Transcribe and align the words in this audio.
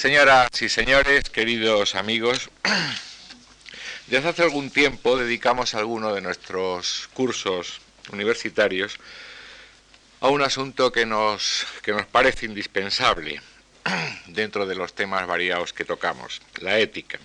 Señoras 0.00 0.48
y 0.62 0.70
señores, 0.70 1.28
queridos 1.28 1.94
amigos, 1.94 2.48
desde 4.06 4.30
hace 4.30 4.42
algún 4.42 4.70
tiempo 4.70 5.18
dedicamos 5.18 5.74
alguno 5.74 6.14
de 6.14 6.22
nuestros 6.22 7.10
cursos 7.12 7.82
universitarios 8.10 8.98
a 10.22 10.28
un 10.28 10.40
asunto 10.40 10.90
que 10.90 11.04
nos, 11.04 11.66
que 11.82 11.92
nos 11.92 12.06
parece 12.06 12.46
indispensable 12.46 13.42
dentro 14.28 14.64
de 14.64 14.74
los 14.74 14.94
temas 14.94 15.26
variados 15.26 15.74
que 15.74 15.84
tocamos, 15.84 16.40
la 16.62 16.78
ética. 16.78 17.18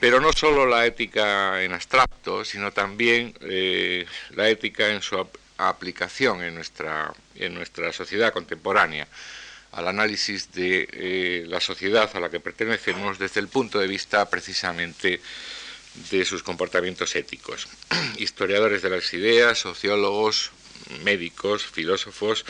Pero 0.00 0.18
no 0.18 0.32
solo 0.32 0.64
la 0.64 0.86
ética 0.86 1.62
en 1.62 1.74
abstracto, 1.74 2.46
sino 2.46 2.72
también 2.72 3.34
eh, 3.42 4.06
la 4.30 4.48
ética 4.48 4.88
en 4.88 5.02
su 5.02 5.28
aplicación 5.58 6.42
en 6.42 6.54
nuestra, 6.54 7.12
en 7.34 7.52
nuestra 7.52 7.92
sociedad 7.92 8.32
contemporánea 8.32 9.06
al 9.76 9.88
análisis 9.88 10.52
de 10.52 10.88
eh, 10.90 11.44
la 11.46 11.60
sociedad 11.60 12.10
a 12.14 12.20
la 12.20 12.30
que 12.30 12.40
pertenecemos 12.40 13.18
desde 13.18 13.40
el 13.40 13.48
punto 13.48 13.78
de 13.78 13.86
vista 13.86 14.28
precisamente 14.30 15.20
de 16.10 16.24
sus 16.24 16.42
comportamientos 16.42 17.14
éticos. 17.14 17.68
Historiadores 18.16 18.80
de 18.80 18.90
las 18.90 19.12
ideas, 19.12 19.58
sociólogos, 19.58 20.50
médicos, 21.04 21.66
filósofos, 21.66 22.46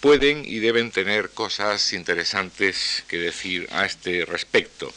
pueden 0.00 0.44
y 0.46 0.58
deben 0.60 0.90
tener 0.90 1.28
cosas 1.30 1.92
interesantes 1.92 3.04
que 3.06 3.18
decir 3.18 3.68
a 3.72 3.84
este 3.84 4.24
respecto. 4.24 4.92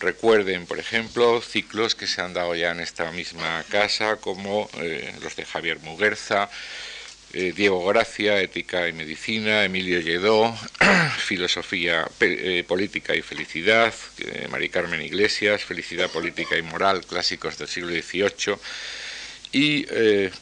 Recuerden, 0.00 0.66
por 0.66 0.78
ejemplo, 0.80 1.40
ciclos 1.40 1.94
que 1.94 2.08
se 2.08 2.20
han 2.20 2.34
dado 2.34 2.54
ya 2.56 2.72
en 2.72 2.80
esta 2.80 3.12
misma 3.12 3.64
casa, 3.68 4.16
como 4.16 4.68
eh, 4.78 5.14
los 5.22 5.36
de 5.36 5.44
Javier 5.44 5.78
Muguerza, 5.80 6.48
eh, 7.32 7.52
Diego 7.54 7.86
Gracia, 7.86 8.40
Ética 8.40 8.88
y 8.88 8.92
Medicina, 8.92 9.64
Emilio 9.64 10.00
Lledó, 10.00 10.52
Filosofía 11.18 12.08
eh, 12.18 12.64
Política 12.66 13.14
y 13.14 13.22
Felicidad, 13.22 13.94
eh, 14.18 14.48
Mari 14.50 14.68
Carmen 14.68 15.00
Iglesias, 15.00 15.64
Felicidad 15.64 16.10
Política 16.10 16.58
y 16.58 16.62
Moral, 16.62 17.06
clásicos 17.06 17.56
del 17.56 17.68
siglo 17.68 17.92
XVIII, 17.92 18.56
y, 19.52 19.84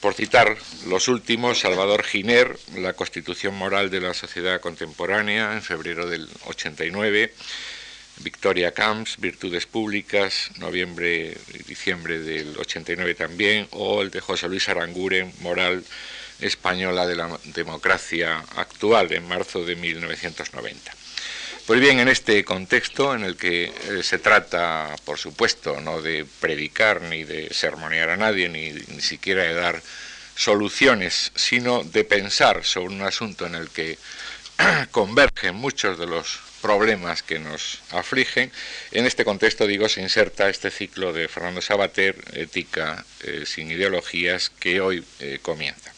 por 0.01 0.13
citar 0.13 0.59
los 0.87 1.09
últimos, 1.09 1.61
Salvador 1.61 2.05
Giner, 2.05 2.59
La 2.77 2.93
Constitución 2.93 3.55
Moral 3.55 3.89
de 3.89 4.03
la 4.03 4.13
Sociedad 4.13 4.61
Contemporánea, 4.61 5.55
en 5.55 5.63
febrero 5.63 6.07
del 6.07 6.29
89, 6.45 7.33
Victoria 8.19 8.73
Camps, 8.73 9.17
Virtudes 9.19 9.65
Públicas, 9.65 10.51
noviembre 10.59 11.39
y 11.55 11.63
diciembre 11.63 12.19
del 12.19 12.57
89 12.59 13.15
también, 13.15 13.67
o 13.71 14.03
el 14.03 14.11
de 14.11 14.21
José 14.21 14.47
Luis 14.47 14.69
Aranguren, 14.69 15.33
Moral 15.41 15.85
española 16.41 17.07
de 17.07 17.17
la 17.17 17.39
democracia 17.45 18.45
actual 18.57 19.13
en 19.13 19.27
marzo 19.27 19.65
de 19.65 19.77
1990. 19.77 20.93
Pues 21.67 21.81
bien, 21.81 22.01
en 22.01 22.09
este 22.09 22.45
contexto 22.45 23.15
en 23.15 23.25
el 23.25 23.37
que 23.37 23.65
eh, 23.65 24.03
se 24.03 24.19
trata, 24.19 24.97
por 25.05 25.19
supuesto, 25.19 25.81
no 25.81 26.01
de 26.01 26.25
predicar 26.41 27.03
ni 27.03 27.25
de 27.25 27.53
sermonear 27.53 28.09
a 28.09 28.17
nadie, 28.17 28.49
ni, 28.49 28.71
ni 28.73 29.03
siquiera 29.03 29.43
de 29.43 29.53
dar 29.53 29.83
soluciones, 30.35 31.31
sino 31.35 31.85
de 31.85 32.05
pensar 32.05 32.65
sobre 32.65 32.95
un 32.95 33.03
asunto 33.03 33.45
en 33.45 33.55
el 33.55 33.69
que 33.69 33.99
convergen 34.93 35.57
muchos 35.57 35.99
de 35.99 36.07
los 36.07 36.41
problemas 36.63 37.23
que 37.23 37.39
nos 37.39 37.81
afligen. 37.91 38.51
En 38.91 39.07
este 39.07 39.25
contexto, 39.25 39.67
digo, 39.67 39.89
se 39.89 40.01
inserta 40.01 40.49
este 40.49 40.71
ciclo 40.71 41.13
de 41.13 41.29
Fernando 41.29 41.61
Sabater, 41.61 42.17
Ética 42.33 43.05
eh, 43.23 43.45
sin 43.47 43.71
ideologías, 43.71 44.51
que 44.59 44.81
hoy 44.81 45.05
eh, 45.21 45.39
comienza. 45.43 45.93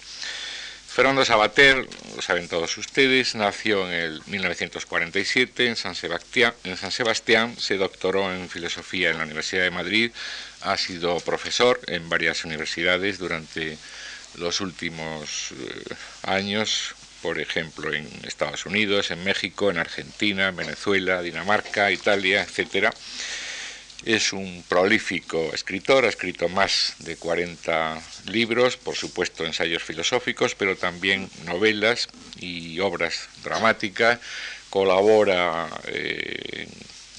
Fernando 0.92 1.24
Sabater, 1.24 1.86
lo 2.16 2.20
saben 2.20 2.48
todos 2.48 2.76
ustedes, 2.76 3.36
nació 3.36 3.86
en 3.86 3.92
el 3.92 4.22
1947 4.26 5.68
en 5.68 5.76
San, 5.76 5.94
Sebastián, 5.94 6.52
en 6.64 6.76
San 6.76 6.90
Sebastián, 6.90 7.54
se 7.58 7.76
doctoró 7.76 8.34
en 8.34 8.48
filosofía 8.48 9.10
en 9.10 9.18
la 9.18 9.22
Universidad 9.22 9.62
de 9.62 9.70
Madrid, 9.70 10.10
ha 10.62 10.76
sido 10.76 11.20
profesor 11.20 11.80
en 11.86 12.08
varias 12.08 12.44
universidades 12.44 13.18
durante 13.18 13.78
los 14.34 14.60
últimos 14.60 15.52
eh, 15.52 15.94
años, 16.24 16.96
por 17.22 17.38
ejemplo 17.38 17.94
en 17.94 18.08
Estados 18.26 18.66
Unidos, 18.66 19.12
en 19.12 19.22
México, 19.22 19.70
en 19.70 19.78
Argentina, 19.78 20.48
en 20.48 20.56
Venezuela, 20.56 21.22
Dinamarca, 21.22 21.92
Italia, 21.92 22.42
etcétera. 22.42 22.92
Es 24.04 24.32
un 24.32 24.64
prolífico 24.66 25.50
escritor, 25.52 26.06
ha 26.06 26.08
escrito 26.08 26.48
más 26.48 26.94
de 27.00 27.16
40 27.16 28.00
libros, 28.26 28.78
por 28.78 28.96
supuesto 28.96 29.44
ensayos 29.44 29.82
filosóficos, 29.82 30.54
pero 30.54 30.74
también 30.74 31.28
novelas 31.44 32.08
y 32.38 32.80
obras 32.80 33.28
dramáticas. 33.44 34.18
Colabora 34.70 35.68
eh, 35.88 36.66
en 36.66 36.68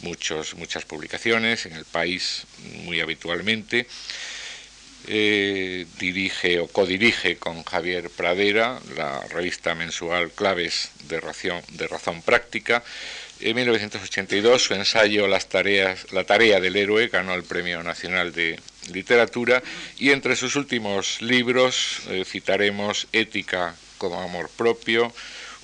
muchos, 0.02 0.56
muchas 0.56 0.84
publicaciones, 0.86 1.68
en 1.68 1.74
el 1.74 1.86
país 1.86 2.46
muy 2.84 3.00
habitualmente. 3.00 3.86
Eh, 5.08 5.86
dirige 6.00 6.60
o 6.60 6.68
codirige 6.68 7.36
con 7.38 7.64
Javier 7.64 8.10
Pradera 8.12 8.80
la 8.96 9.20
revista 9.28 9.74
mensual 9.74 10.32
Claves 10.32 10.92
de 11.08 11.20
Razón, 11.20 11.62
de 11.70 11.88
Razón 11.88 12.22
Práctica 12.22 12.84
en 13.42 13.56
1982 13.56 14.64
su 14.64 14.74
ensayo 14.74 15.28
Las 15.28 15.50
tareas, 15.50 16.12
La 16.12 16.24
tarea 16.24 16.60
del 16.60 16.76
héroe 16.76 17.08
ganó 17.08 17.34
el 17.34 17.44
Premio 17.44 17.82
Nacional 17.84 18.34
de 18.34 18.60
Literatura 18.92 19.64
y 19.98 20.12
entre 20.12 20.36
sus 20.36 20.56
últimos 20.56 21.22
libros 21.22 22.02
eh, 22.10 22.24
citaremos 22.26 23.08
Ética 23.12 23.76
como 23.98 24.22
amor 24.22 24.50
propio, 24.56 25.14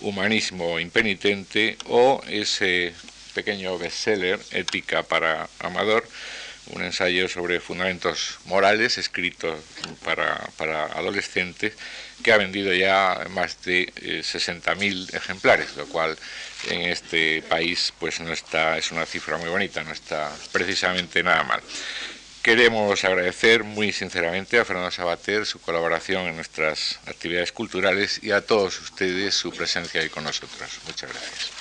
Humanismo 0.01 0.79
impenitente 0.79 1.77
o 1.85 2.21
ese 2.27 2.93
pequeño 3.33 3.77
bestseller 3.77 4.39
Ética 4.51 5.03
para 5.03 5.49
Amador, 5.59 6.07
un 6.71 6.83
ensayo 6.83 7.27
sobre 7.29 7.59
fundamentos 7.59 8.39
morales 8.45 8.97
escrito 8.97 9.57
para, 10.03 10.49
para 10.57 10.85
adolescentes 10.85 11.73
que 12.23 12.31
ha 12.33 12.38
vendido 12.38 12.73
ya 12.73 13.28
más 13.29 13.63
de 13.63 13.91
60.000 13.94 15.13
eh, 15.13 15.17
ejemplares, 15.17 15.75
lo 15.75 15.85
cual 15.88 16.17
en 16.69 16.81
este 16.81 17.41
país 17.44 17.94
pues 18.00 18.19
no 18.19 18.31
está, 18.31 18.78
es 18.78 18.91
una 18.91 19.05
cifra 19.05 19.38
muy 19.38 19.50
bonita, 19.50 19.83
no 19.83 19.91
está 19.91 20.31
precisamente 20.51 21.23
nada 21.23 21.44
mal. 21.44 21.61
Queremos 22.41 23.03
agradecer 23.03 23.63
muy 23.66 23.91
sinceramente 23.91 24.57
a 24.57 24.63
Fernando 24.63 24.89
Sabater 24.89 25.45
su 25.45 25.59
colaboración 25.59 26.27
en 26.27 26.35
nuestras 26.35 27.00
actividades 27.06 27.51
culturales 27.51 28.19
y 28.23 28.31
a 28.31 28.41
todos 28.41 28.79
ustedes 28.79 29.35
su 29.35 29.51
presencia 29.51 30.00
ahí 30.00 30.09
con 30.09 30.23
nosotros. 30.23 30.69
Muchas 30.85 31.11
gracias. 31.11 31.51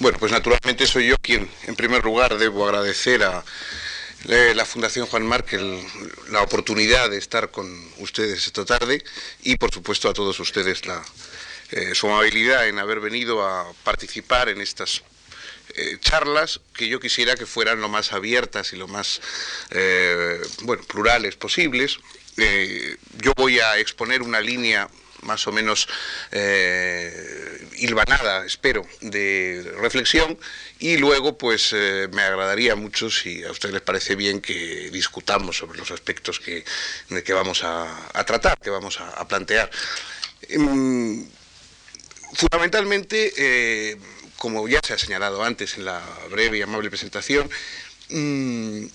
Bueno, 0.00 0.18
pues 0.18 0.30
naturalmente 0.30 0.86
soy 0.86 1.08
yo 1.08 1.16
quien 1.16 1.50
en 1.66 1.74
primer 1.74 2.04
lugar 2.04 2.38
debo 2.38 2.66
agradecer 2.66 3.24
a 3.24 3.42
la 4.24 4.64
Fundación 4.64 5.06
Juan 5.06 5.24
Markel 5.24 5.80
la 6.30 6.42
oportunidad 6.42 7.08
de 7.10 7.18
estar 7.18 7.50
con 7.50 7.68
ustedes 7.98 8.46
esta 8.46 8.64
tarde 8.64 9.02
y 9.42 9.56
por 9.56 9.72
supuesto 9.72 10.08
a 10.08 10.12
todos 10.12 10.38
ustedes 10.40 10.86
la, 10.86 11.04
eh, 11.70 11.94
su 11.94 12.08
amabilidad 12.08 12.66
en 12.66 12.78
haber 12.78 13.00
venido 13.00 13.46
a 13.46 13.72
participar 13.84 14.48
en 14.48 14.60
estas 14.60 15.02
eh, 15.74 15.98
charlas 16.00 16.60
que 16.74 16.88
yo 16.88 16.98
quisiera 16.98 17.36
que 17.36 17.46
fueran 17.46 17.80
lo 17.80 17.88
más 17.88 18.12
abiertas 18.12 18.72
y 18.72 18.76
lo 18.76 18.88
más 18.88 19.20
eh, 19.70 20.40
bueno, 20.62 20.82
plurales 20.84 21.36
posibles. 21.36 21.98
yo 23.18 23.32
voy 23.36 23.60
a 23.60 23.78
exponer 23.78 24.22
una 24.22 24.40
línea 24.40 24.88
más 25.22 25.46
o 25.46 25.52
menos 25.52 25.88
eh, 26.30 27.68
hilvanada, 27.76 28.44
espero, 28.46 28.86
de 29.00 29.72
reflexión 29.78 30.38
y 30.78 30.96
luego 30.96 31.36
pues 31.38 31.72
eh, 31.72 32.08
me 32.12 32.22
agradaría 32.22 32.76
mucho, 32.76 33.10
si 33.10 33.44
a 33.44 33.50
ustedes 33.50 33.74
les 33.74 33.82
parece 33.82 34.14
bien, 34.14 34.40
que 34.40 34.90
discutamos 34.90 35.58
sobre 35.58 35.78
los 35.78 35.90
aspectos 35.90 36.40
que, 36.40 36.64
que 37.24 37.32
vamos 37.32 37.62
a, 37.64 38.24
tratar, 38.26 38.58
que 38.58 38.70
vamos 38.70 39.00
a, 39.00 39.26
plantear. 39.26 39.70
Em, 40.42 41.26
fundamentalmente, 42.34 43.32
eh, 43.36 43.96
como 44.36 44.68
ya 44.68 44.80
se 44.84 44.94
ha 44.94 44.98
señalado 44.98 45.42
antes 45.42 45.76
en 45.78 45.84
la 45.84 46.02
breve 46.30 46.58
y 46.58 46.62
amable 46.62 46.90
presentación, 46.90 47.50
mm, 48.10 48.86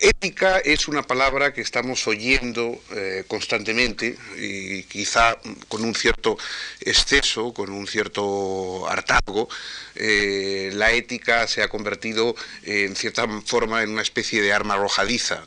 Ética 0.00 0.58
es 0.60 0.88
una 0.88 1.02
palabra 1.02 1.52
que 1.52 1.60
estamos 1.60 2.06
oyendo 2.08 2.80
eh, 2.92 3.24
constantemente 3.28 4.16
y 4.38 4.84
quizá 4.84 5.36
con 5.68 5.84
un 5.84 5.94
cierto 5.94 6.38
exceso, 6.80 7.52
con 7.52 7.68
un 7.68 7.86
cierto 7.86 8.88
hartazgo. 8.88 9.50
Eh, 9.94 10.70
la 10.72 10.92
ética 10.92 11.46
se 11.46 11.62
ha 11.62 11.68
convertido 11.68 12.34
en 12.62 12.96
cierta 12.96 13.28
forma 13.44 13.82
en 13.82 13.90
una 13.90 14.00
especie 14.00 14.40
de 14.40 14.54
arma 14.54 14.74
arrojadiza. 14.74 15.44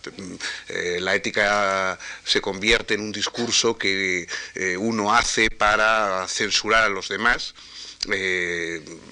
Eh, 0.70 1.00
la 1.02 1.16
ética 1.16 1.98
se 2.24 2.40
convierte 2.40 2.94
en 2.94 3.02
un 3.02 3.12
discurso 3.12 3.76
que 3.76 4.28
uno 4.78 5.16
hace 5.16 5.50
para 5.50 6.28
censurar 6.28 6.84
a 6.84 6.90
los 6.90 7.10
demás. 7.10 7.56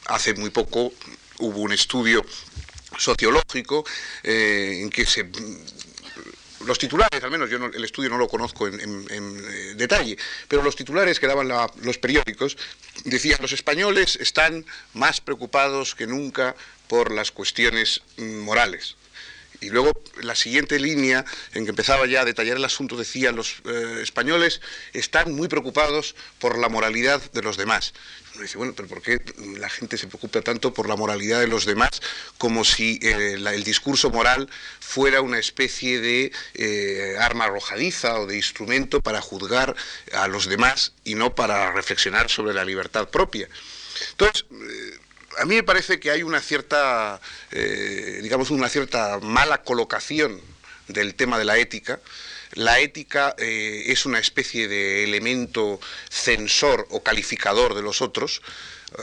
hace 0.06 0.36
muy 0.36 0.52
poco 0.52 0.94
hubo 1.40 1.62
un 1.62 1.72
estudio 1.72 2.24
sociológico 3.02 3.84
eh, 4.24 4.80
en 4.82 4.90
que 4.90 5.06
se 5.06 5.30
los 6.66 6.78
titulares, 6.78 7.24
al 7.24 7.32
menos 7.32 7.50
yo 7.50 7.58
el 7.58 7.84
estudio 7.84 8.12
no 8.12 8.20
lo 8.20 8.28
conozco 8.28 8.68
en, 8.68 8.80
eh, 9.10 9.74
detalle, 9.76 10.16
pero 10.48 10.62
los 10.62 10.76
titulares 10.76 11.20
que 11.20 11.26
daban 11.26 11.48
los 11.82 11.98
periódicos 11.98 12.56
decían 13.04 13.40
los 13.42 13.52
españoles 13.52 14.16
están 14.18 14.64
más 14.94 15.22
preocupados 15.22 15.96
que 15.96 16.06
nunca 16.06 16.56
por 16.88 17.12
las 17.12 17.32
cuestiones 17.32 18.02
morales. 18.18 18.96
Y 19.62 19.70
luego 19.70 19.92
la 20.22 20.34
siguiente 20.34 20.80
línea 20.80 21.24
en 21.54 21.66
que 21.66 21.70
empezaba 21.70 22.08
ya 22.08 22.22
a 22.22 22.26
detallar 22.26 22.58
el 22.58 22.66
asunto 22.66 22.98
decía 22.98 23.32
los 23.32 23.62
eh, 23.66 24.00
españoles 24.02 24.60
están 24.92 25.34
muy 25.34 25.48
preocupados 25.48 26.16
por 26.40 26.58
la 26.58 26.68
moralidad 26.68 27.22
de 27.32 27.44
los 27.44 27.58
demás. 27.58 27.94
Dice, 28.40 28.58
bueno, 28.58 28.74
pero 28.76 28.88
¿por 28.88 29.02
qué 29.02 29.20
la 29.58 29.70
gente 29.70 29.98
se 29.98 30.08
preocupa 30.08 30.42
tanto 30.42 30.74
por 30.74 30.88
la 30.88 30.96
moralidad 30.96 31.40
de 31.40 31.48
los 31.48 31.66
demás 31.66 32.02
como 32.38 32.64
si 32.64 32.98
eh, 33.02 33.34
el 33.34 33.64
discurso 33.64 34.10
moral 34.10 34.50
fuera 34.80 35.22
una 35.22 35.38
especie 35.38 36.00
de 36.00 36.32
eh, 36.54 37.16
arma 37.20 37.46
arrojadiza 37.46 38.20
o 38.20 38.28
de 38.28 38.38
instrumento 38.38 39.02
para 39.02 39.22
juzgar 39.22 39.76
a 40.14 40.28
los 40.28 40.48
demás 40.48 40.94
y 41.04 41.16
no 41.16 41.36
para 41.36 41.72
reflexionar 41.72 42.30
sobre 42.30 42.54
la 42.54 42.66
libertad 42.66 43.10
propia? 43.10 43.48
Entonces, 44.12 44.46
a 45.40 45.46
mí 45.46 45.56
me 45.56 45.64
parece 45.64 46.00
que 46.00 46.12
hay 46.12 46.24
una 46.24 46.42
cierta, 46.42 47.20
eh, 47.52 48.20
digamos, 48.22 48.50
una 48.50 48.70
cierta 48.70 49.20
mala 49.20 49.62
colocación 49.64 50.42
del 50.88 51.16
tema 51.16 51.38
de 51.38 51.46
la 51.46 51.58
ética. 51.58 52.00
La 52.54 52.80
ética 52.80 53.36
eh, 53.38 53.84
es 53.88 54.06
una 54.06 54.20
especie 54.20 54.68
de 54.68 55.04
elemento 55.04 55.80
censor 56.10 56.88
o 56.90 57.02
calificador 57.02 57.76
de 57.76 57.82
los 57.82 58.02
otros. 58.02 58.42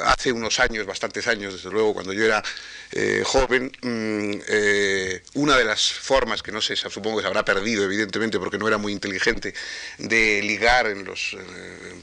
Hace 0.04 0.32
unos 0.32 0.60
años, 0.60 0.84
bastantes 0.84 1.26
años, 1.28 1.54
desde 1.54 1.70
luego, 1.70 1.94
cuando 1.94 2.12
yo 2.12 2.24
era 2.24 2.42
eh, 2.92 3.22
joven, 3.24 3.70
mm, 3.82 4.40
eh, 4.48 5.22
una 5.34 5.56
de 5.56 5.64
las 5.64 5.92
formas, 5.92 6.42
que 6.42 6.52
no 6.52 6.62
sé, 6.62 6.74
supongo 6.76 7.18
que 7.18 7.22
se 7.22 7.26
habrá 7.26 7.44
perdido 7.44 7.84
evidentemente 7.84 8.38
porque 8.38 8.58
no 8.58 8.66
era 8.66 8.78
muy 8.78 8.92
inteligente, 8.92 9.52
de 9.98 10.40
ligar 10.42 10.86
eh, 10.86 10.94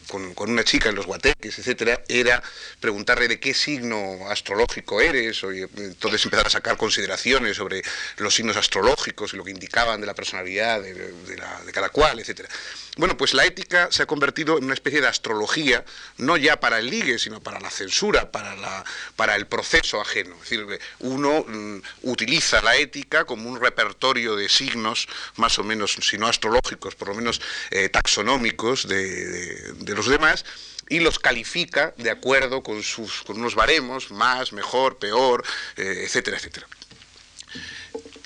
con, 0.07 0.33
una 0.51 0.63
chica 0.63 0.89
en 0.89 0.95
los 0.95 1.07
guateques, 1.07 1.57
etcétera, 1.57 2.03
era 2.07 2.41
preguntarle 2.79 3.27
de 3.27 3.39
qué 3.39 3.53
signo 3.53 4.29
astrológico 4.29 5.01
eres, 5.01 5.43
o 5.43 5.51
entonces 5.51 6.23
empezar 6.25 6.47
a 6.47 6.49
sacar 6.51 6.77
consideraciones 6.77 7.57
sobre 7.57 7.81
los 8.17 8.35
signos 8.35 8.55
astrológicos 8.55 9.33
y 9.33 9.38
lo 9.38 9.43
que 9.43 9.51
indicaban 9.51 10.01
de 10.01 10.07
la 10.07 10.13
personalidad 10.13 10.81
de, 10.81 10.93
de 10.93 11.71
cada 11.71 11.89
cual, 11.89 12.19
etcétera. 12.19 12.49
Bueno, 12.97 13.18
pues 13.18 13.33
la 13.33 13.45
ética 13.45 13.89
se 13.92 14.03
ha 14.03 14.06
convertido 14.06 14.57
en 14.57 14.63
una 14.63 14.74
especie 14.74 15.01
de 15.01 15.07
astrología, 15.07 15.83
no 16.18 16.38
ya 16.38 16.59
para 16.62 16.80
el 16.80 16.89
ligue, 16.89 17.19
sino 17.19 17.42
para 17.42 17.59
la 17.59 17.69
censura, 17.69 18.31
para, 18.31 18.56
la, 18.56 18.86
para 19.18 19.36
el 19.36 19.47
proceso 19.47 20.00
ajeno. 20.00 20.36
Es 20.36 20.50
decir, 20.50 20.80
uno 21.00 21.44
mm, 21.45 21.81
utiliza 22.03 22.62
la 22.62 22.77
ética 22.77 23.25
como 23.25 23.50
un 23.50 23.59
repertorio 23.59 24.38
de 24.38 24.47
signos, 24.47 25.07
más 25.36 25.59
o 25.59 25.63
menos, 25.63 25.97
si 26.01 26.18
no 26.18 26.27
astrológicos, 26.27 26.95
por 26.95 27.09
lo 27.09 27.15
menos 27.15 27.42
eh, 27.71 27.89
taxonómicos 27.89 28.88
de, 28.88 29.74
los 29.88 30.07
demás, 30.07 30.45
y 30.88 31.00
los 31.01 31.19
califica 31.19 31.94
de 31.98 32.12
acuerdo 32.12 32.63
con, 32.63 32.81
sus, 32.81 33.24
con 33.24 33.39
unos 33.39 33.56
baremos, 33.56 34.12
más, 34.12 34.53
mejor, 34.53 35.00
peor, 35.00 35.44
eh, 35.75 36.03
etcétera, 36.06 36.38
etcétera. 36.38 36.68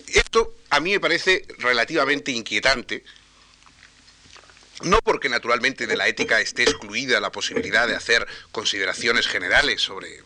Esto 0.07 0.53
a 0.69 0.79
mí 0.79 0.91
me 0.91 0.99
parece 0.99 1.45
relativamente 1.59 2.31
inquietante, 2.31 3.03
no 4.83 4.99
porque 4.99 5.29
naturalmente 5.29 5.87
de 5.87 5.97
la 5.97 6.07
ética 6.07 6.39
esté 6.39 6.63
excluida 6.63 7.19
la 7.19 7.31
posibilidad 7.31 7.87
de 7.87 7.95
hacer 7.95 8.27
consideraciones 8.51 9.27
generales 9.27 9.81
sobre 9.81 10.23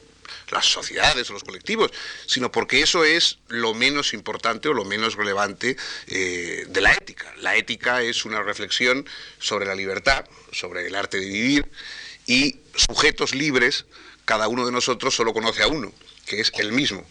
las 0.51 0.65
sociedades 0.65 1.29
o 1.29 1.33
los 1.33 1.43
colectivos, 1.43 1.91
sino 2.25 2.51
porque 2.51 2.81
eso 2.81 3.03
es 3.03 3.39
lo 3.47 3.73
menos 3.73 4.13
importante 4.13 4.69
o 4.69 4.73
lo 4.73 4.85
menos 4.85 5.15
relevante 5.15 5.77
eh, 6.07 6.65
de 6.67 6.81
la 6.81 6.93
ética. 6.93 7.33
La 7.37 7.55
ética 7.55 8.01
es 8.01 8.25
una 8.25 8.41
reflexión 8.41 9.07
sobre 9.39 9.65
la 9.65 9.75
libertad, 9.75 10.25
sobre 10.51 10.87
el 10.87 10.95
arte 10.95 11.19
de 11.19 11.25
vivir 11.25 11.71
y 12.25 12.59
sujetos 12.75 13.35
libres, 13.35 13.85
cada 14.25 14.47
uno 14.47 14.65
de 14.65 14.71
nosotros 14.71 15.15
solo 15.15 15.33
conoce 15.33 15.63
a 15.63 15.67
uno, 15.67 15.91
que 16.25 16.39
es 16.39 16.51
el 16.57 16.71
mismo. 16.71 17.05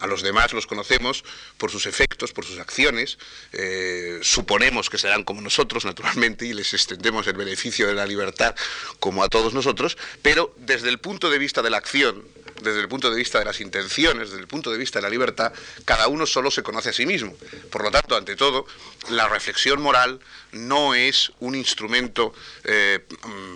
A 0.00 0.06
los 0.06 0.22
demás 0.22 0.52
los 0.52 0.66
conocemos 0.66 1.24
por 1.56 1.70
sus 1.70 1.86
efectos, 1.86 2.32
por 2.32 2.44
sus 2.44 2.58
acciones, 2.58 3.18
eh, 3.52 4.18
suponemos 4.22 4.90
que 4.90 4.98
serán 4.98 5.24
como 5.24 5.40
nosotros, 5.40 5.84
naturalmente, 5.84 6.46
y 6.46 6.52
les 6.52 6.72
extendemos 6.74 7.26
el 7.26 7.34
beneficio 7.34 7.86
de 7.86 7.94
la 7.94 8.06
libertad 8.06 8.54
como 9.00 9.22
a 9.22 9.28
todos 9.28 9.54
nosotros, 9.54 9.98
pero 10.22 10.54
desde 10.58 10.88
el 10.88 10.98
punto 10.98 11.30
de 11.30 11.38
vista 11.38 11.62
de 11.62 11.70
la 11.70 11.78
acción, 11.78 12.24
desde 12.62 12.80
el 12.80 12.88
punto 12.88 13.10
de 13.10 13.16
vista 13.16 13.38
de 13.38 13.44
las 13.44 13.60
intenciones, 13.60 14.30
desde 14.30 14.40
el 14.40 14.48
punto 14.48 14.70
de 14.70 14.78
vista 14.78 14.98
de 14.98 15.02
la 15.02 15.10
libertad, 15.10 15.52
cada 15.84 16.08
uno 16.08 16.26
solo 16.26 16.50
se 16.50 16.62
conoce 16.62 16.90
a 16.90 16.92
sí 16.92 17.06
mismo. 17.06 17.36
Por 17.70 17.82
lo 17.82 17.90
tanto, 17.90 18.16
ante 18.16 18.36
todo, 18.36 18.66
la 19.10 19.28
reflexión 19.28 19.80
moral 19.80 20.20
no 20.52 20.94
es 20.94 21.32
un 21.40 21.54
instrumento 21.54 22.32
eh, 22.64 23.04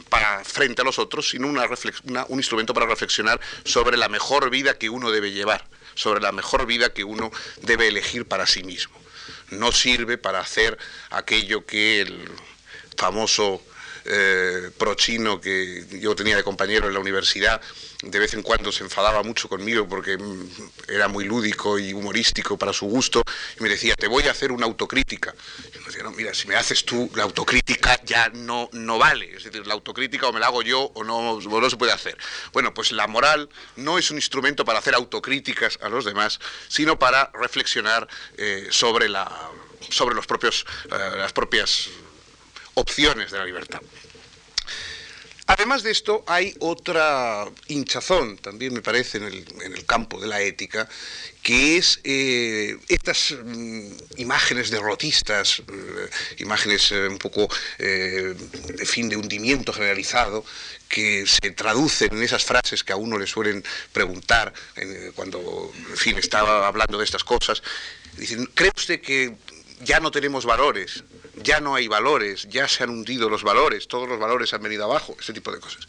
para 0.09 0.45
frente 0.45 0.83
a 0.83 0.85
los 0.85 0.99
otros, 0.99 1.29
sino 1.29 1.49
un 1.49 2.39
instrumento 2.39 2.75
para 2.75 2.87
reflexionar 2.87 3.41
sobre 3.65 3.97
la 3.97 4.09
mejor 4.09 4.51
vida 4.51 4.79
que 4.79 4.91
uno 4.91 5.11
debe 5.11 5.33
llevar, 5.33 5.67
sobre 5.95 6.21
la 6.21 6.33
mejor 6.33 6.67
vida 6.67 6.93
que 6.93 7.05
uno 7.05 7.31
debe 7.63 7.89
elegir 7.89 8.27
para 8.27 8.47
sí 8.47 8.63
mismo. 8.63 9.01
No 9.51 9.73
sirve 9.73 10.19
para 10.19 10.41
hacer 10.41 10.79
aquello 11.11 11.67
que 11.67 12.01
el 12.01 12.29
famoso 12.97 13.63
eh, 14.05 14.71
prochino 14.77 15.41
que 15.41 15.87
yo 16.01 16.15
tenía 16.15 16.37
de 16.37 16.43
compañero 16.43 16.89
en 16.89 16.95
la 16.95 17.01
universidad, 17.01 17.61
de 18.03 18.19
vez 18.19 18.35
en 18.35 18.43
cuando 18.43 18.73
se 18.73 18.83
enfadaba 18.83 19.23
mucho 19.23 19.49
conmigo 19.49 19.89
porque 19.89 20.19
mm, 20.19 20.49
era 20.89 21.09
muy 21.09 21.25
lúdico 21.25 21.79
y 21.79 21.93
humorístico 21.93 22.59
para 22.59 22.73
su 22.73 22.87
gusto, 22.87 23.23
y 23.59 23.63
me 23.63 23.69
decía, 23.69 23.95
te 23.95 24.09
voy 24.09 24.25
a 24.25 24.33
hacer 24.33 24.51
una 24.53 24.67
autocrítica. 24.67 25.35
Y 25.69 25.79
yo 25.79 25.85
decía, 25.87 26.03
no, 26.03 26.11
mira, 26.11 26.35
si 26.35 26.49
me 26.49 26.57
haces 26.57 26.85
tú 26.85 27.11
la 27.15 27.23
autocrítica 27.23 28.01
ya 28.05 28.29
no, 28.31 28.69
no 28.73 28.99
vale, 28.99 29.37
es 29.37 29.45
decir, 29.45 29.67
la 29.67 29.75
autocrítica 29.75 30.29
o 30.29 30.33
me 30.33 30.41
la 30.41 30.47
hago 30.47 30.63
yo 30.63 30.91
o 30.95 31.05
no, 31.05 31.41
no 31.41 31.71
se 31.71 31.77
puede 31.77 31.93
hacer. 31.93 32.17
Bueno, 32.53 32.75
pues 32.75 32.93
la 32.93 33.07
moral 33.07 33.49
no 33.77 33.99
es 33.99 34.11
un 34.11 34.17
instrumento 34.17 34.65
para 34.65 34.79
hacer 34.79 34.95
autocríticas 34.95 35.79
a 35.83 35.89
los 35.89 36.05
demás, 36.05 36.41
sino 36.69 36.99
para 36.99 37.31
reflexionar 37.35 38.09
eh, 38.37 38.67
sobre, 38.71 39.09
la, 39.09 39.31
sobre 39.91 40.15
los 40.15 40.27
propios, 40.27 40.67
eh, 40.87 41.17
las 41.17 41.33
propias 41.33 41.89
opciones 42.75 43.31
de 43.31 43.39
la 43.39 43.45
libertad. 43.45 43.81
Además 45.47 45.83
de 45.83 45.91
esto, 45.91 46.25
hay 46.27 46.55
otra 46.61 47.45
hinchazón, 47.67 48.39
también 48.39 48.73
me 48.73 48.81
parece, 48.81 49.19
en 49.19 49.25
el, 49.25 49.85
campo 49.85 50.19
de 50.19 50.27
la 50.27 50.41
ética, 50.41 50.89
que 51.43 51.77
es 51.77 52.01
eh, 52.05 52.79
estas 52.89 53.33
mm, 53.45 53.93
imágenes 54.17 54.71
derrotistas, 54.71 55.59
eh, 55.61 56.11
imágenes 56.39 56.93
eh, 56.93 57.07
un 57.07 57.19
poco 57.19 57.49
de 57.79 58.87
fin 58.87 59.11
de 59.11 59.17
hundimiento 59.17 59.75
generalizado, 59.75 60.43
que 60.89 61.27
se 61.27 61.51
traducen 61.51 62.13
en 62.13 62.23
esas 62.23 62.45
frases 62.45 62.83
que 62.83 62.95
a 62.95 62.97
uno 62.97 63.19
le 63.19 63.27
suelen 63.27 63.63
preguntar 63.93 64.55
cuando, 65.15 65.73
en 65.91 65.97
fin, 65.97 66.17
estaba 66.17 66.67
hablando 66.67 66.97
de 66.97 67.05
estas 67.05 67.25
cosas. 67.25 67.63
Dicen, 68.17 68.47
¿cree 68.55 68.71
usted 68.75 69.01
que 69.03 69.35
ya 69.83 70.01
no 70.01 70.11
tenemos 70.11 70.47
valores? 70.47 71.05
Ya 71.37 71.61
no 71.61 71.75
hay 71.75 71.89
valores, 71.89 72.49
ya 72.49 72.69
se 72.69 72.83
han 72.83 72.91
hundido 72.91 73.29
los 73.29 73.43
valores, 73.43 73.89
todos 73.89 74.09
los 74.09 74.19
valores 74.19 74.53
han 74.53 74.63
venido 74.63 74.85
abajo, 74.85 75.17
ese 75.19 75.33
tipo 75.33 75.53
de 75.53 75.61
cosas. 75.61 75.87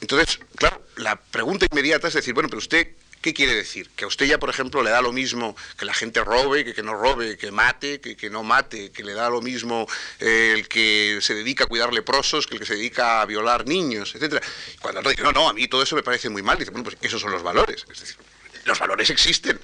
Entonces, 0.00 0.38
claro, 0.56 0.82
la 0.96 1.16
pregunta 1.16 1.66
inmediata 1.70 2.08
es 2.08 2.14
decir, 2.14 2.34
bueno, 2.34 2.48
pero 2.48 2.58
usted, 2.58 2.88
¿qué 3.20 3.34
quiere 3.34 3.54
decir? 3.54 3.90
Que 3.96 4.04
a 4.04 4.06
usted 4.06 4.26
ya, 4.26 4.38
por 4.38 4.48
ejemplo, 4.48 4.82
le 4.82 4.90
da 4.90 5.02
lo 5.02 5.12
mismo 5.12 5.56
que 5.76 5.84
la 5.84 5.94
gente 5.94 6.22
robe, 6.22 6.64
que, 6.64 6.74
que 6.74 6.82
no 6.82 6.94
robe, 6.94 7.36
que 7.36 7.50
mate, 7.50 8.00
que, 8.00 8.16
que 8.16 8.30
no 8.30 8.44
mate, 8.44 8.92
que 8.92 9.02
le 9.02 9.14
da 9.14 9.28
lo 9.28 9.40
mismo 9.40 9.88
eh, 10.20 10.52
el 10.54 10.68
que 10.68 11.18
se 11.20 11.34
dedica 11.34 11.64
a 11.64 11.66
cuidar 11.66 11.92
leprosos 11.92 12.46
que 12.46 12.54
el 12.54 12.60
que 12.60 12.66
se 12.66 12.74
dedica 12.74 13.20
a 13.20 13.26
violar 13.26 13.66
niños, 13.66 14.14
etcétera. 14.14 14.46
Cuando 14.80 15.00
otro 15.00 15.10
dice, 15.10 15.22
no, 15.22 15.32
no, 15.32 15.48
a 15.48 15.52
mí 15.52 15.66
todo 15.66 15.82
eso 15.82 15.96
me 15.96 16.02
parece 16.02 16.28
muy 16.28 16.42
mal, 16.42 16.58
dice, 16.58 16.70
bueno, 16.70 16.84
pues 16.84 16.96
esos 17.00 17.20
son 17.20 17.32
los 17.32 17.42
valores. 17.42 17.84
Es 17.90 18.00
decir, 18.00 18.16
los 18.64 18.78
valores 18.78 19.10
existen. 19.10 19.58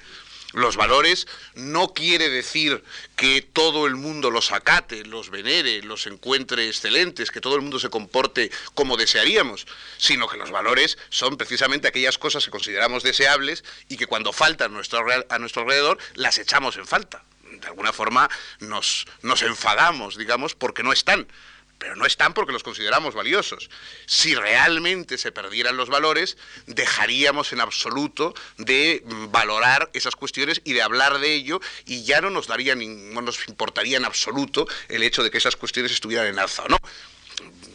Los 0.55 0.77
valores 0.77 1.27
no 1.55 1.93
quiere 1.93 2.29
decir 2.29 2.81
que 3.17 3.41
todo 3.41 3.87
el 3.87 3.97
mundo 3.97 4.31
los 4.31 4.53
acate, 4.53 5.03
los 5.03 5.29
venere, 5.29 5.83
los 5.83 6.07
encuentre 6.07 6.69
excelentes, 6.69 7.29
que 7.29 7.41
todo 7.41 7.55
el 7.55 7.61
mundo 7.61 7.77
se 7.77 7.89
comporte 7.89 8.49
como 8.73 8.95
desearíamos, 8.95 9.67
sino 9.97 10.29
que 10.29 10.37
los 10.37 10.51
valores 10.51 10.97
son 11.09 11.35
precisamente 11.35 11.89
aquellas 11.89 12.17
cosas 12.17 12.45
que 12.45 12.51
consideramos 12.51 13.03
deseables 13.03 13.65
y 13.89 13.97
que 13.97 14.07
cuando 14.07 14.31
faltan 14.31 14.71
a 14.71 14.75
nuestro, 15.39 15.61
alrededor 15.61 15.97
las 16.13 16.37
echamos 16.37 16.77
en 16.77 16.87
falta. 16.87 17.25
De 17.43 17.67
alguna 17.67 17.91
forma 17.91 18.29
nos 18.61 19.05
enfadamos, 19.41 20.15
digamos, 20.15 20.55
porque 20.55 20.83
no 20.83 20.93
están 20.93 21.27
pero 21.77 21.95
no 21.95 22.05
están 22.05 22.33
porque 22.33 22.53
los 22.53 22.63
consideramos 22.63 23.13
valiosos. 23.13 23.69
Si 24.05 24.35
realmente 24.35 25.17
se 25.17 25.31
perdieran 25.31 25.77
los 25.77 25.89
valores, 25.89 26.37
dejaríamos 26.67 27.53
en 27.53 27.61
absoluto 27.61 28.33
de 28.57 29.03
valorar 29.29 29.89
esas 29.93 30.15
cuestiones 30.15 30.61
y 30.63 30.73
de 30.73 30.81
hablar 30.81 31.19
de 31.19 31.33
ello 31.33 31.59
y 31.85 32.03
ya 32.03 32.21
no 32.21 32.29
nos 32.29 32.47
daría 32.47 32.75
no 32.75 33.21
nos 33.21 33.47
importaría 33.47 33.97
en 33.97 34.05
absoluto 34.05 34.67
el 34.87 35.03
hecho 35.03 35.23
de 35.23 35.31
que 35.31 35.37
esas 35.37 35.55
cuestiones 35.55 35.91
estuvieran 35.91 36.27
en 36.27 36.39
alza 36.39 36.63
o 36.63 36.67
no. 36.67 36.77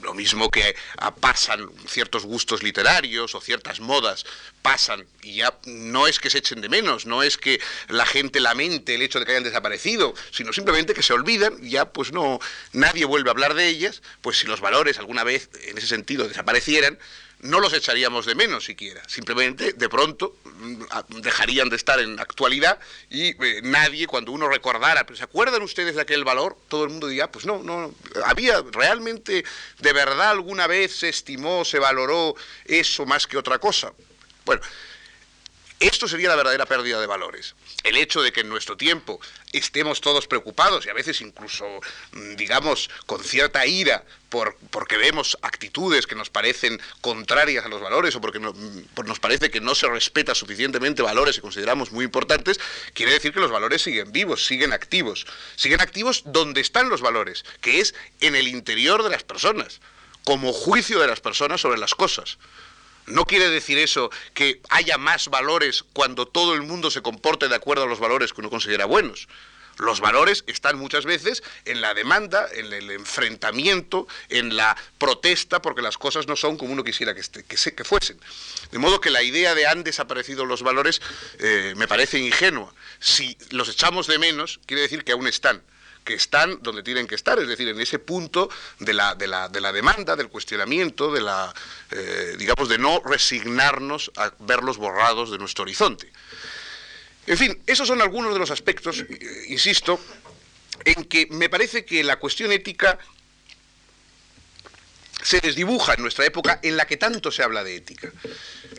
Lo 0.03 0.15
mismo 0.15 0.51
que 0.51 0.75
pasan 1.21 1.71
ciertos 1.87 2.25
gustos 2.25 2.63
literarios 2.63 3.35
o 3.35 3.41
ciertas 3.41 3.81
modas, 3.81 4.25
pasan 4.63 5.07
y 5.23 5.37
ya 5.37 5.59
no 5.67 6.07
es 6.07 6.19
que 6.19 6.31
se 6.31 6.39
echen 6.39 6.61
de 6.61 6.69
menos, 6.69 7.07
no 7.07 7.23
es 7.23 7.37
que 7.37 7.61
la 7.89 8.07
gente 8.07 8.41
lamente 8.41 8.95
el 8.95 9.03
hecho 9.03 9.21
de 9.21 9.27
que 9.27 9.33
hayan 9.33 9.45
desaparecido, 9.45 10.15
sino 10.31 10.53
simplemente 10.53 10.95
que 10.95 11.03
se 11.03 11.13
olvidan 11.13 11.57
y 11.63 11.71
ya 11.71 11.93
pues 11.93 12.13
no, 12.13 12.41
nadie 12.73 13.05
vuelve 13.05 13.31
a 13.31 13.33
hablar 13.33 13.55
de 13.55 13.69
ellas, 13.69 14.03
pues 14.23 14.39
si 14.39 14.47
los 14.47 14.61
valores 14.61 14.99
alguna 14.99 15.25
vez 15.25 15.51
en 15.65 15.79
ese 15.79 15.87
sentido 15.87 16.27
desaparecieran, 16.27 16.99
no 17.43 17.61
los 17.61 17.73
echaríamos 17.73 18.27
de 18.27 18.35
menos 18.35 18.65
siquiera. 18.65 19.03
Simplemente, 19.09 19.73
de 19.73 19.89
pronto, 19.89 20.37
mm, 20.45 21.21
dejarían 21.21 21.69
de 21.69 21.77
estar 21.77 21.99
en 22.01 22.19
actualidad 22.21 22.79
y 23.09 23.29
eh, 23.29 23.61
nadie, 23.63 24.07
cuando 24.07 24.33
uno 24.33 24.49
recordara, 24.49 25.07
¿se 25.15 25.25
acuerdan 25.25 25.63
ustedes 25.63 25.95
de 25.95 26.03
aquel 26.03 26.25
valor? 26.25 26.57
Todo 26.69 26.85
el 26.85 26.91
mundo 26.91 27.07
diría, 27.07 27.31
pues 27.31 27.47
no, 27.47 27.63
no, 27.63 27.95
había 28.25 28.63
realmente, 28.73 29.45
de 29.79 29.93
verdad, 29.93 30.31
alguna 30.31 30.67
vez 30.67 30.95
se 30.97 31.09
estimó, 31.09 31.65
se 31.65 31.79
valoró 31.79 32.35
eso 32.65 33.07
más 33.07 33.27
que 33.27 33.39
otra 33.39 33.59
cosa. 33.59 33.93
Bueno, 34.45 34.63
esto 35.79 36.07
sería 36.07 36.29
la 36.29 36.37
verdadera 36.37 36.67
pérdida 36.67 37.01
de 37.01 37.07
valores. 37.07 37.55
El 37.83 37.97
hecho 37.97 38.23
de 38.23 38.33
que 38.33 38.41
en 38.41 38.49
nuestro 38.49 38.77
tiempo 38.77 39.21
estemos 39.53 40.01
todos 40.01 40.27
preocupados 40.27 40.87
y 40.87 40.91
a 40.91 40.95
veces 40.95 41.21
incluso, 41.21 41.65
mm, 42.13 42.37
digamos, 42.37 42.91
con 43.07 43.25
cierta 43.25 43.67
ira 43.67 44.05
por, 44.29 44.57
porque 44.71 44.97
vemos 44.97 45.39
actitudes 45.43 46.07
que 46.07 46.15
nos 46.15 46.31
parecen 46.31 46.81
contrarias 47.01 47.65
a 47.65 47.69
los 47.69 47.81
valores 47.81 48.15
o 48.15 48.21
porque 48.21 48.39
mm, 48.39 48.85
nos 49.05 49.19
parece 49.19 49.51
que 49.51 49.61
no 49.61 49.75
se 49.75 49.89
respeta 49.89 50.35
suficientemente 50.35 51.03
valores 51.03 51.37
que 51.37 51.43
consideramos 51.43 51.91
muy 51.91 52.05
importantes, 52.05 52.61
quiere 52.93 53.13
decir 53.13 53.33
que 53.33 53.41
los 53.41 53.51
valores 53.51 53.83
siguen 53.83 54.13
vivos, 54.13 54.47
siguen 54.47 54.73
activos. 54.73 55.27
Siguen 55.57 55.81
activos 55.81 56.23
donde 56.27 56.61
están 56.61 56.89
los 56.89 57.01
valores, 57.01 57.45
que 57.61 57.81
es 57.81 57.95
en 58.21 58.37
el 58.37 58.47
interior 58.49 59.03
de 59.03 59.11
las 59.11 59.25
personas, 59.25 59.81
como 60.25 60.53
juicio 60.53 61.01
de 61.01 61.07
las 61.07 61.21
personas 61.21 61.61
sobre 61.61 61.79
las 61.79 61.95
cosas. 61.95 62.39
No 63.11 63.25
quiere 63.25 63.51
decir 63.51 63.79
eso 63.79 64.11
que 64.35 64.61
haya 64.71 64.99
más 64.99 65.29
valores 65.29 65.85
cuando 65.93 66.27
todo 66.27 66.55
el 66.55 66.63
mundo 66.63 66.91
se 66.91 67.03
comporte 67.03 67.49
de 67.49 67.55
acuerdo 67.55 67.85
a 67.85 67.87
los 67.89 68.01
valores 68.01 68.33
que 68.33 68.41
uno 68.41 68.51
considera 68.51 68.85
buenos. 68.85 69.29
Los 69.79 70.01
valores 70.01 70.45
están 70.47 70.79
muchas 70.79 71.07
veces 71.07 71.43
en 71.65 71.81
la 71.81 71.95
demanda, 71.95 72.47
en 72.53 72.71
el 72.73 72.91
enfrentamiento, 72.91 74.07
en 74.29 74.55
la 74.55 74.77
protesta, 74.99 75.63
porque 75.63 75.81
las 75.81 75.97
cosas 75.97 76.27
no 76.27 76.37
son 76.37 76.59
como 76.59 76.73
uno 76.73 76.85
quisiera 76.85 77.15
que, 77.15 77.23
que, 77.23 77.85
fuesen. 77.85 78.21
De 78.73 78.79
modo 78.79 79.01
que 79.01 79.09
la 79.09 79.23
idea 79.23 79.55
de 79.55 79.67
han 79.67 79.83
desaparecido 79.83 80.45
los 80.45 80.63
valores 80.63 81.01
eh, 81.39 81.73
me 81.77 81.89
parece 81.89 82.19
ingenua. 82.19 82.75
Si 82.99 83.39
los 83.51 83.71
echamos 83.71 84.07
de 84.07 84.19
menos, 84.19 84.61
quiere 84.67 84.83
decir 84.83 85.03
que 85.03 85.13
aún 85.13 85.27
están 85.27 85.63
que 86.11 86.17
están 86.17 86.59
donde 86.61 86.83
tienen 86.83 87.07
que 87.07 87.15
estar, 87.15 87.39
es 87.39 87.47
decir, 87.47 87.69
en 87.69 87.81
ese 87.81 88.01
punto 88.01 88.51
de 88.81 88.93
la, 88.93 89.15
de 89.15 89.29
la, 89.29 89.49
de 89.49 89.61
la 89.61 89.71
demanda, 89.71 90.17
del 90.17 90.29
cuestionamiento, 90.29 91.13
de 91.13 91.21
la, 91.21 91.55
eh, 91.93 92.35
digamos, 92.37 92.69
de 92.69 92.79
no 92.79 93.01
resignarnos 93.05 94.11
a 94.17 94.33
verlos 94.41 94.77
borrados 94.77 95.31
de 95.31 95.39
nuestro 95.39 95.63
horizonte. 95.63 96.11
En 97.29 97.39
fin, 97.39 97.57
esos 97.65 97.87
son 97.87 98.03
algunos 98.03 98.33
de 98.33 98.41
los 98.41 98.51
aspectos, 98.51 99.05
eh, 99.09 99.45
insisto, 99.49 100.01
en 100.85 101.05
que 101.05 101.29
me 101.31 101.49
parece 101.49 101.85
que 101.85 102.03
la 102.03 102.17
cuestión 102.17 102.51
ética 102.51 102.99
se 105.23 105.41
desdibuja 105.41 105.95
en 105.95 106.03
nuestra 106.03 106.25
época 106.25 106.61
en 106.63 106.77
la 106.77 106.87
que 106.87 106.97
tanto 106.97 107.31
se 107.31 107.43
habla 107.43 107.65
de 107.65 107.77
ética. 107.77 108.11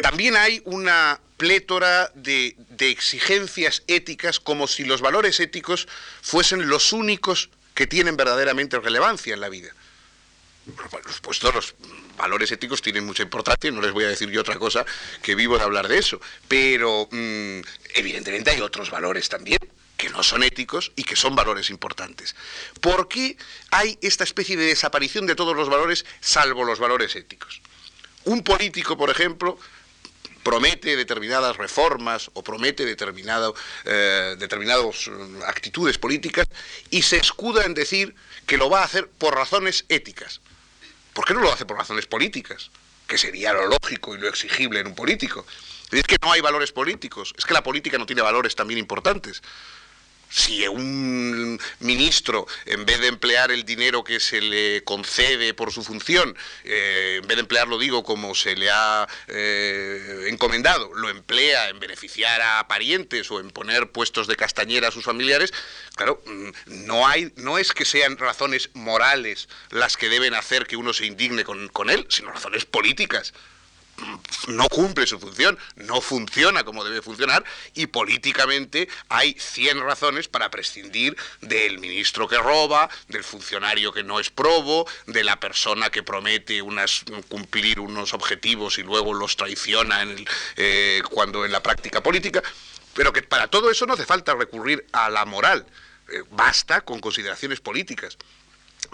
También 0.02 0.36
hay 0.36 0.62
una 0.66 1.20
plétora 1.38 2.12
de, 2.16 2.56
exigencias 2.80 3.84
éticas 3.88 4.40
como 4.40 4.68
si 4.68 4.84
los 4.84 5.02
valores 5.02 5.40
éticos 5.40 5.88
fuesen 6.22 6.68
los 6.68 6.94
únicos 6.94 7.50
que 7.74 7.88
tienen 7.88 8.18
verdaderamente 8.18 8.80
relevancia 8.80 9.34
en 9.34 9.42
la 9.42 9.50
vida. 9.50 9.74
Pues 11.22 11.40
todos 11.40 11.56
los 11.56 11.76
valores 12.18 12.52
éticos 12.52 12.82
tienen 12.82 13.06
mucha 13.06 13.24
importancia, 13.24 13.72
no 13.72 13.82
les 13.82 13.92
voy 13.92 14.04
a 14.04 14.10
decir 14.10 14.30
yo 14.30 14.42
otra 14.42 14.60
cosa 14.60 14.86
que 15.22 15.34
vivo 15.34 15.58
de 15.58 15.64
hablar 15.64 15.88
de 15.88 15.98
eso, 15.98 16.22
pero 16.48 17.08
mm, 17.10 17.62
evidentemente 17.96 18.52
hay 18.52 18.62
otros 18.62 18.92
valores 18.92 19.28
también 19.28 19.60
que 20.02 20.10
no 20.10 20.24
son 20.24 20.42
éticos 20.42 20.92
y 20.96 21.04
que 21.04 21.16
son 21.16 21.36
valores 21.36 21.70
importantes. 21.70 22.36
¿Por 22.80 23.08
qué 23.08 23.38
hay 23.70 24.00
esta 24.02 24.24
especie 24.24 24.58
de 24.58 24.66
desaparición 24.66 25.28
de 25.28 25.36
todos 25.36 25.56
los 25.56 25.70
valores 25.70 26.08
salvo 26.20 26.64
los 26.64 26.80
valores 26.80 27.16
éticos? 27.16 27.62
Un 28.24 28.42
político, 28.44 28.98
por 28.98 29.12
ejemplo, 29.12 29.60
promete 30.42 30.96
determinadas 30.96 31.56
reformas 31.58 32.32
o 32.34 32.44
promete 32.44 32.84
determinado, 32.84 33.54
eh, 33.86 34.36
determinadas 34.40 35.08
mm, 35.08 35.44
actitudes 35.46 36.00
políticas 36.00 36.48
y 36.90 37.04
se 37.04 37.18
escuda 37.18 37.66
en 37.66 37.76
decir 37.76 38.16
que 38.48 38.58
lo 38.58 38.72
va 38.72 38.82
a 38.82 38.86
hacer 38.86 39.08
por 39.08 39.36
razones 39.36 39.86
éticas. 39.88 40.42
¿Por 41.14 41.26
qué 41.26 41.36
no 41.36 41.42
lo 41.42 41.54
hace 41.54 41.68
por 41.68 41.78
razones 41.78 42.08
políticas? 42.08 42.72
Que 43.06 43.20
sería 43.20 43.54
lo 43.54 43.68
lógico 43.68 44.16
y 44.16 44.18
lo 44.18 44.28
exigible 44.28 44.80
en 44.80 44.88
un 44.88 44.96
político. 44.96 45.46
Es 45.92 46.04
que 46.04 46.16
no 46.24 46.32
hay 46.32 46.42
valores 46.42 46.72
políticos, 46.72 47.36
es 47.38 47.46
que 47.46 47.54
la 47.54 47.62
política 47.62 48.00
no 48.00 48.08
tiene 48.08 48.24
valores 48.24 48.56
también 48.56 48.80
importantes 48.80 49.44
si 50.32 50.66
un 50.68 51.60
ministro, 51.80 52.48
en 52.66 52.86
vez 52.86 53.02
de 53.02 53.08
emplear 53.08 53.52
el 53.52 53.66
dinero 53.66 54.04
que 54.04 54.20
se 54.20 54.40
le 54.42 54.84
concede 54.84 55.54
por 55.54 55.74
su 55.74 55.84
función, 55.84 56.36
eh, 56.64 57.20
en 57.22 57.28
vez 57.28 57.36
de 57.36 57.42
emplearlo, 57.42 57.78
digo, 57.78 58.04
como 58.04 58.34
se 58.34 58.56
le 58.56 58.70
ha 58.72 59.08
eh, 59.28 60.28
encomendado, 60.30 60.94
lo 60.96 61.10
emplea 61.10 61.70
en 61.70 61.80
beneficiar 61.80 62.42
a 62.42 62.66
parientes 62.68 63.30
o 63.30 63.42
en 63.42 63.52
poner 63.52 63.92
puestos 63.92 64.28
de 64.28 64.38
castañera 64.38 64.88
a 64.88 64.92
sus 64.92 65.04
familiares, 65.04 65.54
claro, 65.96 66.24
mm, 66.26 66.50
no, 66.86 67.08
hay, 67.08 67.34
no 67.36 67.58
es 67.58 67.74
que 67.74 67.84
sean 67.84 68.18
razones 68.18 68.70
morales 68.74 69.50
las 69.70 69.98
que 69.98 70.08
deben 70.08 70.34
hacer 70.34 70.66
que 70.66 70.78
uno 70.78 70.94
se 70.94 71.06
indigne 71.06 71.44
con, 71.44 71.68
con 71.68 71.90
él, 71.90 72.06
sino 72.10 72.32
razones 72.32 72.64
políticas 72.64 73.34
no 74.48 74.68
cumple 74.70 75.08
su 75.08 75.20
función, 75.20 75.58
no 75.76 76.02
funciona 76.02 76.64
como 76.64 76.84
debe 76.84 77.02
funcionar 77.02 77.44
y 77.74 77.88
políticamente 77.88 78.88
hay 79.10 79.36
100 79.38 79.82
razones 79.82 80.28
para 80.28 80.50
prescindir 80.50 81.16
del 81.42 81.80
ministro 81.80 82.28
que 82.28 82.38
roba, 82.38 82.90
del 83.08 83.24
funcionario 83.24 83.94
que 83.94 84.04
no 84.04 84.20
es 84.20 84.30
probo, 84.30 84.88
de 85.08 85.24
la 85.24 85.40
persona 85.40 85.90
que 85.90 86.04
promete 86.04 86.62
unas, 86.62 87.04
cumplir 87.28 87.80
unos 87.80 88.14
objetivos 88.14 88.78
y 88.78 88.84
luego 88.84 89.14
los 89.14 89.36
traiciona 89.36 90.02
en 90.02 90.26
eh, 90.56 91.02
cuando 91.10 91.46
en 91.46 91.52
la 91.52 91.64
práctica 91.64 92.02
política, 92.02 92.42
pero 92.94 93.14
que 93.14 93.22
para 93.22 93.48
todo 93.48 93.72
eso 93.72 93.86
no 93.86 93.94
hace 93.94 94.06
falta 94.06 94.34
recurrir 94.36 94.86
a 94.92 95.10
la 95.10 95.26
moral, 95.26 95.66
eh, 96.12 96.24
basta 96.32 96.82
con 96.82 97.00
consideraciones 97.00 97.60
políticas. 97.60 98.18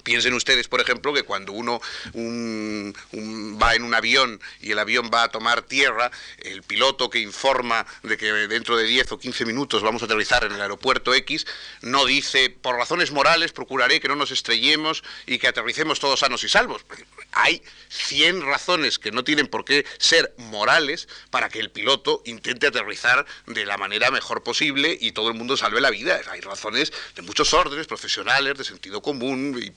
Piensen 0.04 0.34
ustedes, 0.34 0.68
por 0.68 0.80
ejemplo, 0.80 1.14
que 1.14 1.24
cuando 1.24 1.52
uno 1.52 1.82
va 2.16 3.76
en 3.76 3.84
un 3.84 3.94
avión 3.94 4.40
y 4.62 4.72
el 4.72 4.80
avión 4.80 5.12
va 5.14 5.24
a 5.24 5.30
tomar 5.30 5.64
tierra, 5.64 6.12
el 6.40 6.64
piloto 6.64 7.10
que 7.10 7.20
informa 7.20 7.86
de 8.04 8.18
que 8.18 8.32
dentro 8.48 8.78
de 8.78 8.86
10 8.86 9.12
o 9.12 9.20
15 9.20 9.46
minutos 9.46 9.84
vamos 9.84 10.02
a 10.02 10.06
aterrizar 10.06 10.44
en 10.46 10.54
el 10.54 10.62
aeropuerto 10.62 11.14
X, 11.14 11.46
no 11.82 12.06
dice, 12.06 12.50
por 12.50 12.76
razones 12.76 13.12
morales, 13.12 13.52
procuraré 13.52 14.00
que 14.00 14.08
no 14.08 14.16
nos 14.16 14.32
estrellemos 14.32 15.04
y 15.26 15.40
que 15.40 15.48
aterricemos 15.48 16.00
todos 16.00 16.22
sanos 16.22 16.44
y 16.44 16.50
salvos. 16.50 16.86
Hay 17.34 17.62
100 17.90 18.46
razones 18.46 19.00
que 19.00 19.12
no 19.12 19.24
tienen 19.24 19.48
por 19.48 19.66
qué 19.66 19.86
ser 19.98 20.34
morales 20.38 21.08
para 21.30 21.50
que 21.50 21.60
el 21.60 21.70
piloto 21.70 22.22
intente 22.26 22.68
aterrizar 22.68 23.26
de 23.46 23.66
la 23.66 23.78
manera 23.78 24.12
mejor 24.12 24.44
posible 24.44 24.98
y 25.00 25.12
todo 25.12 25.30
el 25.30 25.36
mundo 25.36 25.58
salve 25.58 25.82
la 25.82 25.90
vida. 25.90 26.20
Hay 26.32 26.42
razones 26.42 26.94
de 27.16 27.22
muchos 27.22 27.54
órdenes, 27.54 27.88
profesionales, 27.88 28.58
de 28.58 28.64
sentido 28.64 29.02
común 29.02 29.60
y 29.62 29.72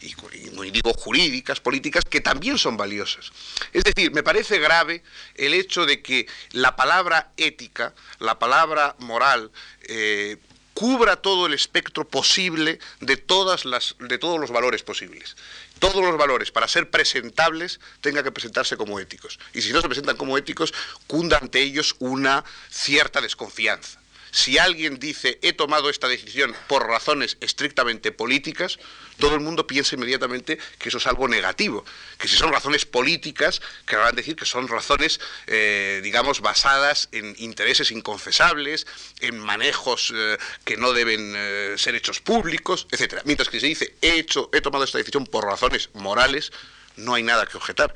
y, 0.00 0.70
digo 0.70 0.92
jurídicas, 0.94 1.60
políticas, 1.60 2.04
que 2.04 2.20
también 2.20 2.58
son 2.58 2.76
valiosas. 2.76 3.32
Es 3.72 3.84
decir, 3.84 4.12
me 4.12 4.22
parece 4.22 4.58
grave 4.58 5.02
el 5.34 5.54
hecho 5.54 5.86
de 5.86 6.02
que 6.02 6.26
la 6.52 6.76
palabra 6.76 7.32
ética, 7.36 7.94
la 8.18 8.38
palabra 8.38 8.96
moral, 8.98 9.50
eh, 9.82 10.36
cubra 10.76 11.16
todo 11.16 11.46
el 11.46 11.54
espectro 11.54 12.06
posible 12.06 12.78
de, 13.00 13.16
todas 13.16 13.64
las, 13.64 13.96
de 13.98 14.18
todos 14.18 14.38
los 14.38 14.50
valores 14.50 14.82
posibles. 14.82 15.34
Todos 15.78 16.04
los 16.04 16.18
valores, 16.18 16.50
para 16.50 16.68
ser 16.68 16.90
presentables, 16.90 17.80
tengan 18.02 18.24
que 18.24 18.30
presentarse 18.30 18.76
como 18.76 19.00
éticos. 19.00 19.38
Y 19.54 19.62
si 19.62 19.72
no 19.72 19.80
se 19.80 19.88
presentan 19.88 20.18
como 20.18 20.36
éticos, 20.36 20.74
cunda 21.06 21.38
ante 21.38 21.62
ellos 21.62 21.96
una 21.98 22.44
cierta 22.70 23.22
desconfianza. 23.22 23.98
Si 24.30 24.58
alguien 24.58 24.98
dice 24.98 25.38
he 25.42 25.52
tomado 25.52 25.88
esta 25.88 26.08
decisión 26.08 26.54
por 26.68 26.86
razones 26.86 27.36
estrictamente 27.40 28.12
políticas, 28.12 28.78
todo 29.18 29.34
el 29.34 29.40
mundo 29.40 29.66
piensa 29.66 29.94
inmediatamente 29.94 30.58
que 30.78 30.88
eso 30.88 30.98
es 30.98 31.06
algo 31.06 31.28
negativo, 31.28 31.84
que 32.18 32.28
si 32.28 32.36
son 32.36 32.52
razones 32.52 32.84
políticas, 32.84 33.62
querrán 33.86 34.14
decir 34.14 34.36
que 34.36 34.44
son 34.44 34.68
razones, 34.68 35.20
eh, 35.46 36.00
digamos, 36.02 36.40
basadas 36.40 37.08
en 37.12 37.34
intereses 37.38 37.90
inconfesables, 37.90 38.86
en 39.20 39.38
manejos 39.38 40.12
eh, 40.14 40.36
que 40.64 40.76
no 40.76 40.92
deben 40.92 41.32
eh, 41.36 41.74
ser 41.78 41.94
hechos 41.94 42.20
públicos, 42.20 42.86
etc. 42.90 43.22
Mientras 43.24 43.48
que 43.48 43.60
se 43.60 43.66
dice 43.66 43.94
he, 44.02 44.18
hecho, 44.18 44.50
he 44.52 44.60
tomado 44.60 44.84
esta 44.84 44.98
decisión 44.98 45.26
por 45.26 45.44
razones 45.44 45.90
morales, 45.94 46.52
no 46.96 47.14
hay 47.14 47.22
nada 47.22 47.46
que 47.46 47.56
objetar. 47.56 47.94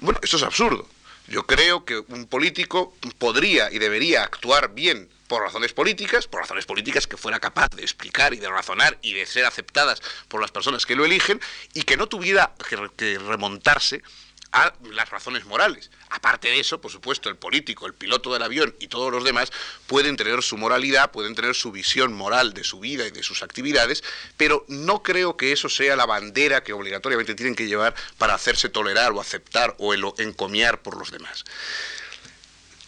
Bueno, 0.00 0.20
esto 0.22 0.36
es 0.36 0.42
absurdo. 0.42 0.88
Yo 1.26 1.46
creo 1.46 1.84
que 1.84 1.98
un 1.98 2.26
político 2.26 2.94
podría 3.18 3.70
y 3.70 3.78
debería 3.78 4.22
actuar 4.22 4.72
bien 4.72 5.10
por 5.28 5.42
razones 5.42 5.72
políticas, 5.72 6.26
por 6.26 6.40
razones 6.40 6.66
políticas 6.66 7.06
que 7.06 7.16
fuera 7.16 7.38
capaz 7.38 7.68
de 7.76 7.82
explicar 7.82 8.34
y 8.34 8.38
de 8.38 8.48
razonar 8.48 8.98
y 9.02 9.12
de 9.12 9.26
ser 9.26 9.44
aceptadas 9.44 10.02
por 10.26 10.40
las 10.40 10.50
personas 10.50 10.86
que 10.86 10.96
lo 10.96 11.04
eligen 11.04 11.40
y 11.74 11.82
que 11.82 11.96
no 11.96 12.08
tuviera 12.08 12.54
que, 12.96 13.18
remontarse 13.18 14.02
a 14.50 14.72
las 14.92 15.10
razones 15.10 15.44
morales. 15.44 15.90
Aparte 16.08 16.48
de 16.48 16.58
eso, 16.58 16.80
por 16.80 16.90
supuesto, 16.90 17.28
el 17.28 17.36
político, 17.36 17.86
el 17.86 17.92
piloto 17.92 18.32
del 18.32 18.42
avión 18.42 18.74
y 18.80 18.88
todos 18.88 19.12
los 19.12 19.22
demás 19.22 19.52
pueden 19.86 20.16
tener 20.16 20.42
su 20.42 20.56
moralidad, 20.56 21.10
pueden 21.10 21.34
tener 21.34 21.54
su 21.54 21.70
visión 21.70 22.14
moral 22.14 22.54
de 22.54 22.64
su 22.64 22.80
vida 22.80 23.06
y 23.06 23.10
de 23.10 23.22
sus 23.22 23.42
actividades, 23.42 24.02
pero 24.38 24.64
no 24.68 25.02
creo 25.02 25.36
que 25.36 25.52
eso 25.52 25.68
sea 25.68 25.96
la 25.96 26.06
bandera 26.06 26.64
que 26.64 26.72
obligatoriamente 26.72 27.34
tienen 27.34 27.54
que 27.54 27.66
llevar 27.66 27.94
para 28.16 28.34
hacerse 28.34 28.70
tolerar 28.70 29.12
o 29.12 29.20
aceptar 29.20 29.74
o 29.78 29.92
encomiar 30.16 30.80
por 30.80 30.96
los 30.96 31.10
demás. 31.10 31.44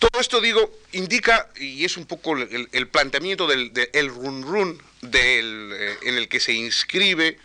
Todo 0.01 0.19
esto, 0.19 0.41
digo, 0.41 0.73
indica, 0.93 1.51
y 1.57 1.85
es 1.85 1.99
un 1.99 2.07
poco 2.07 2.35
el, 2.35 2.89
planteamiento 2.89 3.47
del 3.47 3.71
el 3.93 4.09
run 4.09 4.43
run 4.43 4.83
del, 5.03 5.73
eh, 5.75 5.97
en 6.05 6.17
el 6.17 6.27
que 6.27 6.41
se 6.41 6.55
inscribe 6.55 7.39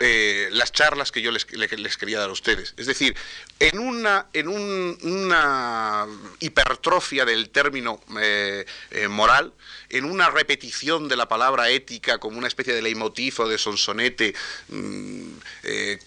eh, 0.00 0.48
las 0.52 0.72
charlas 0.72 1.12
que 1.12 1.20
yo 1.20 1.30
les, 1.30 1.44
quería 1.44 2.18
dar 2.18 2.30
a 2.30 2.32
ustedes. 2.32 2.72
Es 2.78 2.86
decir, 2.86 3.14
en 3.60 3.78
una, 3.78 4.28
en 4.32 4.48
una 4.48 6.06
hipertrofia 6.40 7.26
del 7.26 7.50
término 7.50 8.00
eh, 8.18 8.64
moral, 9.10 9.52
en 9.90 10.04
una 10.04 10.30
repetición 10.30 11.08
de 11.08 11.16
la 11.16 11.28
palabra 11.28 11.70
ética 11.70 12.18
como 12.18 12.38
una 12.38 12.48
especie 12.48 12.74
de 12.74 12.82
leitmotiv 12.82 13.40
o 13.40 13.48
de 13.48 13.58
sonsonete 13.58 14.34
mm, 14.68 15.28
eh, 15.64 15.98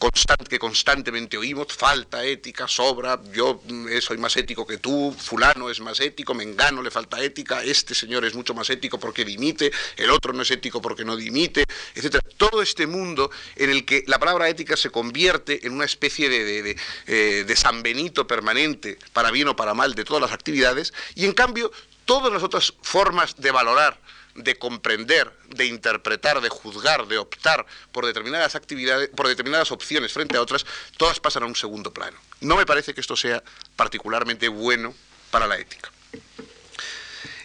que 0.49 0.59
constantemente 0.59 1.37
oímos, 1.37 1.67
falta 1.73 2.25
ética, 2.25 2.67
sobra, 2.67 3.19
yo 3.33 3.61
mm, 3.67 3.87
soy 4.01 4.17
más 4.17 4.35
ético 4.37 4.67
que 4.67 4.77
tú, 4.77 5.15
fulano 5.17 5.69
es 5.69 5.79
más 5.79 5.99
ético, 5.99 6.33
mengano 6.33 6.81
le 6.81 6.91
falta 6.91 7.21
ética, 7.23 7.63
este 7.63 7.95
señor 7.95 8.25
es 8.25 8.35
mucho 8.35 8.53
más 8.53 8.69
ético 8.69 8.99
porque 8.99 9.25
dimite, 9.25 9.71
el 9.97 10.09
otro 10.09 10.33
no 10.33 10.41
es 10.43 10.51
ético 10.51 10.81
porque 10.81 11.05
no 11.05 11.15
dimite, 11.15 11.63
etc. 11.95 12.17
Todo 12.37 12.61
este 12.61 12.87
mundo 12.87 13.31
en 13.55 13.69
el 13.69 13.85
que 13.85 14.03
la 14.07 14.19
palabra 14.19 14.49
ética 14.49 14.75
se 14.77 14.89
convierte 14.89 15.65
en 15.65 15.73
una 15.73 15.85
especie 15.85 16.29
de, 16.29 16.61
de, 16.61 16.77
eh, 17.07 17.43
de 17.45 17.55
San 17.55 17.83
Benito 17.83 18.27
permanente, 18.27 18.97
para 19.13 19.31
bien 19.31 19.47
o 19.47 19.55
para 19.55 19.73
mal, 19.73 19.95
de 19.95 20.03
todas 20.03 20.21
las 20.21 20.31
actividades, 20.31 20.93
y 21.15 21.25
en 21.25 21.33
cambio 21.33 21.71
todas 22.05 22.31
las 22.31 22.43
otras 22.43 22.73
formas 22.81 23.35
de 23.37 23.51
valorar, 23.51 23.99
de 24.35 24.57
comprender, 24.57 25.31
de 25.47 25.65
interpretar, 25.65 26.41
de 26.41 26.49
juzgar, 26.49 27.07
de 27.07 27.17
optar 27.17 27.65
por 27.91 28.05
determinadas 28.05 28.55
actividades, 28.55 29.09
por 29.09 29.27
determinadas 29.27 29.71
opciones 29.71 30.13
frente 30.13 30.37
a 30.37 30.41
otras, 30.41 30.65
todas 30.97 31.19
pasan 31.19 31.43
a 31.43 31.45
un 31.47 31.55
segundo 31.55 31.93
plano. 31.93 32.17
No 32.39 32.55
me 32.55 32.65
parece 32.65 32.93
que 32.93 33.01
esto 33.01 33.15
sea 33.15 33.43
particularmente 33.75 34.47
bueno 34.47 34.93
para 35.31 35.47
la 35.47 35.57
ética. 35.57 35.91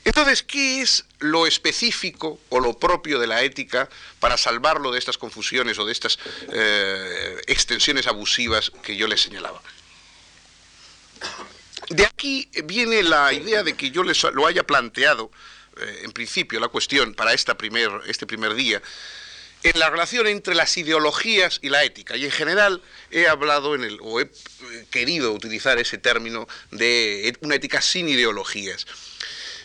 Entonces, 0.04 0.44
¿qué 0.44 0.82
es 0.82 1.04
lo 1.18 1.48
específico 1.48 2.38
o 2.48 2.60
lo 2.60 2.78
propio 2.78 3.18
de 3.18 3.26
la 3.26 3.42
ética 3.42 3.88
para 4.20 4.36
salvarlo 4.36 4.92
de 4.92 5.00
estas 5.00 5.18
confusiones 5.18 5.80
o 5.80 5.84
de 5.84 5.90
estas 5.92 6.16
eh, 6.52 7.42
extensiones 7.48 8.06
abusivas 8.06 8.70
que 8.84 8.96
yo 8.96 9.08
les 9.08 9.20
señalaba? 9.20 9.60
De 11.90 12.04
aquí 12.04 12.49
viene 12.64 13.02
la 13.02 13.33
idea 13.33 13.62
de 13.62 13.75
que 13.75 13.90
yo 13.90 14.02
les 14.02 14.23
lo 14.23 14.47
haya 14.47 14.64
planteado, 14.64 15.30
eh, 15.78 16.00
en 16.04 16.12
principio, 16.12 16.59
la 16.59 16.68
cuestión 16.68 17.14
para 17.14 17.33
esta 17.33 17.56
primer, 17.56 17.90
este 18.06 18.26
primer 18.26 18.54
día, 18.54 18.83
en 19.62 19.78
la 19.78 19.90
relación 19.90 20.26
entre 20.26 20.54
las 20.54 20.76
ideologías 20.76 21.59
y 21.62 21.68
la 21.68 21.85
ética. 21.85 22.16
Y 22.16 22.25
en 22.25 22.30
general 22.30 22.83
he 23.11 23.26
hablado 23.26 23.75
en 23.75 23.85
el, 23.85 23.99
o 24.00 24.21
he 24.21 24.25
eh, 24.25 24.87
querido 24.90 25.33
utilizar 25.33 25.78
ese 25.78 25.99
término 25.99 26.49
de 26.71 27.37
una 27.40 27.56
ética 27.56 27.83
sin 27.83 28.09
ideologías. 28.09 28.87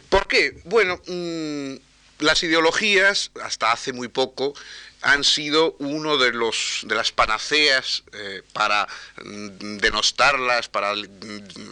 ¿Por 0.09 0.27
qué? 0.27 0.59
Bueno, 0.65 1.01
mm, 1.07 1.75
las 2.19 2.43
ideologías, 2.43 3.31
hasta 3.41 3.71
hace 3.71 3.93
muy 3.93 4.07
poco, 4.07 4.53
han 5.01 5.23
sido 5.23 5.75
uno 5.79 6.17
de 6.17 6.31
los 6.31 6.81
de 6.83 6.95
las 6.95 7.11
panaceas 7.11 8.03
eh, 8.13 8.43
para 8.53 8.87
mm, 9.23 9.77
denostarlas, 9.77 10.67
para 10.69 10.93
mm, 10.93 11.07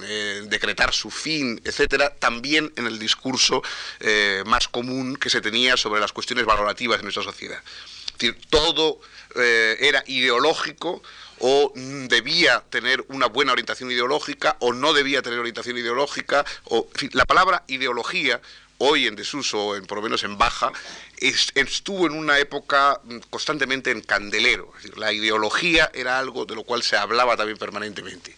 eh, 0.04 0.42
decretar 0.46 0.94
su 0.94 1.12
fin, 1.12 1.62
etcétera, 1.64 2.16
también 2.16 2.74
en 2.76 2.88
el 2.88 2.98
discurso 2.98 3.62
eh, 4.00 4.44
más 4.46 4.68
común 4.68 5.16
que 5.16 5.30
se 5.30 5.42
tenía 5.42 5.78
sobre 5.78 6.02
las 6.02 6.12
cuestiones 6.12 6.46
valorativas 6.46 7.00
de 7.00 7.04
nuestra 7.04 7.24
sociedad. 7.24 7.62
Es 8.08 8.14
decir, 8.14 8.38
todo 8.50 9.00
era 9.36 10.04
ideológico 10.08 11.04
o 11.38 11.72
debía 11.76 12.64
tener 12.72 13.06
una 13.10 13.28
buena 13.28 13.52
orientación 13.52 13.92
ideológica 13.92 14.58
o 14.60 14.74
no 14.74 14.92
debía 14.92 15.22
tener 15.22 15.38
orientación 15.38 15.78
ideológica 15.78 16.44
o 16.66 16.90
la 17.14 17.26
palabra 17.26 17.64
ideología 17.68 18.42
hoy 18.80 19.08
en 19.08 19.16
desuso, 19.16 19.76
en, 19.76 19.86
por 19.86 19.98
lo 19.98 20.02
menos 20.02 20.24
en 20.24 20.38
baja, 20.38 20.72
estuvo 21.20 22.08
en 22.08 22.14
una 22.14 22.40
época 22.40 23.00
mm, 23.04 23.18
constantemente 23.30 23.92
en 23.92 24.02
candelero. 24.02 24.74
la 24.98 25.14
ideología 25.14 25.92
era 25.94 26.20
algo 26.20 26.46
de 26.46 26.56
lo 26.56 26.64
cual 26.64 26.84
se 26.84 26.98
hablaba 26.98 27.38
también 27.38 27.58
permanentemente. 27.58 28.36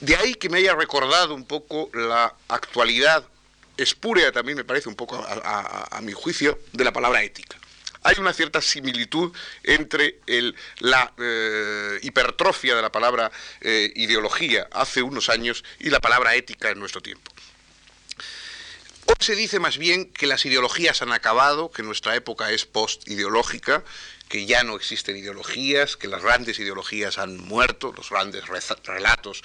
De 0.00 0.14
ahí 0.16 0.34
que 0.34 0.48
me 0.48 0.58
haya 0.58 0.74
recordado 0.74 1.34
un 1.34 1.44
poco 1.44 1.90
la 1.92 2.34
actualidad 2.48 3.24
espúrea, 3.76 4.30
también 4.32 4.56
me 4.56 4.64
parece 4.64 4.88
un 4.88 4.94
poco 4.94 5.24
a, 5.26 6.00
mi 6.02 6.12
juicio, 6.12 6.58
de 6.72 6.84
la 6.84 6.92
palabra 6.92 7.22
ética. 7.22 7.56
Hay 8.02 8.16
una 8.18 8.32
cierta 8.32 8.60
similitud 8.60 9.32
entre 9.64 10.20
la 10.78 11.12
eh, 11.18 11.98
hipertrofia 12.02 12.76
de 12.76 12.82
la 12.82 12.92
palabra 12.92 13.30
eh, 13.60 13.92
ideología 13.96 14.68
hace 14.72 15.02
unos 15.02 15.28
años 15.28 15.64
y 15.80 15.90
la 15.90 16.00
palabra 16.00 16.34
ética 16.34 16.70
en 16.70 16.78
nuestro 16.78 17.00
tiempo. 17.00 17.32
Hoy 19.08 19.14
se 19.20 19.36
dice 19.36 19.58
más 19.58 19.78
bien 19.78 20.12
que 20.12 20.26
las 20.26 20.44
ideologías 20.44 21.00
han 21.00 21.12
acabado, 21.12 21.70
que 21.70 21.82
nuestra 21.82 22.14
época 22.14 22.52
es 22.52 22.66
post-ideológica, 22.66 23.82
que 24.28 24.44
ya 24.44 24.64
no 24.64 24.76
existen 24.76 25.16
ideologías, 25.16 25.96
que 25.96 26.08
las 26.08 26.22
grandes 26.22 26.58
ideologías 26.58 27.16
han 27.16 27.38
muerto, 27.38 27.94
los 27.96 28.10
grandes 28.10 28.44
relatos 28.48 29.42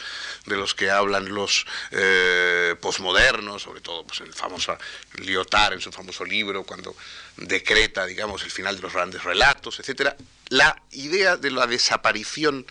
de 0.47 0.57
los 0.57 0.75
que 0.75 0.91
hablan 0.91 1.33
los 1.33 1.65
eh, 1.91 2.75
posmodernos, 2.81 3.61
sobre 3.61 3.79
todo 3.79 4.05
pues, 4.05 4.19
el 4.19 4.33
famoso 4.33 4.77
Lyotard 5.13 5.75
en 5.75 5.81
su 5.81 5.93
famoso 5.93 6.25
libro, 6.25 6.65
cuando 6.65 6.93
decreta, 7.37 8.05
digamos, 8.05 8.43
el 8.43 8.51
final 8.51 8.75
de 8.75 8.81
los 8.81 8.91
grandes 8.91 9.23
relatos, 9.23 9.79
etcétera, 9.79 10.17
la 10.49 10.75
idea 10.91 11.37
de 11.37 11.51
la 11.51 11.67
desaparición 11.67 12.65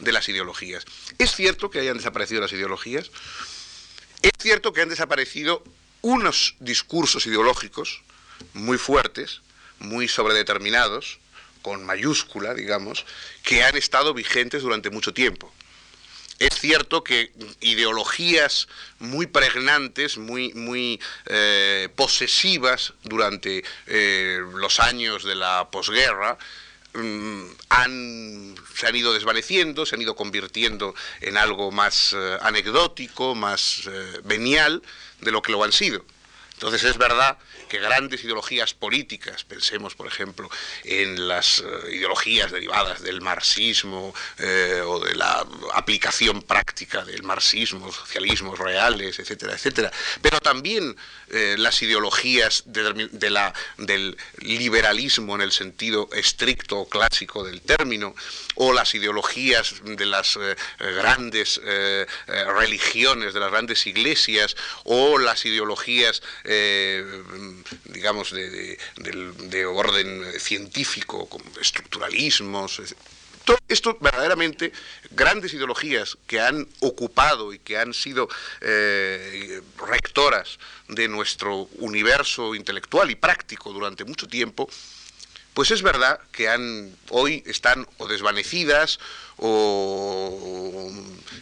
de 0.00 0.12
las 0.12 0.30
ideologías. 0.30 0.86
¿Es 1.18 1.34
cierto 1.34 1.68
que 1.68 1.80
hayan 1.80 1.98
desaparecido 1.98 2.40
las 2.40 2.52
ideologías? 2.54 3.10
Es 4.22 4.32
cierto 4.40 4.72
que 4.72 4.80
han 4.80 4.88
desaparecido 4.88 5.62
unos 6.02 6.54
discursos 6.60 7.26
ideológicos 7.26 8.02
muy 8.54 8.78
fuertes, 8.78 9.40
muy 9.78 10.08
sobredeterminados, 10.08 11.18
con 11.62 11.84
mayúscula, 11.84 12.54
digamos, 12.54 13.04
que 13.42 13.62
han 13.62 13.76
estado 13.76 14.14
vigentes 14.14 14.62
durante 14.62 14.90
mucho 14.90 15.12
tiempo. 15.12 15.52
Es 16.38 16.54
cierto 16.60 17.02
que 17.02 17.32
ideologías 17.60 18.68
muy 19.00 19.26
pregnantes, 19.26 20.18
muy, 20.18 20.52
muy 20.54 21.00
eh, 21.26 21.88
posesivas 21.96 22.94
durante 23.02 23.64
eh, 23.86 24.40
los 24.54 24.78
años 24.78 25.24
de 25.24 25.34
la 25.34 25.68
posguerra, 25.72 26.38
mm, 26.94 27.42
han, 27.70 28.54
se 28.72 28.86
han 28.86 28.94
ido 28.94 29.12
desvaneciendo, 29.12 29.84
se 29.84 29.96
han 29.96 30.02
ido 30.02 30.14
convirtiendo 30.14 30.94
en 31.20 31.36
algo 31.36 31.72
más 31.72 32.14
eh, 32.16 32.38
anecdótico, 32.40 33.34
más 33.34 33.82
venial, 34.22 34.80
de 35.20 35.32
lo 35.32 35.42
que 35.42 35.52
lo 35.52 35.62
han 35.64 35.72
sido. 35.72 36.04
Entonces 36.58 36.82
es 36.82 36.98
verdad 36.98 37.38
que 37.68 37.78
grandes 37.78 38.24
ideologías 38.24 38.74
políticas, 38.74 39.44
pensemos 39.44 39.94
por 39.94 40.08
ejemplo 40.08 40.50
en 40.82 41.28
las 41.28 41.60
eh, 41.60 41.94
ideologías 41.94 42.50
derivadas 42.50 43.00
del 43.02 43.20
marxismo 43.20 44.12
eh, 44.38 44.82
o 44.84 44.98
de 44.98 45.14
la 45.14 45.46
aplicación 45.74 46.42
práctica 46.42 47.04
del 47.04 47.22
marxismo, 47.22 47.92
socialismos 47.92 48.58
reales, 48.58 49.20
etcétera, 49.20 49.52
etcétera, 49.52 49.92
pero 50.20 50.40
también 50.40 50.96
eh, 51.28 51.54
las 51.58 51.80
ideologías 51.82 52.64
del 52.66 54.16
liberalismo 54.38 55.34
en 55.36 55.42
el 55.42 55.52
sentido 55.52 56.08
estricto 56.12 56.78
o 56.78 56.88
clásico 56.88 57.44
del 57.44 57.60
término, 57.60 58.16
o 58.56 58.72
las 58.72 58.94
ideologías 58.94 59.74
de 59.84 60.06
las 60.06 60.38
grandes 60.78 61.60
religiones, 62.26 63.34
de 63.34 63.40
las 63.40 63.50
grandes 63.50 63.86
iglesias, 63.86 64.56
o 64.84 65.18
las 65.18 65.44
ideologías 65.44 66.22
digamos, 67.84 68.32
de, 68.32 69.66
orden 69.66 70.40
científico, 70.40 71.28
como 71.28 71.44
estructuralismos. 71.60 72.94
Todo 73.44 73.58
esto 73.68 73.96
verdaderamente 74.00 74.72
grandes 75.10 75.54
ideologías 75.54 76.18
que 76.26 76.40
han 76.40 76.68
ocupado 76.80 77.52
y 77.52 77.58
que 77.58 77.78
han 77.78 77.94
sido 77.94 78.28
eh, 78.60 79.62
rectoras 79.86 80.58
de 80.88 81.08
nuestro 81.08 81.68
universo 81.78 82.54
intelectual 82.54 83.10
y 83.10 83.14
práctico 83.14 83.72
durante 83.72 84.04
mucho 84.04 84.28
tiempo, 84.28 84.68
pues 85.58 85.72
es 85.72 85.82
verdad 85.82 86.20
que 86.30 86.48
han, 86.48 86.96
hoy 87.10 87.42
están 87.44 87.84
o 87.96 88.06
desvanecidas 88.06 89.00
o 89.38 90.88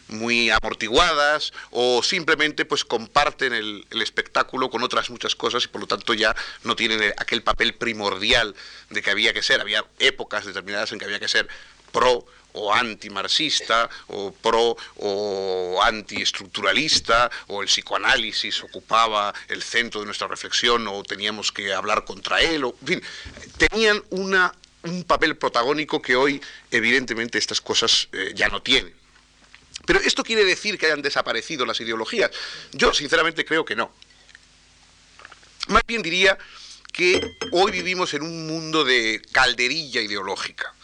muy 0.09 0.48
amortiguadas 0.48 1.52
o 1.70 2.02
simplemente 2.02 2.64
pues 2.64 2.83
comparten 2.87 3.52
el, 3.52 3.87
el, 3.90 4.00
espectáculo 4.00 4.70
con 4.70 4.83
otras 4.83 5.11
muchas 5.11 5.37
cosas 5.37 5.64
y 5.64 5.68
por 5.68 5.83
lo 5.83 5.87
tanto 5.87 6.14
ya 6.14 6.35
no 6.64 6.76
tienen 6.76 7.12
aquel 7.18 7.42
papel 7.42 7.74
primordial 7.74 8.55
de 8.88 9.02
que 9.02 9.11
había 9.11 9.35
que 9.35 9.42
ser. 9.42 9.61
Había 9.61 9.85
épocas 9.98 10.46
determinadas 10.46 10.92
en 10.92 10.98
que 10.98 11.05
había 11.05 11.20
que 11.20 11.29
ser 11.29 11.46
pro 11.92 12.24
o 12.57 12.73
antimarxista, 12.73 13.88
o 14.09 14.33
pro 14.33 14.77
o 14.97 15.81
antiestructuralista, 15.83 17.31
o 17.49 17.62
el 17.62 17.69
psicoanálisis 17.69 18.62
ocupaba 18.64 19.33
el 19.49 19.62
centro 19.62 20.01
de 20.01 20.07
nuestra 20.07 20.27
reflexión, 20.27 20.88
o 20.88 21.03
teníamos 21.03 21.53
que 21.53 21.73
hablar 21.73 22.05
contra 22.05 22.40
él, 22.40 22.64
o, 22.64 22.75
fin, 22.85 23.03
tenían 23.57 24.03
una, 24.11 24.53
un 24.83 25.05
papel 25.05 25.37
protagónico 25.37 26.01
que 26.01 26.16
hoy, 26.16 26.40
evidentemente, 26.71 27.38
estas 27.38 27.61
cosas 27.61 28.09
eh, 28.12 28.33
ya 28.35 28.49
no 28.49 28.62
tienen. 28.62 28.95
Pero 29.85 30.01
¿esto 30.01 30.25
quiere 30.25 30.45
decir 30.45 30.79
que 30.79 30.87
hayan 30.87 31.03
desaparecido 31.03 31.64
las 31.64 31.81
ideologías? 31.81 32.31
Yo, 32.73 32.92
sinceramente, 32.92 33.45
creo 33.45 33.64
que 33.64 33.77
no. 33.77 33.92
Más 35.69 35.83
bien 35.87 36.03
diría 36.03 36.38
que 36.92 37.37
hoy 37.53 37.73
vivimos 37.73 38.14
en 38.14 38.23
un 38.23 38.47
mundo 38.47 38.85
de 38.85 39.21
calderilla 39.33 40.01
ideológica. 40.01 40.76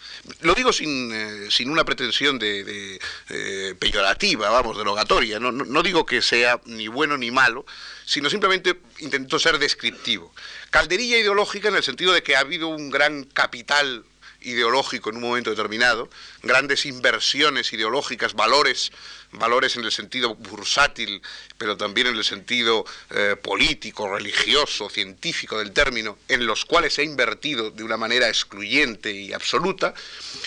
Lo 0.42 0.54
digo 0.54 0.72
sin, 0.72 1.10
eh, 1.12 1.50
sin 1.50 1.68
una 1.68 1.84
pretensión 1.84 2.38
de, 2.38 3.00
eh, 3.28 3.74
peyorativa, 3.78 4.50
vamos, 4.50 4.76
derogatoria. 4.76 5.40
No, 5.40 5.50
no, 5.50 5.82
digo 5.82 6.06
que 6.06 6.22
sea 6.22 6.60
ni 6.64 6.86
bueno 6.86 7.16
ni 7.16 7.30
malo, 7.32 7.66
sino 8.04 8.30
simplemente 8.30 8.80
intento 8.98 9.38
ser 9.40 9.58
descriptivo. 9.58 10.32
Calderilla 10.70 11.18
ideológica 11.18 11.68
en 11.68 11.76
el 11.76 11.82
sentido 11.82 12.12
de 12.12 12.22
que 12.22 12.36
ha 12.36 12.40
habido 12.40 12.68
un 12.68 12.90
gran 12.90 13.24
capital 13.24 14.04
ideológico 14.44 15.10
en 15.10 15.16
un 15.16 15.22
momento 15.22 15.50
determinado, 15.50 16.08
grandes 16.42 16.86
inversiones 16.86 17.72
ideológicas, 17.72 18.34
valores, 18.34 18.92
valores 19.32 19.76
en 19.76 19.84
el 19.84 19.92
sentido 19.92 20.34
bursátil, 20.34 21.22
pero 21.58 21.76
también 21.76 22.08
en 22.08 22.16
el 22.16 22.24
sentido 22.24 22.84
eh, 23.10 23.36
político, 23.42 24.14
religioso, 24.14 24.90
científico 24.90 25.58
del 25.58 25.72
término, 25.72 26.18
en 26.28 26.46
los 26.46 26.64
cuales 26.64 26.94
se 26.94 27.02
ha 27.02 27.04
invertido 27.04 27.70
de 27.70 27.84
una 27.84 27.96
manera 27.96 28.28
excluyente 28.28 29.12
y 29.12 29.32
absoluta, 29.32 29.94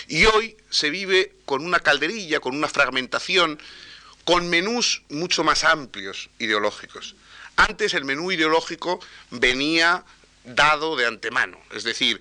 y 0.08 0.24
hoy 0.26 0.56
se 0.70 0.90
vive 0.90 1.32
con 1.44 1.64
una 1.64 1.80
calderilla, 1.80 2.40
con 2.40 2.54
una 2.54 2.68
fragmentación, 2.68 3.60
con 4.24 4.48
menús 4.48 5.02
mucho 5.08 5.44
más 5.44 5.64
amplios 5.64 6.30
ideológicos. 6.38 7.14
Antes 7.56 7.94
el 7.94 8.04
menú 8.04 8.32
ideológico 8.32 9.00
venía 9.30 10.04
dado 10.44 10.96
de 10.96 11.06
antemano, 11.06 11.58
es 11.72 11.82
decir, 11.84 12.20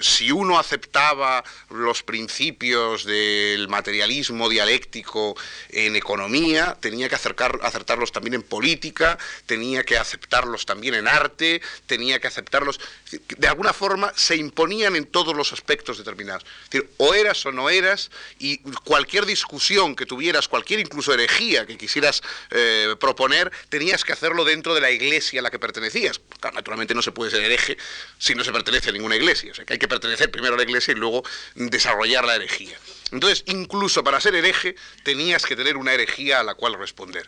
si 0.00 0.30
uno 0.30 0.58
aceptaba 0.58 1.42
los 1.70 2.02
principios 2.02 3.04
del 3.04 3.68
materialismo 3.68 4.48
dialéctico 4.48 5.36
en 5.70 5.96
economía, 5.96 6.76
tenía 6.80 7.08
que 7.08 7.14
acertarlos 7.14 8.12
también 8.12 8.34
en 8.34 8.42
política, 8.42 9.18
tenía 9.46 9.84
que 9.84 9.96
aceptarlos 9.96 10.66
también 10.66 10.94
en 10.94 11.08
arte, 11.08 11.62
tenía 11.86 12.20
que 12.20 12.26
aceptarlos, 12.26 12.80
de 13.10 13.48
alguna 13.48 13.72
forma 13.72 14.12
se 14.14 14.36
imponían 14.36 14.96
en 14.96 15.06
todos 15.06 15.34
los 15.34 15.52
aspectos 15.52 15.98
determinados. 15.98 16.44
Es 16.64 16.70
decir, 16.70 16.90
o 16.98 17.14
eras 17.14 17.44
o 17.46 17.52
no 17.52 17.70
eras, 17.70 18.10
y 18.38 18.58
cualquier 18.84 19.24
discusión 19.24 19.96
que 19.96 20.06
tuvieras, 20.06 20.48
cualquier 20.48 20.80
incluso 20.80 21.14
herejía 21.14 21.66
que 21.66 21.78
quisieras 21.78 22.22
eh, 22.50 22.94
proponer, 23.00 23.50
tenías 23.68 24.04
que 24.04 24.12
hacerlo 24.12 24.44
dentro 24.44 24.74
de 24.74 24.80
la 24.80 24.90
iglesia 24.90 25.40
a 25.40 25.42
la 25.42 25.50
que 25.50 25.58
pertenecías. 25.58 26.20
naturalmente 26.54 26.94
no 26.94 27.02
se 27.02 27.12
puede 27.12 27.30
ser 27.30 27.42
hereje 27.42 27.76
si 28.18 28.34
no 28.34 28.44
se 28.44 28.52
pertenece 28.52 28.90
a 28.90 28.92
ninguna 28.92 29.16
iglesia. 29.16 29.45
O 29.50 29.54
sea, 29.54 29.64
que 29.64 29.74
hay 29.74 29.78
que 29.78 29.88
pertenecer 29.88 30.30
primero 30.30 30.54
a 30.54 30.56
la 30.56 30.62
iglesia 30.62 30.92
y 30.92 30.96
luego 30.96 31.22
desarrollar 31.54 32.24
la 32.24 32.36
herejía. 32.36 32.78
Entonces, 33.12 33.44
incluso 33.46 34.02
para 34.02 34.20
ser 34.20 34.34
hereje, 34.34 34.76
tenías 35.04 35.44
que 35.44 35.56
tener 35.56 35.76
una 35.76 35.92
herejía 35.92 36.40
a 36.40 36.44
la 36.44 36.54
cual 36.54 36.74
responder. 36.74 37.26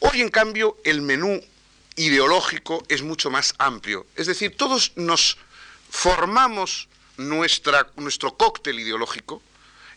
Hoy, 0.00 0.20
en 0.20 0.28
cambio, 0.28 0.78
el 0.84 1.02
menú 1.02 1.42
ideológico 1.96 2.84
es 2.88 3.02
mucho 3.02 3.30
más 3.30 3.54
amplio. 3.58 4.06
Es 4.16 4.26
decir, 4.26 4.56
todos 4.56 4.92
nos 4.96 5.38
formamos 5.90 6.88
nuestra, 7.16 7.88
nuestro 7.96 8.36
cóctel 8.36 8.80
ideológico 8.80 9.42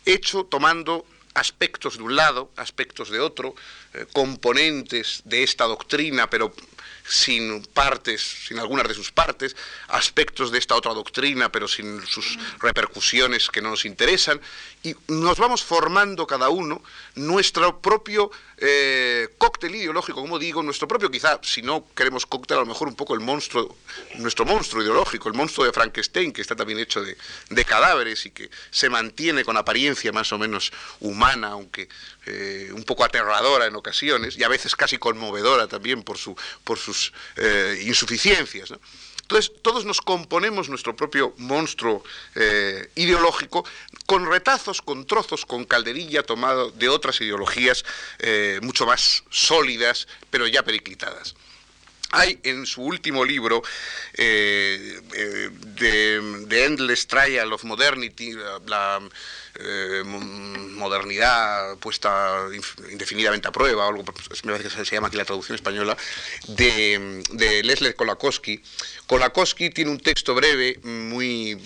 hecho 0.05 0.45
tomando 0.45 1.05
aspectos 1.33 1.97
de 1.97 2.03
un 2.03 2.15
lado, 2.15 2.51
aspectos 2.55 3.09
de 3.09 3.19
otro, 3.19 3.55
eh, 3.93 4.05
componentes 4.13 5.21
de 5.25 5.43
esta 5.43 5.65
doctrina, 5.65 6.29
pero 6.29 6.53
sin 7.07 7.63
partes, 7.65 8.21
sin 8.47 8.59
algunas 8.59 8.87
de 8.87 8.93
sus 8.93 9.11
partes, 9.11 9.55
aspectos 9.87 10.51
de 10.51 10.57
esta 10.57 10.75
otra 10.75 10.93
doctrina, 10.93 11.51
pero 11.51 11.67
sin 11.67 12.05
sus 12.05 12.37
repercusiones 12.59 13.49
que 13.49 13.61
no 13.61 13.69
nos 13.69 13.85
interesan, 13.85 14.41
y 14.83 14.95
nos 15.07 15.37
vamos 15.37 15.63
formando 15.63 16.27
cada 16.27 16.49
uno 16.49 16.81
nuestro 17.15 17.79
propio 17.81 18.31
eh, 18.57 19.29
cóctel 19.37 19.75
ideológico, 19.75 20.21
como 20.21 20.39
digo, 20.39 20.63
nuestro 20.63 20.87
propio, 20.87 21.11
quizá, 21.11 21.39
si 21.43 21.61
no 21.61 21.87
queremos 21.95 22.25
cóctel, 22.25 22.57
a 22.57 22.61
lo 22.61 22.65
mejor 22.67 22.87
un 22.87 22.95
poco 22.95 23.13
el 23.13 23.19
monstruo, 23.19 23.75
nuestro 24.15 24.45
monstruo 24.45 24.81
ideológico, 24.81 25.27
el 25.27 25.33
monstruo 25.33 25.65
de 25.65 25.73
Frankenstein, 25.73 26.31
que 26.31 26.41
está 26.41 26.55
también 26.55 26.79
hecho 26.79 27.03
de, 27.03 27.15
cadáveres 27.65 28.27
y 28.27 28.29
que 28.29 28.49
se 28.69 28.89
mantiene 28.89 29.43
con 29.43 29.57
apariencia 29.57 30.11
más 30.11 30.31
o 30.31 30.37
menos 30.37 30.71
humana, 30.99 31.49
aunque 31.49 31.89
eh, 32.27 32.69
un 32.73 32.83
poco 32.83 33.03
aterradora 33.03 33.65
en 33.65 33.75
ocasiones, 33.75 34.37
y 34.37 34.43
a 34.43 34.47
veces 34.47 34.75
casi 34.75 34.99
conmovedora 34.99 35.67
también 35.67 36.03
por, 36.03 36.17
su, 36.17 36.35
por 36.63 36.77
eh, 37.37 37.83
insuficiencias. 37.85 38.73
Entonces, 39.25 39.51
todos 39.63 39.85
nos 39.85 40.01
componemos 40.01 40.69
nuestro 40.69 40.95
propio 40.95 41.33
monstruo 41.37 42.03
eh, 42.35 42.89
ideológico 42.93 43.65
con 44.05 44.27
retazos, 44.27 44.83
con 44.83 45.07
trozos, 45.07 45.47
con 45.47 45.65
calderilla 45.65 46.21
tomado 46.21 46.69
de 46.69 46.89
otras 46.89 47.19
ideologías 47.21 47.83
eh, 48.19 48.59
mucho 48.61 48.85
más 48.85 49.23
sólidas, 49.31 50.07
pero 50.29 50.45
ya 50.45 50.61
periclitadas. 50.61 51.35
Hay 52.11 52.39
en 52.43 52.65
su 52.65 52.83
último 52.83 53.25
libro, 53.25 53.63
eh, 54.13 55.01
The, 55.77 56.65
Endless 56.65 57.07
Trial 57.07 57.51
of 57.51 57.63
Modernity, 57.63 58.33
la, 58.67 59.01
modernidad 60.75 61.77
puesta 61.77 62.45
indefinidamente 62.91 63.47
a 63.47 63.51
prueba, 63.51 63.87
algo, 63.87 64.03
me 64.43 64.51
parece 64.51 64.69
que 64.69 64.85
se 64.85 64.95
llama 64.95 65.07
aquí 65.07 65.15
la 65.15 65.23
traducción 65.23 65.55
española, 65.55 65.95
de, 66.47 67.23
de 67.31 67.63
Leslie 67.63 67.93
Kolakowski, 67.93 68.61
Kolakowski 69.07 69.69
tiene 69.69 69.91
un 69.91 69.99
texto 69.99 70.35
breve, 70.35 70.79
muy, 70.83 71.57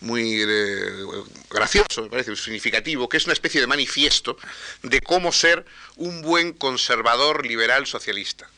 muy 0.00 0.42
eh, 0.42 1.06
gracioso, 1.50 2.02
me 2.02 2.10
parece, 2.10 2.36
significativo, 2.36 3.08
que 3.08 3.16
es 3.16 3.24
una 3.24 3.32
especie 3.32 3.60
de 3.60 3.66
manifiesto 3.66 4.38
de 4.82 5.00
cómo 5.00 5.32
ser 5.32 5.64
un 5.96 6.22
buen 6.22 6.52
conservador 6.52 7.46
liberal 7.46 7.86
socialista. 7.86 8.48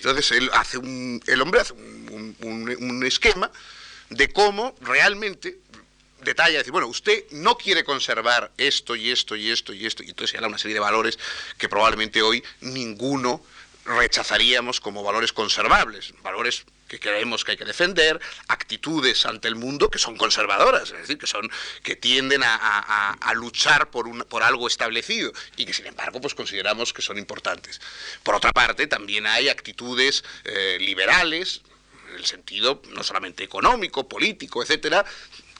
Entonces 0.00 0.32
él 0.32 0.50
hace 0.54 0.78
un, 0.78 1.22
el 1.26 1.42
hombre 1.42 1.60
hace 1.60 1.74
un, 1.74 3.02
esquema 3.06 3.50
de 4.08 4.32
cómo 4.32 4.74
realmente 4.80 5.58
detalla, 6.22 6.58
decir, 6.58 6.72
bueno, 6.72 6.86
usted 6.86 7.24
no 7.32 7.58
quiere 7.58 7.84
conservar 7.84 8.50
esto 8.56 8.96
y 8.96 9.10
esto 9.10 9.36
y 9.36 9.50
esto 9.50 9.74
y 9.74 9.84
esto, 9.84 10.02
y 10.02 10.08
entonces 10.08 10.34
habla 10.36 10.48
una 10.48 10.58
serie 10.58 10.74
de 10.74 10.80
valores 10.80 11.18
que 11.58 11.68
probablemente 11.68 12.22
hoy 12.22 12.42
ninguno 12.62 13.44
rechazaríamos 13.84 14.80
como 14.80 15.02
valores 15.02 15.32
conservables, 15.32 16.14
valores 16.22 16.64
que 16.88 16.98
creemos 16.98 17.44
que 17.44 17.52
hay 17.52 17.56
que 17.56 17.64
defender, 17.64 18.20
actitudes 18.48 19.24
ante 19.24 19.48
el 19.48 19.54
mundo 19.54 19.88
que 19.88 19.98
son 19.98 20.16
conservadoras, 20.16 20.90
es 20.90 20.98
decir, 20.98 21.18
que 21.18 21.26
son 21.26 21.48
que 21.82 21.96
tienden 21.96 22.42
a, 22.44 23.32
luchar 23.34 23.90
por, 23.90 24.08
un, 24.08 24.20
por 24.28 24.42
algo 24.42 24.66
establecido 24.66 25.32
y 25.56 25.64
que 25.64 25.72
sin 25.72 25.86
embargo 25.86 26.20
pues 26.20 26.34
consideramos 26.34 26.92
que 26.92 27.00
son 27.00 27.16
importantes. 27.16 27.80
Por 28.22 28.34
otra 28.34 28.52
parte, 28.52 28.86
también 28.86 29.26
hay 29.26 29.48
actitudes 29.48 30.24
eh, 30.44 30.78
liberales, 30.80 31.62
en 32.10 32.16
el 32.16 32.26
sentido 32.26 32.82
no 32.90 33.04
solamente 33.04 33.44
económico, 33.44 34.08
político, 34.08 34.62
etcétera, 34.62 35.04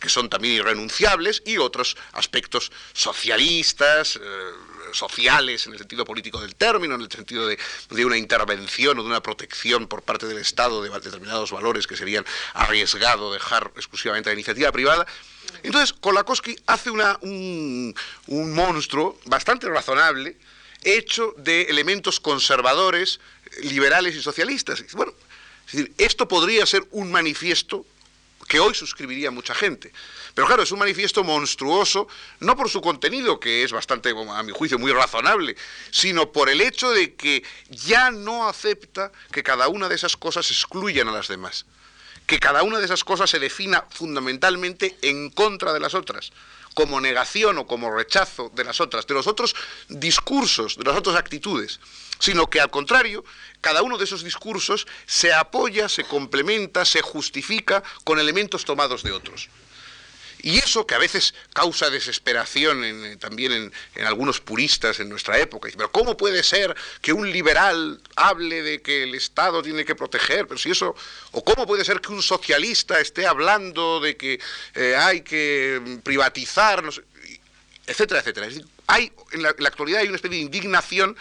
que 0.01 0.09
son 0.09 0.29
también 0.29 0.55
irrenunciables, 0.55 1.43
y 1.47 1.59
otros 1.59 1.97
aspectos 2.13 2.73
socialistas, 2.93 4.17
eh, 4.17 4.21
sociales 4.93 5.67
en 5.67 5.73
el 5.73 5.79
sentido 5.79 6.05
político 6.05 6.41
del 6.41 6.55
término, 6.55 6.95
en 6.95 7.03
el 7.03 7.11
sentido 7.11 7.47
de, 7.47 7.59
una 8.05 8.17
intervención 8.17 8.99
o 8.99 9.03
de 9.03 9.09
una 9.09 9.23
protección 9.23 9.87
por 9.87 10.03
parte 10.03 10.27
del 10.27 10.39
Estado 10.39 10.83
de 10.83 10.91
determinados 11.01 11.51
valores 11.51 11.87
que 11.87 11.97
serían 11.97 12.25
arriesgado 12.55 13.33
dejar 13.33 13.71
exclusivamente 13.77 14.29
a 14.29 14.33
la 14.33 14.35
iniciativa 14.35 14.73
privada. 14.73 15.07
Entonces, 15.63 15.93
Kolakowski 15.93 16.57
hace 16.67 16.91
una, 16.91 17.19
un, 17.23 17.95
monstruo 18.29 19.19
bastante 19.27 19.69
razonable, 19.69 20.37
hecho 20.83 21.35
de 21.39 21.63
elementos 21.63 22.21
conservadores, 22.21 23.21
liberales 23.63 24.15
y 24.15 24.23
socialistas. 24.23 24.83
Bueno, 24.93 25.13
esto 25.99 26.29
podría 26.29 26.67
ser 26.67 26.85
un 26.91 27.11
manifiesto 27.11 27.85
que 28.51 28.59
hoy 28.59 28.75
suscribiría 28.75 29.31
mucha 29.31 29.55
gente. 29.55 29.93
Pero 30.35 30.49
claro, 30.49 30.65
es 30.65 30.73
un 30.73 30.81
manifiesto 30.81 31.23
monstruoso, 31.23 32.09
no 32.41 32.57
por 32.57 32.69
su 32.69 32.81
contenido, 32.81 33.39
que 33.39 33.63
es 33.63 33.71
bastante, 33.71 34.11
a 34.11 34.43
mi 34.43 34.51
juicio, 34.51 34.77
muy 34.77 34.91
razonable, 34.91 35.55
sino 35.93 36.33
por 36.33 36.49
el 36.49 36.61
hecho 36.61 36.91
de 36.91 37.15
que 37.15 37.45
ya 37.69 38.11
no 38.11 38.49
acepta 38.49 39.13
que 39.31 39.45
cada 39.45 39.69
una 39.69 39.89
de 39.89 39.95
esas 39.95 40.17
cosas 40.17 40.51
excluyan 40.51 41.07
a 41.07 41.13
las 41.13 41.29
demás 41.29 41.65
que 42.27 42.39
cada 42.39 42.63
una 42.63 42.79
de 42.79 42.85
esas 42.85 43.05
cosas 43.05 43.31
se 43.31 43.39
defina 43.39 43.85
fundamentalmente 43.91 44.97
en 45.03 45.31
contra 45.31 45.73
de 45.73 45.81
las 45.81 45.95
otras 45.95 46.33
como 46.75 47.01
negación 47.01 47.59
o 47.59 47.67
como 47.67 47.91
rechazo 47.91 48.51
de 48.55 48.65
las 48.65 48.81
otras, 48.81 49.07
de 49.07 49.15
los 49.15 49.27
otros 49.27 49.55
discursos, 49.89 50.77
de 50.77 50.85
las 50.85 50.97
otras 50.97 51.17
actitudes, 51.17 51.81
sino 52.19 52.49
que 52.49 52.61
al 52.61 52.71
contrario, 52.71 53.25
cada 53.61 53.83
uno 53.83 53.99
de 53.99 54.05
esos 54.05 54.23
discursos 54.23 54.87
se 55.07 55.33
apoya, 55.33 55.89
se 55.89 56.05
complementa, 56.05 56.85
se 56.85 57.03
justifica 57.03 57.83
con 58.05 58.19
elementos 58.19 58.65
tomados 58.65 59.03
de 59.03 59.13
otros. 59.13 59.49
Y 60.43 60.59
eso 60.59 60.87
que 60.87 60.95
a 60.95 60.99
veces 60.99 61.35
causa 61.53 61.91
desesperación 61.91 62.85
eh, 62.85 63.17
también 63.17 63.73
en, 63.95 64.05
algunos 64.05 64.41
puristas 64.41 65.01
en 65.01 65.09
nuestra 65.09 65.39
época. 65.39 65.69
Pero 65.77 65.91
¿cómo 65.91 66.17
puede 66.17 66.43
ser 66.43 66.75
que 67.01 67.13
un 67.13 67.31
liberal 67.31 68.01
hable 68.17 68.63
de 68.63 68.83
que 68.83 69.05
el 69.05 69.15
Estado 69.15 69.63
tiene 69.63 69.85
que 69.85 69.95
proteger? 69.95 70.47
Pero 70.47 70.59
si 70.59 70.71
eso, 70.71 70.95
o 71.33 71.45
cómo 71.45 71.67
puede 71.67 71.85
ser 71.85 72.01
que 72.01 72.13
un 72.13 72.23
socialista 72.23 73.01
esté 73.01 73.27
hablando 73.27 74.01
de 74.01 74.17
que 74.17 74.41
eh, 74.75 74.97
hay 74.97 75.23
que 75.23 76.01
privatizar, 76.03 76.83
etcétera, 77.87 78.21
etcétera. 78.21 78.49
hay, 78.87 79.13
en 79.33 79.43
la 79.43 79.51
actualidad 79.51 80.01
hay 80.01 80.09
una 80.09 80.17
especie 80.17 80.39
de 80.39 80.45
indignación 80.45 81.17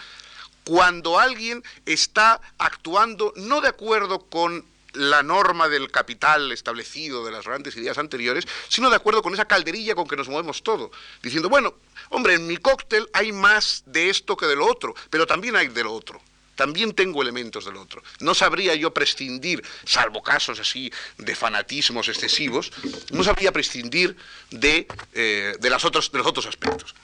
cuando 0.64 1.18
alguien 1.18 1.62
está 1.86 2.40
actuando 2.58 3.32
no 3.36 3.60
de 3.60 3.68
acuerdo 3.68 4.20
con 4.28 4.64
la 4.92 5.22
norma 5.22 5.68
del 5.68 5.90
capital 5.90 6.52
establecido 6.52 7.24
de 7.24 7.32
las 7.32 7.44
grandes 7.44 7.76
ideas 7.76 7.98
anteriores, 7.98 8.46
sino 8.68 8.90
de 8.90 8.96
acuerdo 8.96 9.22
con 9.22 9.34
esa 9.34 9.46
calderilla 9.46 9.94
con 9.94 10.08
que 10.08 10.16
nos 10.16 10.28
movemos 10.28 10.62
todo, 10.62 10.90
diciendo, 11.22 11.48
bueno, 11.48 11.74
hombre, 12.10 12.34
en 12.34 12.46
mi 12.46 12.56
cóctel 12.56 13.08
hay 13.12 13.32
más 13.32 13.82
de 13.86 14.10
esto 14.10 14.36
que 14.36 14.46
de 14.46 14.56
lo 14.56 14.66
otro, 14.66 14.94
pero 15.10 15.26
también 15.26 15.56
hay 15.56 15.68
de 15.68 15.84
lo 15.84 15.92
otro. 15.92 16.20
También 16.56 16.92
tengo 16.92 17.22
elementos 17.22 17.64
del 17.64 17.76
otro. 17.76 18.02
No 18.18 18.34
sabría 18.34 18.74
yo 18.74 18.92
prescindir, 18.92 19.64
salvo 19.86 20.22
casos 20.22 20.60
así 20.60 20.92
de 21.16 21.34
fanatismos 21.34 22.08
excesivos, 22.08 22.70
no 23.12 23.24
sabría 23.24 23.50
prescindir 23.50 24.14
de, 24.50 24.86
eh, 25.14 25.54
de, 25.58 25.70
las 25.70 25.82
de 25.82 26.18
los 26.18 26.26
otros 26.26 26.46
aspectos. 26.46 26.94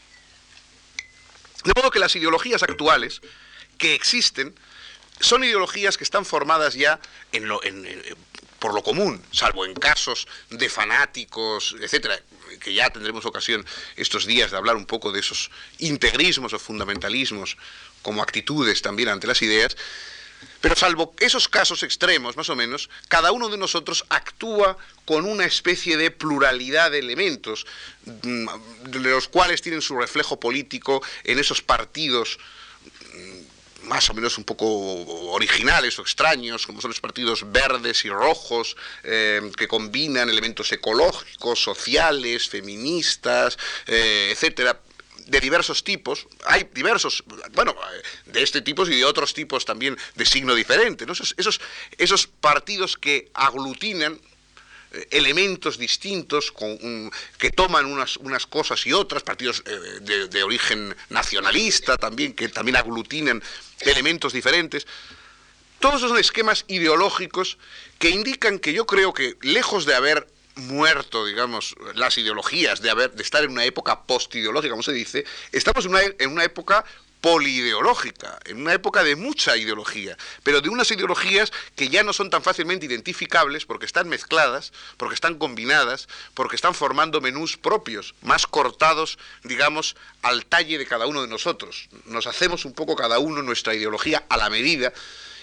De 1.65 1.73
modo 1.75 1.91
que 1.91 1.99
las 1.99 2.15
ideologías 2.15 2.63
actuales 2.63 3.23
que 3.79 3.95
existen 3.95 4.55
son 5.21 5.45
ideologías 5.45 5.97
que 5.97 6.05
están 6.05 6.25
formadas 6.25 6.75
ya 6.75 7.01
en 7.33 7.49
lo, 7.49 7.61
por 8.59 8.75
lo 8.75 8.83
común, 8.83 9.23
salvo 9.33 9.65
en 9.65 9.75
casos 9.75 10.27
de 10.51 10.69
fanáticos, 10.69 11.77
etcétera, 11.81 12.21
que 12.61 12.75
ya 12.75 12.91
tendremos 12.91 13.25
ocasión 13.27 13.65
estos 13.97 14.27
días 14.27 14.51
de 14.51 14.57
hablar 14.57 14.77
un 14.77 14.87
poco 14.87 15.13
de 15.13 15.21
esos 15.21 15.51
integrismos 15.79 16.53
o 16.53 16.59
fundamentalismos 16.59 17.57
como 18.03 18.23
actitudes 18.23 18.83
también 18.83 19.09
ante 19.09 19.27
las 19.27 19.43
ideas. 19.43 19.77
Pero 20.61 20.77
salvo 20.77 21.15
esos 21.21 21.49
casos 21.49 21.83
extremos, 21.83 22.37
más 22.37 22.49
o 22.51 22.57
menos, 22.57 22.91
cada 23.09 23.33
uno 23.33 23.49
de 23.49 23.57
nosotros 23.57 24.05
actúa 24.09 24.77
con 25.05 25.25
una 25.25 25.45
especie 25.45 25.97
de 25.97 26.11
pluralidad 26.11 26.91
de 26.91 26.99
elementos, 26.99 27.67
mm, 28.05 28.47
de 28.91 28.99
los 29.01 29.29
cuales 29.29 29.63
tienen 29.63 29.83
su 29.83 29.97
reflejo 29.97 30.41
político 30.41 31.03
en 31.25 31.39
esos 31.39 31.63
partidos 31.63 32.39
más 33.87 34.09
o 34.11 34.15
menos 34.15 34.39
un 34.39 34.45
poco 34.45 34.67
originales 35.33 35.99
o 35.99 36.03
extraños, 36.03 36.67
como 36.67 36.81
son 36.81 36.91
los 36.91 37.01
partidos 37.01 37.51
verdes 37.51 38.05
y 38.05 38.11
rojos, 38.11 38.77
eh, 39.03 39.51
que 39.57 39.69
combinan 39.69 40.29
elementos 40.29 40.71
ecológicos, 40.73 41.63
sociales, 41.63 42.49
feministas, 42.49 43.59
eh, 43.87 44.31
etcétera 44.33 44.81
de 45.27 45.41
diversos 45.41 45.83
tipos, 45.83 46.27
hay 46.45 46.69
diversos, 46.73 47.25
bueno, 47.53 47.75
de 48.27 48.43
este 48.43 48.63
tipo 48.63 48.87
y 48.87 48.97
de 48.97 49.05
otros 49.05 49.35
tipos 49.35 49.65
también 49.65 49.99
de 50.15 50.25
signo 50.25 50.55
diferente, 50.55 51.05
Esos, 51.05 51.35
esos, 51.37 51.61
esos 51.99 52.29
partidos 52.29 52.97
que 52.97 53.29
aglutinan 53.35 54.21
elementos 55.11 55.79
distintos 55.79 56.53
que 57.39 57.51
toman 57.51 57.87
unas, 57.87 58.17
unas, 58.19 58.47
cosas 58.47 58.87
y 58.87 58.93
otras, 58.93 59.23
partidos 59.23 59.63
de, 60.01 60.29
de, 60.29 60.43
origen 60.43 60.97
nacionalista 61.11 61.97
también, 61.97 62.35
que 62.35 62.49
también 62.49 62.77
aglutinan 62.77 63.43
elementos 63.81 64.33
diferentes. 64.33 64.87
Todos 65.81 66.01
son 66.01 66.17
esquemas 66.19 66.65
ideológicos 66.69 67.59
que 67.99 68.11
indican 68.11 68.59
que 68.59 68.73
yo 68.73 68.87
creo 68.87 69.13
que 69.13 69.37
lejos 69.43 69.85
de 69.85 69.95
haber 69.95 70.27
muerto, 70.57 71.27
digamos, 71.27 71.75
las 71.95 72.17
ideologías, 72.17 72.81
de, 72.81 72.91
haber, 72.91 73.13
de 73.13 73.23
estar 73.23 73.45
en 73.45 73.51
una 73.51 73.65
época 73.65 74.03
postideológica, 74.03 74.71
como 74.71 74.83
se 74.83 74.93
dice, 74.93 75.25
estamos 75.53 75.85
una, 75.85 76.01
en 76.03 76.31
una 76.31 76.45
época 76.45 76.85
polideológica, 77.27 78.39
en 78.45 78.61
una 78.61 78.73
época 78.73 79.03
de 79.03 79.17
mucha 79.17 79.57
ideología, 79.57 80.17
pero 80.45 80.61
de 80.61 80.69
unas 80.69 80.89
ideologías 80.93 81.53
que 81.75 81.89
ya 81.89 82.05
no 82.05 82.13
son 82.13 82.31
tan 82.31 82.41
fácilmente 82.41 82.87
identificables 82.87 83.67
porque 83.67 83.85
están 83.85 84.09
mezcladas, 84.09 84.73
porque 84.97 85.17
están 85.17 85.35
combinadas, 85.35 86.07
porque 86.35 86.55
están 86.55 86.73
formando 86.73 87.21
menús 87.21 87.57
propios, 87.57 88.15
más 88.23 88.47
cortados, 88.47 89.19
digamos, 89.43 89.97
al 90.23 90.47
talle 90.47 90.79
de 90.79 90.87
cada 90.87 91.09
uno 91.09 91.21
de 91.21 91.27
nosotros. 91.27 91.89
Nos 92.05 92.29
hacemos 92.29 92.65
un 92.65 92.75
poco 92.75 92.95
cada 92.95 93.19
uno 93.19 93.43
nuestra 93.43 93.75
ideología 93.75 94.25
a 94.29 94.37
la 94.37 94.49
medida 94.49 94.93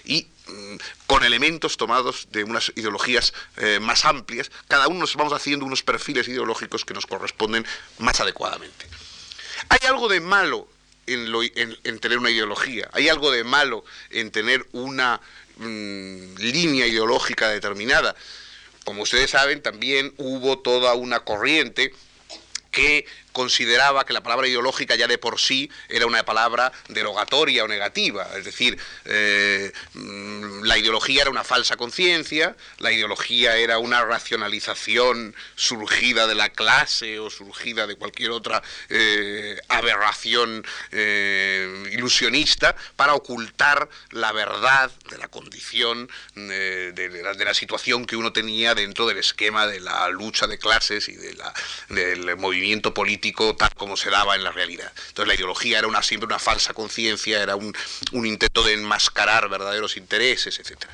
y 0.06 0.26
mm, 0.46 0.76
con 1.06 1.22
elementos 1.22 1.76
tomados 1.76 2.28
de 2.30 2.44
unas 2.44 2.72
ideologías 2.76 3.34
eh, 3.58 3.78
más 3.78 4.06
amplias, 4.06 4.50
cada 4.68 4.88
uno 4.88 5.00
nos 5.00 5.16
vamos 5.16 5.34
haciendo 5.34 5.66
unos 5.66 5.82
perfiles 5.82 6.28
ideológicos 6.28 6.86
que 6.86 6.94
nos 6.94 7.04
corresponden 7.04 7.66
más 7.98 8.20
adecuadamente. 8.20 8.86
Hay 9.68 9.86
algo 9.86 10.08
de 10.08 10.20
malo 10.20 10.73
en, 11.06 11.98
tener 12.00 12.18
una 12.18 12.30
ideología. 12.30 12.88
Hay 12.92 13.08
algo 13.08 13.30
de 13.30 13.44
malo 13.44 13.84
en 14.10 14.30
tener 14.30 14.66
una 14.72 15.20
mm, 15.56 16.36
línea 16.36 16.86
ideológica 16.86 17.48
determinada. 17.48 18.14
Como 18.84 19.02
ustedes 19.02 19.30
saben, 19.30 19.62
también 19.62 20.12
hubo 20.18 20.58
toda 20.58 20.94
una 20.94 21.20
corriente 21.20 21.92
que 22.70 23.06
consideraba 23.34 24.06
que 24.06 24.12
la 24.12 24.22
palabra 24.22 24.46
ideológica 24.46 24.94
ya 24.94 25.08
de 25.08 25.18
por 25.18 25.40
sí 25.40 25.68
era 25.88 26.06
una 26.06 26.24
palabra 26.24 26.72
derogatoria 26.88 27.64
o 27.64 27.68
negativa, 27.68 28.26
es 28.38 28.44
decir, 28.44 28.78
eh, 29.04 29.72
mm, 29.92 30.62
la 30.62 30.78
ideología 30.78 31.22
era 31.22 31.30
una 31.30 31.42
falsa 31.42 31.76
conciencia, 31.76 32.56
la 32.78 32.92
ideología 32.92 33.56
era 33.56 33.78
una 33.78 34.04
racionalización 34.04 35.34
surgida 35.56 36.28
de 36.28 36.36
la 36.36 36.50
clase 36.50 37.18
o 37.18 37.28
surgida 37.28 37.88
de 37.88 37.96
cualquier 37.96 38.30
otra 38.30 38.62
eh, 38.88 39.60
aberración 39.68 40.64
eh, 40.92 41.90
ilusionista 41.90 42.76
para 42.94 43.14
ocultar 43.14 43.88
la 44.10 44.30
verdad 44.30 44.92
de 45.10 45.18
la 45.18 45.26
condición 45.26 46.08
de, 46.36 47.34
la, 47.44 47.54
situación 47.54 48.04
que 48.04 48.16
uno 48.16 48.32
tenía 48.32 48.74
dentro 48.74 49.06
del 49.06 49.18
esquema 49.18 49.66
de 49.66 49.80
la 49.80 50.08
lucha 50.08 50.46
de 50.46 50.58
clases 50.58 51.08
y 51.08 51.16
del 51.16 52.36
movimiento 52.36 52.94
político 52.94 53.23
tal 53.32 53.74
como 53.74 53.96
se 53.96 54.10
daba 54.10 54.34
en 54.34 54.44
la 54.44 54.52
realidad. 54.52 54.92
Entonces 55.08 55.28
la 55.28 55.34
ideología 55.34 55.78
era 55.78 56.02
siempre 56.02 56.26
una 56.26 56.38
falsa 56.38 56.74
conciencia, 56.74 57.42
era 57.42 57.56
un, 57.56 57.74
intento 58.12 58.62
de 58.62 58.74
enmascarar 58.74 59.48
verdaderos 59.48 59.96
intereses, 59.96 60.58
etc. 60.58 60.84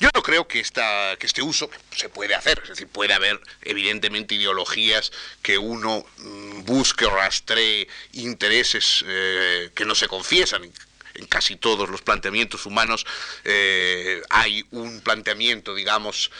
Yo 0.00 0.08
no 0.14 0.22
creo 0.22 0.46
que, 0.46 0.60
esta, 0.60 1.12
este 1.14 1.42
uso 1.42 1.70
se 1.94 2.08
puede 2.08 2.34
hacer, 2.34 2.60
es 2.62 2.70
decir, 2.70 2.88
puede 2.88 3.14
haber 3.14 3.40
evidentemente 3.62 4.34
ideologías 4.34 5.12
que 5.42 5.58
uno 5.58 6.04
mm, 6.18 6.64
busque 6.64 7.06
o 7.06 7.10
rastree 7.10 7.88
intereses 8.12 9.04
eh, 9.06 9.70
que 9.74 9.84
no 9.84 9.94
se 9.94 10.08
confiesan, 10.08 10.70
en 11.14 11.26
casi 11.26 11.56
todos 11.56 11.88
los 11.88 12.02
planteamientos 12.02 12.66
humanos 12.66 13.06
eh, 13.44 14.22
hay 14.30 14.64
un 14.70 15.00
planteamiento, 15.00 15.74
digamos, 15.74 16.30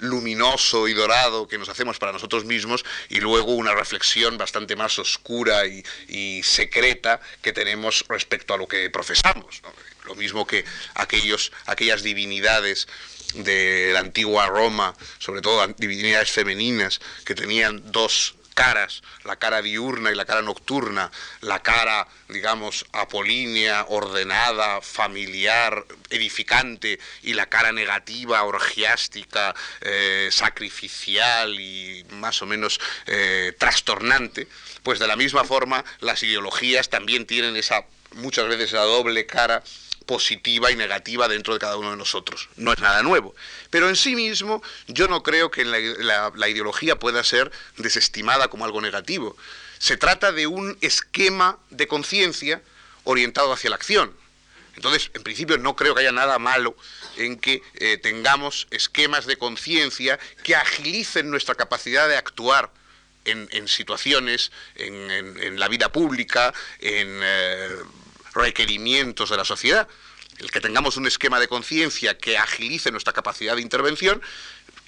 luminoso 0.00 0.88
y 0.88 0.94
dorado 0.94 1.48
que 1.48 1.58
nos 1.58 1.68
hacemos 1.68 1.98
para 1.98 2.12
nosotros 2.12 2.44
mismos 2.44 2.84
y 3.08 3.20
luego 3.20 3.54
una 3.54 3.74
reflexión 3.74 4.38
bastante 4.38 4.76
más 4.76 4.98
oscura 4.98 5.66
y, 5.66 6.42
secreta 6.42 7.20
que 7.42 7.52
tenemos 7.52 8.04
respecto 8.08 8.54
a 8.54 8.56
lo 8.56 8.66
que 8.66 8.90
profesamos. 8.90 9.62
Lo 10.04 10.14
mismo 10.14 10.46
que 10.46 10.64
aquellos, 10.94 11.52
aquellas 11.66 12.02
divinidades 12.02 12.88
de 13.34 13.90
la 13.92 14.00
antigua 14.00 14.46
Roma, 14.46 14.94
sobre 15.18 15.42
todo 15.42 15.66
divinidades 15.76 16.30
femeninas, 16.30 17.00
que 17.24 17.34
tenían 17.34 17.92
dos 17.92 18.37
caras, 18.58 19.02
la 19.22 19.36
cara 19.36 19.62
diurna 19.62 20.10
y 20.10 20.16
la 20.16 20.24
cara 20.24 20.42
nocturna, 20.42 21.12
la 21.42 21.62
cara, 21.62 22.08
digamos, 22.28 22.86
apolínea, 22.92 23.86
ordenada, 23.88 24.80
familiar, 24.80 25.86
edificante, 26.10 26.98
y 27.22 27.34
la 27.34 27.46
cara 27.46 27.70
negativa, 27.70 28.42
orgiástica, 28.42 29.54
eh, 29.80 30.28
sacrificial 30.32 31.60
y 31.60 32.04
más 32.10 32.42
o 32.42 32.46
menos 32.46 32.80
eh, 33.06 33.54
trastornante, 33.58 34.48
pues 34.82 34.98
de 34.98 35.06
la 35.06 35.14
misma 35.14 35.44
forma 35.44 35.84
las 36.00 36.24
ideologías 36.24 36.90
también 36.90 37.26
tienen 37.26 37.54
esa 37.54 37.84
muchas 38.14 38.48
veces 38.48 38.72
la 38.72 38.82
doble 38.82 39.26
cara 39.26 39.62
positiva 40.08 40.72
y 40.72 40.74
negativa 40.74 41.28
dentro 41.28 41.52
de 41.52 41.60
cada 41.60 41.76
uno 41.76 41.90
de 41.90 41.96
nosotros. 41.98 42.48
No 42.56 42.72
es 42.72 42.80
nada 42.80 43.02
nuevo. 43.02 43.36
Pero 43.68 43.90
en 43.90 43.94
sí 43.94 44.16
mismo 44.16 44.62
yo 44.86 45.06
no 45.06 45.22
creo 45.22 45.50
que 45.50 45.66
la, 45.66 46.48
ideología 46.48 46.98
pueda 46.98 47.22
ser 47.22 47.52
desestimada 47.76 48.48
como 48.48 48.64
algo 48.64 48.80
negativo. 48.80 49.36
Se 49.78 49.98
trata 49.98 50.32
de 50.32 50.46
un 50.46 50.78
esquema 50.80 51.58
de 51.68 51.86
conciencia 51.86 52.62
orientado 53.04 53.52
hacia 53.52 53.68
la 53.68 53.76
acción. 53.76 54.16
Entonces, 54.76 55.10
en 55.12 55.22
principio 55.22 55.58
no 55.58 55.76
creo 55.76 55.94
que 55.94 56.00
haya 56.00 56.12
nada 56.12 56.38
malo 56.38 56.74
en 57.18 57.38
que 57.38 57.60
eh, 57.74 57.98
tengamos 57.98 58.66
esquemas 58.70 59.26
de 59.26 59.36
conciencia 59.36 60.18
que 60.42 60.56
agilicen 60.56 61.30
nuestra 61.30 61.54
capacidad 61.54 62.08
de 62.08 62.16
actuar 62.16 62.70
en, 63.26 63.68
situaciones, 63.68 64.52
en, 64.76 65.60
la 65.60 65.68
vida 65.68 65.92
pública, 65.92 66.54
en 66.78 67.20
eh, 67.22 67.68
requerimientos 68.38 69.30
de 69.30 69.36
la 69.36 69.44
sociedad. 69.44 69.88
El 70.38 70.50
que 70.50 70.60
tengamos 70.60 70.96
un 70.96 71.06
esquema 71.06 71.40
de 71.40 71.48
conciencia 71.48 72.16
que 72.16 72.38
agilice 72.38 72.92
nuestra 72.92 73.12
capacidad 73.12 73.56
de 73.56 73.62
intervención 73.62 74.22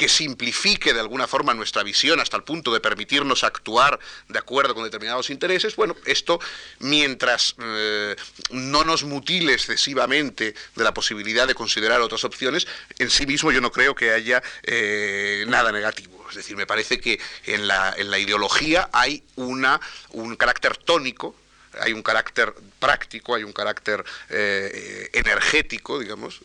que 0.01 0.09
simplifique 0.09 0.95
de 0.95 1.01
alguna 1.01 1.27
forma 1.27 1.53
nuestra 1.53 1.83
visión 1.83 2.21
hasta 2.21 2.35
el 2.39 2.43
punto 2.43 2.73
de 2.73 2.81
permitirnos 2.81 3.45
actuar 3.45 4.01
de 4.29 4.39
acuerdo 4.39 4.75
con 4.75 4.83
determinados 4.83 5.29
intereses, 5.29 5.77
bueno, 5.77 5.95
esto 6.07 6.41
mientras 6.79 7.55
eh, 7.63 8.17
no 8.49 8.83
nos 8.85 9.05
mutile 9.05 9.53
excesivamente 9.53 10.55
de 10.75 10.85
la 10.85 10.95
posibilidad 10.95 11.47
de 11.47 11.55
considerar 11.55 12.01
otras 12.01 12.25
opciones, 12.25 12.67
en 12.99 13.11
sí 13.11 13.27
mismo 13.27 13.53
yo 13.53 13.61
no 13.61 13.71
creo 13.71 13.95
que 13.95 14.11
haya 14.11 14.43
eh, 14.63 15.45
nada 15.49 15.71
negativo. 15.71 16.25
Es 16.31 16.37
decir, 16.37 16.57
me 16.57 16.67
parece 16.67 16.99
que 16.99 17.21
en 17.45 17.69
la, 17.69 17.93
en 17.95 18.11
la 18.11 18.19
ideología 18.19 18.89
hay 18.95 19.23
una, 19.37 19.83
un 20.13 20.35
carácter 20.37 20.79
tónico 20.79 21.37
hay 21.81 21.93
un 21.93 22.03
carácter 22.03 22.55
práctico, 22.79 23.35
hay 23.35 23.45
un 23.45 23.53
carácter 23.53 24.05
eh, 24.29 25.11
energético, 25.13 25.99
digamos. 25.99 26.41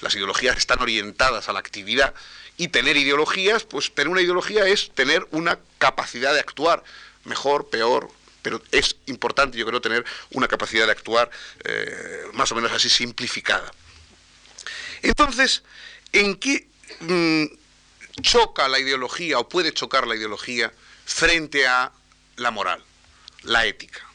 las 0.00 0.14
ideologías 0.14 0.56
están 0.56 0.80
orientadas 0.80 1.48
a 1.48 1.52
la 1.52 1.60
actividad 1.60 2.14
y 2.58 2.68
tener 2.68 2.96
ideologías, 2.96 3.64
pues 3.64 3.94
tener 3.94 4.08
una 4.08 4.20
ideología 4.20 4.66
es 4.66 4.90
tener 4.90 5.26
una 5.30 5.58
capacidad 5.78 6.34
de 6.34 6.40
actuar, 6.40 6.82
mejor, 7.24 7.70
peor, 7.70 8.10
pero 8.42 8.60
es 8.72 8.96
importante, 9.06 9.56
yo 9.56 9.64
creo, 9.66 9.80
tener 9.80 10.04
una 10.30 10.48
capacidad 10.48 10.86
de 10.86 10.92
actuar 10.92 11.30
eh, 11.64 12.24
más 12.32 12.50
o 12.50 12.56
menos 12.56 12.72
así 12.72 12.88
simplificada. 12.88 13.72
Entonces, 15.02 15.62
¿en 16.12 16.36
qué 16.36 16.66
mm, 17.00 17.44
choca 18.22 18.66
la 18.68 18.80
ideología 18.80 19.38
o 19.38 19.48
puede 19.48 19.72
chocar 19.72 20.06
la 20.06 20.16
ideología 20.16 20.72
frente 21.04 21.66
a 21.66 21.92
la 22.36 22.50
moral, 22.50 22.82
la 23.42 23.66
ética? 23.66 24.07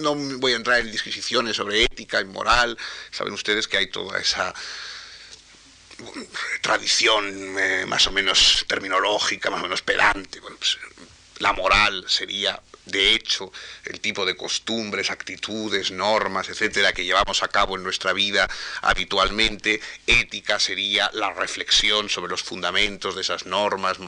No 0.00 0.14
voy 0.14 0.52
a 0.52 0.56
entrar 0.56 0.80
en 0.80 0.90
disquisiciones 0.90 1.56
sobre 1.56 1.84
ética 1.84 2.20
y 2.20 2.24
moral, 2.24 2.76
saben 3.10 3.32
ustedes 3.32 3.68
que 3.68 3.78
hay 3.78 3.86
toda 3.88 4.18
esa 4.18 4.54
tradición 6.60 7.58
eh, 7.58 7.86
más 7.86 8.06
o 8.06 8.12
menos 8.12 8.64
terminológica, 8.68 9.50
más 9.50 9.60
o 9.60 9.64
menos 9.64 9.82
pedante. 9.82 10.40
Pues, 10.40 10.78
la 11.38 11.52
moral 11.52 12.04
sería, 12.08 12.60
de 12.84 13.14
hecho, 13.14 13.52
el 13.84 14.00
tipo 14.00 14.26
de 14.26 14.36
costumbres, 14.36 15.10
actitudes, 15.10 15.92
normas, 15.92 16.48
etcétera, 16.48 16.92
que 16.92 17.04
llevamos 17.04 17.42
a 17.42 17.48
cabo 17.48 17.76
en 17.76 17.84
nuestra 17.84 18.12
vida 18.12 18.50
habitualmente. 18.80 19.80
Ética 20.06 20.58
sería 20.58 21.08
la 21.14 21.32
reflexión 21.32 22.08
sobre 22.08 22.30
los 22.30 22.42
fundamentos 22.42 23.14
de 23.14 23.20
esas 23.20 23.46
normas 23.46 23.98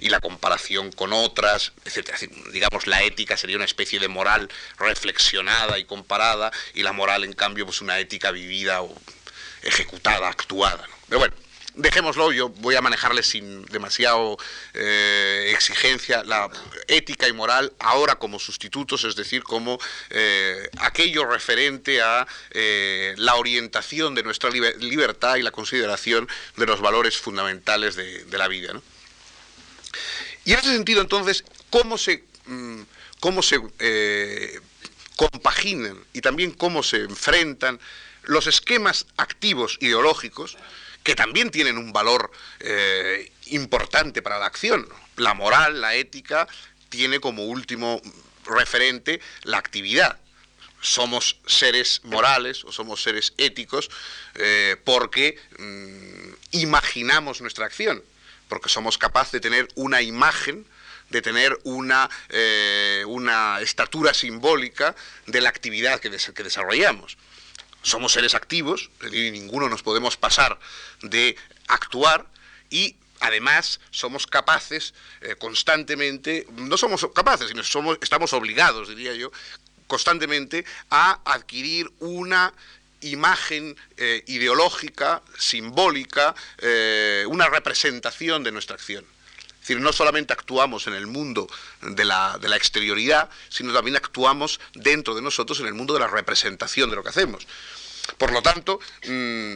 y 0.00 0.08
la 0.08 0.20
comparación 0.20 0.90
con 0.90 1.12
otras, 1.12 1.72
etcétera. 1.84 2.18
Digamos, 2.52 2.86
la 2.86 3.02
ética 3.02 3.36
sería 3.36 3.56
una 3.56 3.66
especie 3.66 4.00
de 4.00 4.08
moral 4.08 4.48
reflexionada 4.78 5.78
y 5.78 5.84
comparada, 5.84 6.50
y 6.72 6.82
la 6.82 6.92
moral, 6.92 7.24
en 7.24 7.34
cambio, 7.34 7.66
pues 7.66 7.82
una 7.82 7.98
ética 7.98 8.30
vivida 8.30 8.80
o 8.80 8.94
ejecutada, 9.62 10.28
actuada. 10.28 10.88
Pero 11.08 11.18
bueno, 11.18 11.34
dejémoslo, 11.74 12.32
yo 12.32 12.48
voy 12.48 12.76
a 12.76 12.80
manejarle 12.80 13.22
sin 13.22 13.64
demasiado 13.66 14.36
eh, 14.74 15.50
exigencia 15.52 16.22
la 16.24 16.48
ética 16.86 17.28
y 17.28 17.32
moral 17.32 17.72
ahora 17.78 18.16
como 18.16 18.38
sustitutos, 18.38 19.04
es 19.04 19.16
decir, 19.16 19.42
como 19.42 19.78
eh, 20.10 20.68
aquello 20.78 21.26
referente 21.26 22.00
a 22.00 22.26
eh, 22.52 23.14
la 23.16 23.34
orientación 23.36 24.14
de 24.14 24.22
nuestra 24.22 24.50
libertad 24.50 25.36
y 25.36 25.42
la 25.42 25.50
consideración 25.50 26.28
de 26.56 26.66
los 26.66 26.80
valores 26.80 27.16
fundamentales 27.16 27.96
de, 27.96 28.24
la 28.34 28.48
vida. 28.48 28.72
Y 30.44 30.52
en 30.52 30.58
ese 30.58 30.72
sentido, 30.72 31.00
entonces, 31.00 31.44
¿cómo 31.70 31.98
se, 31.98 32.24
mm, 32.46 32.82
cómo 33.20 33.42
se 33.42 33.60
compaginan 35.16 35.96
y 36.12 36.20
también 36.20 36.50
cómo 36.50 36.82
se 36.82 36.98
enfrentan 37.02 37.78
los 38.24 38.48
esquemas 38.48 39.06
activos 39.16 39.78
ideológicos 39.80 40.56
que 41.04 41.14
también 41.14 41.50
tienen 41.50 41.78
un 41.78 41.92
valor 41.92 42.32
eh, 42.60 43.30
importante 43.46 44.22
para 44.22 44.38
la 44.38 44.46
acción. 44.46 44.88
La 45.16 45.34
moral, 45.34 45.80
la 45.80 45.94
ética, 45.94 46.48
tiene 46.88 47.20
como 47.20 47.44
último 47.44 48.00
referente 48.46 49.20
la 49.42 49.58
actividad. 49.58 50.18
Somos 50.80 51.36
seres 51.46 52.00
morales 52.04 52.64
o 52.64 52.72
somos 52.72 53.02
seres 53.02 53.34
éticos 53.36 53.90
eh, 54.34 54.76
porque 54.82 55.38
mm, 55.58 56.32
imaginamos 56.52 57.40
nuestra 57.42 57.66
acción, 57.66 58.02
porque 58.48 58.70
somos 58.70 58.96
capaces 58.98 59.32
de 59.32 59.40
tener 59.40 59.68
una 59.76 60.02
imagen 60.02 60.66
de 61.10 61.20
tener 61.20 61.56
una, 61.64 62.08
eh, 62.30 63.04
una 63.06 63.60
estatura 63.60 64.14
simbólica 64.14 64.96
de 65.26 65.42
la 65.42 65.50
actividad 65.50 66.00
que, 66.00 66.10
que 66.10 66.42
desarrollamos 66.42 67.18
somos 67.84 68.12
seres 68.12 68.34
activos, 68.34 68.90
y 69.12 69.30
ninguno 69.30 69.68
nos 69.68 69.82
podemos 69.82 70.16
pasar 70.16 70.58
de 71.02 71.36
actuar 71.68 72.26
y 72.70 72.96
además 73.20 73.78
somos 73.90 74.26
capaces 74.26 74.94
eh, 75.20 75.36
constantemente, 75.36 76.46
no 76.56 76.76
somos 76.76 77.06
capaces, 77.14 77.48
sino 77.48 77.62
estamos 78.00 78.32
obligados, 78.32 78.88
diría 78.88 79.14
yo, 79.14 79.30
constantemente 79.86 80.64
a 80.90 81.20
adquirir 81.24 81.90
una 82.00 82.52
imagen 83.02 83.76
eh, 83.98 84.24
ideológica, 84.26 85.22
simbólica, 85.38 86.34
eh, 86.58 87.24
una 87.28 87.48
representación 87.48 88.42
de 88.42 88.52
nuestra 88.52 88.76
acción. 88.76 89.04
Es 89.64 89.68
decir, 89.68 89.80
no 89.80 89.94
solamente 89.94 90.34
actuamos 90.34 90.86
en 90.88 90.92
el 90.92 91.06
mundo 91.06 91.48
de 91.80 92.04
la, 92.04 92.36
de 92.38 92.50
la, 92.50 92.56
exterioridad, 92.56 93.30
sino 93.48 93.72
también 93.72 93.96
actuamos 93.96 94.60
dentro 94.74 95.14
de 95.14 95.22
nosotros 95.22 95.58
en 95.60 95.66
el 95.66 95.72
mundo 95.72 95.94
de 95.94 96.00
la 96.00 96.06
representación 96.06 96.90
de 96.90 96.96
lo 96.96 97.02
que 97.02 97.08
hacemos. 97.08 97.46
Por 98.18 98.30
lo 98.30 98.42
tanto, 98.42 98.78
mm, 99.08 99.54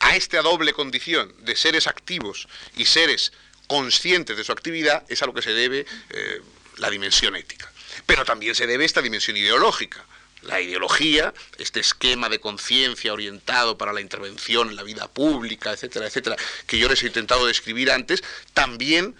a 0.00 0.14
esta 0.14 0.42
doble 0.42 0.74
condición 0.74 1.32
de 1.38 1.56
seres 1.56 1.86
activos 1.86 2.48
y 2.76 2.84
seres 2.84 3.32
conscientes 3.66 4.36
de 4.36 4.44
su 4.44 4.52
actividad 4.52 5.04
es 5.08 5.22
a 5.22 5.26
lo 5.26 5.32
que 5.32 5.40
se 5.40 5.54
debe 5.54 5.86
eh, 6.10 6.42
la 6.76 6.90
dimensión 6.90 7.34
ética. 7.34 7.72
Pero 8.04 8.26
también 8.26 8.54
se 8.54 8.66
debe 8.66 8.84
esta 8.84 9.00
dimensión 9.00 9.38
ideológica. 9.38 10.04
La 10.44 10.60
ideología, 10.60 11.32
este 11.58 11.80
esquema 11.80 12.28
de 12.28 12.40
conciencia 12.40 13.12
orientado 13.12 13.78
para 13.78 13.92
la 13.92 14.00
intervención 14.00 14.70
en 14.70 14.76
la 14.76 14.82
vida 14.82 15.08
pública, 15.08 15.72
etcétera, 15.72 16.06
etcétera, 16.06 16.36
que 16.66 16.78
yo 16.78 16.88
les 16.88 17.02
he 17.02 17.06
intentado 17.06 17.46
describir 17.46 17.90
antes, 17.90 18.22
también 18.52 19.14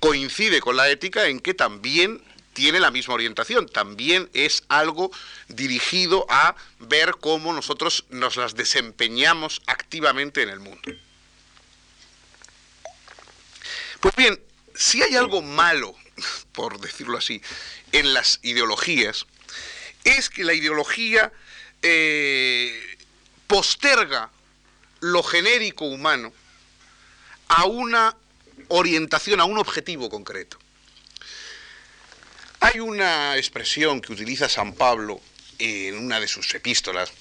coincide 0.00 0.60
con 0.60 0.76
la 0.76 0.88
ética 0.90 1.28
en 1.28 1.40
que 1.40 1.54
también 1.54 2.22
tiene 2.52 2.80
la 2.80 2.90
misma 2.90 3.14
orientación, 3.14 3.68
también 3.68 4.30
es 4.32 4.64
algo 4.68 5.10
dirigido 5.48 6.26
a 6.30 6.56
ver 6.78 7.16
cómo 7.20 7.52
nosotros 7.52 8.04
nos 8.08 8.36
las 8.36 8.54
desempeñamos 8.54 9.60
activamente 9.66 10.42
en 10.42 10.48
el 10.48 10.60
mundo. 10.60 10.90
Pues 14.00 14.16
bien, 14.16 14.40
si 14.74 15.02
hay 15.02 15.16
algo 15.16 15.42
malo, 15.42 15.94
por 16.52 16.80
decirlo 16.80 17.18
así, 17.18 17.42
en 17.92 18.14
las 18.14 18.40
ideologías, 18.42 19.26
es 20.06 20.30
que 20.30 20.44
la 20.44 20.54
ideología 20.54 21.32
eh, 21.82 22.96
posterga 23.46 24.30
lo 25.00 25.22
genérico 25.22 25.84
humano 25.84 26.32
a 27.48 27.66
una 27.66 28.16
orientación, 28.68 29.40
a 29.40 29.44
un 29.44 29.58
objetivo 29.58 30.08
concreto. 30.08 30.58
Hay 32.60 32.80
una 32.80 33.36
expresión 33.36 34.00
que 34.00 34.12
utiliza 34.12 34.48
San 34.48 34.74
Pablo 34.74 35.20
en 35.58 35.98
una 35.98 36.20
de 36.20 36.28
sus 36.28 36.54
epístolas. 36.54 37.12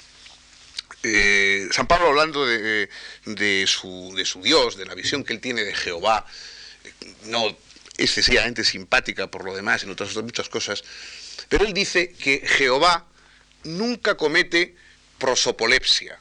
Eh, 1.03 1.67
San 1.71 1.87
Pablo 1.87 2.07
hablando 2.07 2.45
de, 2.45 2.87
su, 3.67 4.13
de 4.15 4.25
su 4.25 4.41
Dios, 4.41 4.77
de 4.77 4.85
la 4.85 4.95
visión 4.95 5.23
que 5.23 5.33
él 5.33 5.41
tiene 5.41 5.63
de 5.63 5.73
Jehová, 5.73 6.25
no 7.25 7.55
excesivamente 7.97 8.63
simpática 8.63 9.27
por 9.27 9.43
lo 9.43 9.55
demás, 9.55 9.83
en 9.83 9.91
otras 9.91 10.15
muchas 10.15 10.49
cosas, 10.49 10.83
pero 11.49 11.65
él 11.65 11.73
dice 11.73 12.11
que 12.13 12.43
Jehová 12.45 13.05
nunca 13.63 14.15
comete 14.15 14.75
prosopolepsia. 15.17 16.19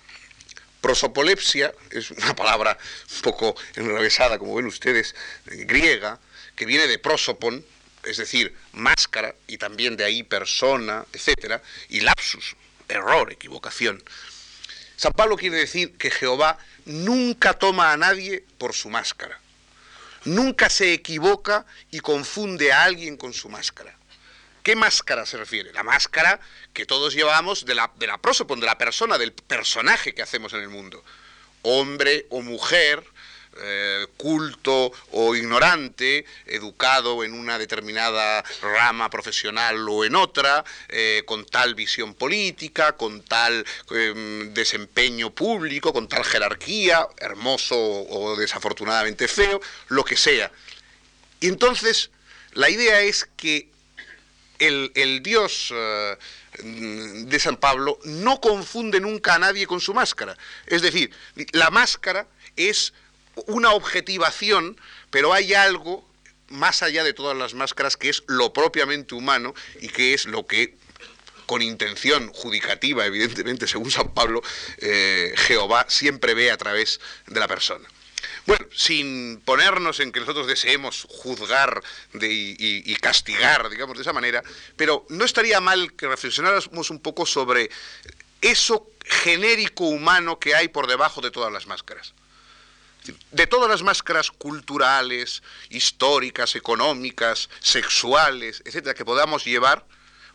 Prosopolepsia 0.80 1.72
es 1.90 2.10
una 2.10 2.36
palabra 2.36 2.76
un 3.16 3.22
poco 3.22 3.54
enrevesada, 3.74 4.38
como 4.38 4.54
ven 4.54 4.66
ustedes, 4.66 5.14
griega, 5.46 6.20
que 6.56 6.66
viene 6.66 6.86
de 6.86 6.98
prosopon, 6.98 7.64
es 8.04 8.18
decir, 8.18 8.54
máscara 8.72 9.34
y 9.46 9.58
también 9.58 9.96
de 9.96 10.04
ahí 10.04 10.22
persona, 10.22 11.06
etcétera, 11.12 11.62
y 11.88 12.00
lapsus, 12.00 12.56
error, 12.88 13.32
equivocación. 13.32 14.02
San 14.96 15.12
Pablo 15.12 15.36
quiere 15.36 15.56
decir 15.56 15.96
que 15.96 16.10
Jehová 16.10 16.58
nunca 16.84 17.54
toma 17.54 17.92
a 17.92 17.96
nadie 17.96 18.44
por 18.58 18.74
su 18.74 18.90
máscara. 18.90 19.40
Nunca 20.24 20.70
se 20.70 20.92
equivoca 20.92 21.66
y 21.90 22.00
confunde 22.00 22.72
a 22.72 22.84
alguien 22.84 23.16
con 23.16 23.32
su 23.32 23.48
máscara. 23.48 23.98
¿Qué 24.64 24.76
máscara 24.76 25.26
se 25.26 25.36
refiere? 25.36 25.74
La 25.74 25.82
máscara 25.82 26.40
que 26.72 26.86
todos 26.86 27.12
llevamos 27.12 27.66
de 27.66 27.74
la, 27.74 27.92
de 27.96 28.06
la 28.06 28.16
prosopon, 28.16 28.60
de 28.60 28.66
la 28.66 28.78
persona, 28.78 29.18
del 29.18 29.34
personaje 29.34 30.14
que 30.14 30.22
hacemos 30.22 30.54
en 30.54 30.62
el 30.62 30.70
mundo. 30.70 31.04
Hombre 31.60 32.24
o 32.30 32.40
mujer, 32.40 33.04
eh, 33.58 34.06
culto 34.16 34.90
o 35.10 35.36
ignorante, 35.36 36.24
educado 36.46 37.24
en 37.24 37.34
una 37.34 37.58
determinada 37.58 38.42
rama 38.62 39.10
profesional 39.10 39.86
o 39.86 40.02
en 40.02 40.16
otra, 40.16 40.64
eh, 40.88 41.24
con 41.26 41.44
tal 41.44 41.74
visión 41.74 42.14
política, 42.14 42.96
con 42.96 43.22
tal 43.22 43.66
em, 43.90 44.54
desempeño 44.54 45.28
público, 45.28 45.92
con 45.92 46.08
tal 46.08 46.24
jerarquía, 46.24 47.06
hermoso 47.18 47.76
o 47.76 48.34
desafortunadamente 48.34 49.28
feo, 49.28 49.60
lo 49.88 50.06
que 50.06 50.16
sea. 50.16 50.50
Y 51.40 51.48
entonces, 51.48 52.10
la 52.54 52.70
idea 52.70 53.02
es 53.02 53.28
que 53.36 53.73
el, 54.66 55.22
Dios... 55.22 55.72
Eh, 55.74 56.16
de 56.62 57.40
San 57.40 57.56
Pablo 57.56 57.98
no 58.04 58.40
confunde 58.40 59.00
nunca 59.00 59.34
a 59.34 59.38
nadie 59.40 59.66
con 59.66 59.80
su 59.80 59.92
máscara. 59.92 60.36
Es 60.66 60.82
decir, 60.82 61.10
la 61.50 61.70
máscara 61.70 62.28
es 62.54 62.92
una 63.46 63.72
objetivación, 63.72 64.80
pero 65.10 65.32
hay 65.32 65.54
algo 65.54 66.08
más 66.48 66.82
allá 66.82 67.02
de 67.02 67.12
todas 67.12 67.36
las 67.36 67.54
máscaras 67.54 67.96
que 67.96 68.08
es 68.08 68.22
lo 68.26 68.52
propiamente 68.52 69.14
humano 69.14 69.54
y 69.80 69.88
que 69.88 70.14
es 70.14 70.26
lo 70.26 70.46
que 70.46 70.76
con 71.46 71.60
intención 71.60 72.32
judicativa, 72.32 73.04
evidentemente, 73.04 73.66
según 73.66 73.90
San 73.90 74.14
Pablo, 74.14 74.42
eh, 74.78 75.34
Jehová 75.36 75.86
siempre 75.88 76.34
ve 76.34 76.50
a 76.50 76.56
través 76.56 77.00
de 77.26 77.40
la 77.40 77.48
persona. 77.48 77.86
Bueno, 78.46 78.66
sin 78.74 79.40
ponernos 79.44 80.00
en 80.00 80.12
que 80.12 80.20
nosotros 80.20 80.46
deseemos 80.46 81.06
juzgar 81.08 81.82
y, 82.14 82.92
y, 82.92 82.96
castigar, 82.96 83.70
digamos, 83.70 83.96
de 83.96 84.02
esa 84.02 84.12
manera, 84.12 84.42
pero 84.76 85.06
no 85.08 85.24
estaría 85.24 85.60
mal 85.60 85.92
que 85.94 86.08
reflexionáramos 86.08 86.90
un 86.90 87.00
poco 87.00 87.26
sobre 87.26 87.70
eso 88.40 88.90
genérico 89.04 89.84
humano 89.84 90.38
que 90.38 90.54
hay 90.54 90.68
por 90.68 90.86
debajo 90.86 91.20
de 91.20 91.30
todas 91.30 91.52
las 91.52 91.66
máscaras 91.66 92.14
de 93.32 93.46
todas 93.46 93.68
las 93.68 93.82
máscaras 93.82 94.30
culturales, 94.30 95.42
históricas, 95.68 96.56
económicas, 96.56 97.50
sexuales, 97.60 98.62
etcétera, 98.64 98.94
que 98.94 99.04
podamos 99.04 99.44
llevar, 99.44 99.84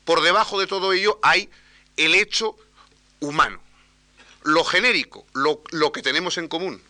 por 0.06 0.22
debajo 0.22 0.60
de 0.60 0.68
todo 0.68 0.94
ello 0.94 1.20
hay 1.24 1.50
el 1.98 2.16
hecho 2.16 2.56
humano, 3.20 3.60
lo 4.44 4.64
genérico, 4.64 5.26
lo 5.34 5.92
que 5.92 6.02
tenemos 6.02 6.38
en 6.38 6.48
común, 6.48 6.82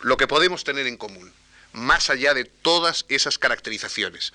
lo 0.00 0.16
que 0.16 0.26
podemos 0.26 0.64
tener 0.64 0.86
en 0.86 0.96
común, 0.96 1.32
más 1.72 2.10
allá 2.10 2.34
de 2.34 2.44
todas 2.44 3.04
esas 3.08 3.38
caracterizaciones. 3.38 4.32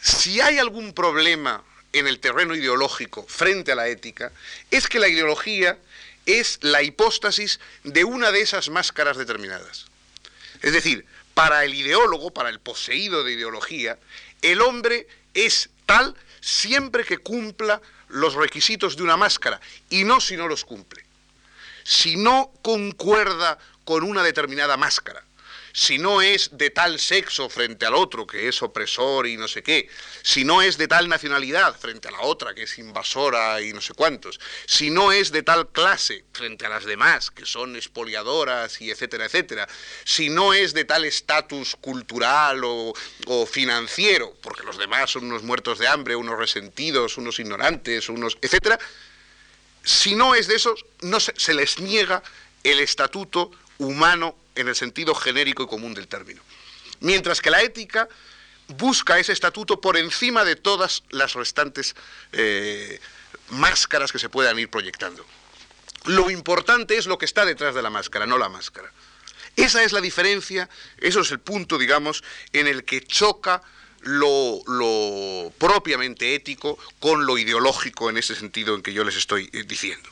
Si 0.00 0.40
hay 0.40 0.58
algún 0.58 0.92
problema 0.92 1.62
en 1.92 2.06
el 2.06 2.20
terreno 2.20 2.54
ideológico 2.54 3.24
frente 3.28 3.72
a 3.72 3.76
la 3.76 3.88
ética, 3.88 4.32
es 4.70 4.88
que 4.88 4.98
la 4.98 5.08
ideología 5.08 5.78
es 6.26 6.58
la 6.62 6.82
hipóstasis 6.82 7.60
de 7.84 8.04
una 8.04 8.32
de 8.32 8.40
esas 8.40 8.68
máscaras 8.68 9.16
determinadas. 9.16 9.86
Es 10.62 10.72
decir, 10.72 11.04
para 11.34 11.64
el 11.64 11.74
ideólogo, 11.74 12.30
para 12.30 12.48
el 12.48 12.60
poseído 12.60 13.24
de 13.24 13.32
ideología, 13.32 13.98
el 14.42 14.60
hombre 14.60 15.06
es 15.34 15.70
tal 15.86 16.14
siempre 16.40 17.04
que 17.04 17.18
cumpla 17.18 17.80
los 18.08 18.34
requisitos 18.34 18.96
de 18.96 19.02
una 19.02 19.16
máscara, 19.16 19.60
y 19.88 20.04
no 20.04 20.20
si 20.20 20.36
no 20.36 20.46
los 20.46 20.64
cumple. 20.64 21.02
Si 21.84 22.16
no 22.16 22.52
concuerda 22.62 23.58
con 23.84 24.02
una 24.02 24.22
determinada 24.22 24.76
máscara, 24.76 25.24
si 25.72 25.98
no 25.98 26.20
es 26.20 26.50
de 26.52 26.70
tal 26.70 27.00
sexo 27.00 27.48
frente 27.48 27.86
al 27.86 27.94
otro, 27.94 28.26
que 28.26 28.48
es 28.48 28.62
opresor 28.62 29.26
y 29.26 29.36
no 29.36 29.48
sé 29.48 29.62
qué, 29.62 29.88
si 30.22 30.44
no 30.44 30.60
es 30.60 30.76
de 30.76 30.86
tal 30.86 31.08
nacionalidad 31.08 31.78
frente 31.78 32.08
a 32.08 32.10
la 32.10 32.20
otra, 32.20 32.54
que 32.54 32.64
es 32.64 32.78
invasora 32.78 33.60
y 33.62 33.72
no 33.72 33.80
sé 33.80 33.94
cuántos, 33.94 34.38
si 34.66 34.90
no 34.90 35.12
es 35.12 35.32
de 35.32 35.42
tal 35.42 35.68
clase 35.68 36.24
frente 36.32 36.66
a 36.66 36.68
las 36.68 36.84
demás, 36.84 37.30
que 37.30 37.46
son 37.46 37.74
expoliadoras 37.76 38.80
y 38.80 38.90
etcétera, 38.90 39.24
etcétera, 39.24 39.66
si 40.04 40.28
no 40.28 40.52
es 40.52 40.74
de 40.74 40.84
tal 40.84 41.04
estatus 41.04 41.76
cultural 41.76 42.62
o, 42.64 42.92
financiero, 43.50 44.34
porque 44.42 44.64
los 44.64 44.78
demás 44.78 45.10
son 45.10 45.24
unos 45.24 45.42
muertos 45.42 45.78
de 45.78 45.88
hambre, 45.88 46.16
unos 46.16 46.38
resentidos, 46.38 47.16
unos 47.16 47.38
ignorantes, 47.38 48.08
unos, 48.08 48.36
etcétera, 48.42 48.78
si 49.84 50.14
no 50.14 50.34
es 50.34 50.46
de 50.46 50.56
esos, 50.56 50.84
no 51.00 51.18
se 51.18 51.54
les 51.54 51.80
niega 51.80 52.22
el 52.62 52.78
estatuto 52.78 53.50
humano 53.78 54.36
en 54.54 54.68
el 54.68 54.76
sentido 54.76 55.14
genérico 55.14 55.62
y 55.62 55.66
común 55.66 55.94
del 55.94 56.08
término. 56.08 56.42
Mientras 57.00 57.40
que 57.40 57.50
la 57.50 57.62
ética 57.62 58.08
busca 58.68 59.18
ese 59.18 59.32
estatuto 59.32 59.80
por 59.80 59.96
encima 59.96 60.44
de 60.44 60.56
todas 60.56 61.02
las 61.10 61.34
restantes 61.34 61.94
eh, 62.32 63.00
máscaras 63.50 64.12
que 64.12 64.18
se 64.18 64.28
puedan 64.28 64.58
ir 64.58 64.68
proyectando. 64.68 65.24
Lo 66.04 66.30
importante 66.30 66.96
es 66.96 67.06
lo 67.06 67.18
que 67.18 67.26
está 67.26 67.44
detrás 67.44 67.74
de 67.74 67.82
la 67.82 67.90
máscara, 67.90 68.26
no 68.26 68.38
la 68.38 68.48
máscara. 68.48 68.92
Esa 69.56 69.82
es 69.84 69.92
la 69.92 70.00
diferencia, 70.00 70.68
eso 70.98 71.20
es 71.20 71.30
el 71.30 71.40
punto, 71.40 71.78
digamos, 71.78 72.24
en 72.52 72.66
el 72.66 72.84
que 72.84 73.02
choca 73.02 73.62
lo, 74.00 74.62
propiamente 75.58 76.34
ético 76.34 76.78
con 76.98 77.26
lo 77.26 77.38
ideológico 77.38 78.10
en 78.10 78.16
ese 78.16 78.34
sentido 78.34 78.74
en 78.74 78.82
que 78.82 78.92
yo 78.92 79.04
les 79.04 79.16
estoy 79.16 79.48
eh, 79.52 79.62
diciendo 79.64 80.08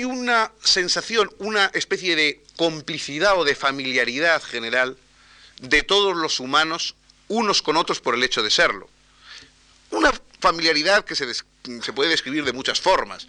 hay 0.00 0.04
una 0.04 0.50
sensación, 0.62 1.30
una 1.38 1.66
especie 1.74 2.16
de 2.16 2.42
complicidad 2.56 3.38
o 3.38 3.44
de 3.44 3.54
familiaridad 3.54 4.42
general 4.42 4.96
de 5.60 5.82
todos 5.82 6.16
los 6.16 6.40
humanos 6.40 6.94
unos 7.28 7.60
con 7.60 7.76
otros 7.76 8.00
por 8.00 8.14
el 8.14 8.22
hecho 8.22 8.42
de 8.42 8.50
serlo. 8.50 8.88
Una 9.90 10.10
familiaridad 10.40 11.04
que 11.04 11.14
se, 11.14 11.26
puede 11.92 12.08
describir 12.08 12.44
de 12.44 12.54
muchas 12.54 12.80
formas. 12.80 13.26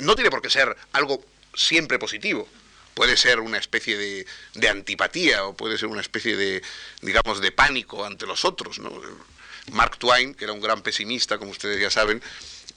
No 0.00 0.14
tiene 0.14 0.30
por 0.30 0.42
qué 0.42 0.50
ser 0.50 0.76
algo 0.92 1.24
siempre 1.54 1.98
positivo. 1.98 2.46
Puede 2.92 3.16
ser 3.16 3.40
una 3.40 3.56
especie 3.56 3.96
de, 3.96 4.68
antipatía 4.68 5.46
o 5.46 5.56
puede 5.56 5.78
ser 5.78 5.88
una 5.88 6.02
especie 6.02 6.36
de, 6.36 6.62
digamos, 7.00 7.40
de 7.40 7.52
pánico 7.52 8.04
ante 8.04 8.26
los 8.26 8.44
otros. 8.44 8.80
Mark 9.72 9.96
Twain, 9.96 10.34
que 10.34 10.44
era 10.44 10.52
un 10.52 10.60
gran 10.60 10.82
pesimista, 10.82 11.38
como 11.38 11.52
ustedes 11.52 11.80
ya 11.80 11.90
saben, 11.90 12.22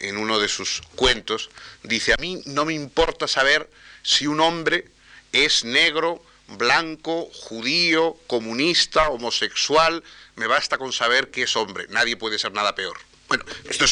en 0.03 0.17
uno 0.17 0.39
de 0.39 0.47
sus 0.47 0.81
cuentos, 0.95 1.49
dice, 1.83 2.13
a 2.13 2.17
mí 2.19 2.41
no 2.45 2.65
me 2.65 2.73
importa 2.73 3.27
saber 3.27 3.69
si 4.03 4.27
un 4.27 4.39
hombre 4.39 4.85
es 5.31 5.63
negro, 5.63 6.23
blanco, 6.47 7.29
judío, 7.33 8.17
comunista, 8.27 9.09
homosexual, 9.09 10.03
me 10.35 10.47
basta 10.47 10.77
con 10.77 10.93
saber 10.93 11.31
que 11.31 11.43
es 11.43 11.55
hombre, 11.55 11.87
nadie 11.89 12.17
puede 12.17 12.39
ser 12.39 12.51
nada 12.51 12.75
peor. 12.75 12.97
Bueno, 13.27 13.45
esto 13.69 13.85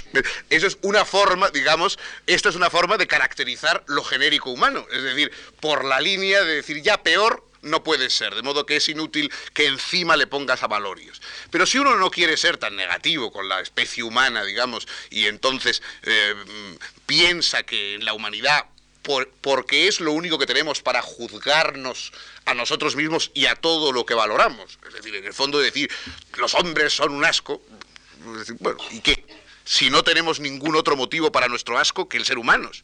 es, 0.49 0.77
una 0.81 1.05
forma, 1.05 1.49
digamos, 1.49 1.97
esta 2.27 2.49
es 2.49 2.55
una 2.55 2.69
forma 2.69 2.97
de 2.97 3.07
caracterizar 3.07 3.83
lo 3.87 4.03
genérico 4.03 4.51
humano, 4.51 4.85
es 4.91 5.01
decir, 5.01 5.31
por 5.59 5.85
la 5.85 5.99
línea 5.99 6.43
de 6.43 6.55
decir 6.55 6.81
ya 6.81 7.01
peor 7.01 7.43
no 7.61 7.83
puede 7.83 8.09
ser, 8.09 8.35
de 8.35 8.41
modo 8.41 8.65
que 8.65 8.77
es 8.77 8.89
inútil 8.89 9.31
que 9.53 9.67
encima 9.67 10.17
le 10.17 10.27
pongas 10.27 10.63
a 10.63 10.67
valorios. 10.67 11.21
Pero 11.49 11.65
si 11.65 11.77
uno 11.77 11.95
no 11.95 12.11
quiere 12.11 12.37
ser 12.37 12.57
tan 12.57 12.75
negativo 12.75 13.31
con 13.31 13.47
la 13.47 13.61
especie 13.61 14.03
humana, 14.03 14.43
digamos, 14.43 14.87
y 15.09 15.27
entonces 15.27 15.81
eh, 16.03 16.35
piensa 17.05 17.63
que 17.63 17.95
en 17.95 18.05
la 18.05 18.13
humanidad 18.13 18.65
porque 19.41 19.87
es 19.87 19.99
lo 19.99 20.11
único 20.11 20.37
que 20.37 20.45
tenemos 20.45 20.81
para 20.81 21.01
juzgarnos 21.01 22.13
a 22.45 22.53
nosotros 22.53 22.95
mismos 22.95 23.31
y 23.33 23.47
a 23.47 23.55
todo 23.55 23.91
lo 23.91 24.05
que 24.05 24.13
valoramos. 24.13 24.77
Es 24.87 24.93
decir, 24.93 25.15
en 25.15 25.25
el 25.25 25.33
fondo 25.33 25.59
decir, 25.59 25.89
los 26.37 26.53
hombres 26.53 26.93
son 26.93 27.13
un 27.13 27.25
asco, 27.25 27.63
bueno, 28.59 28.77
¿y 28.91 28.99
qué? 28.99 29.25
Si 29.65 29.89
no 29.89 30.03
tenemos 30.03 30.39
ningún 30.39 30.75
otro 30.75 30.95
motivo 30.95 31.31
para 31.31 31.47
nuestro 31.47 31.79
asco 31.79 32.07
que 32.07 32.17
el 32.17 32.25
ser 32.25 32.37
humanos 32.37 32.83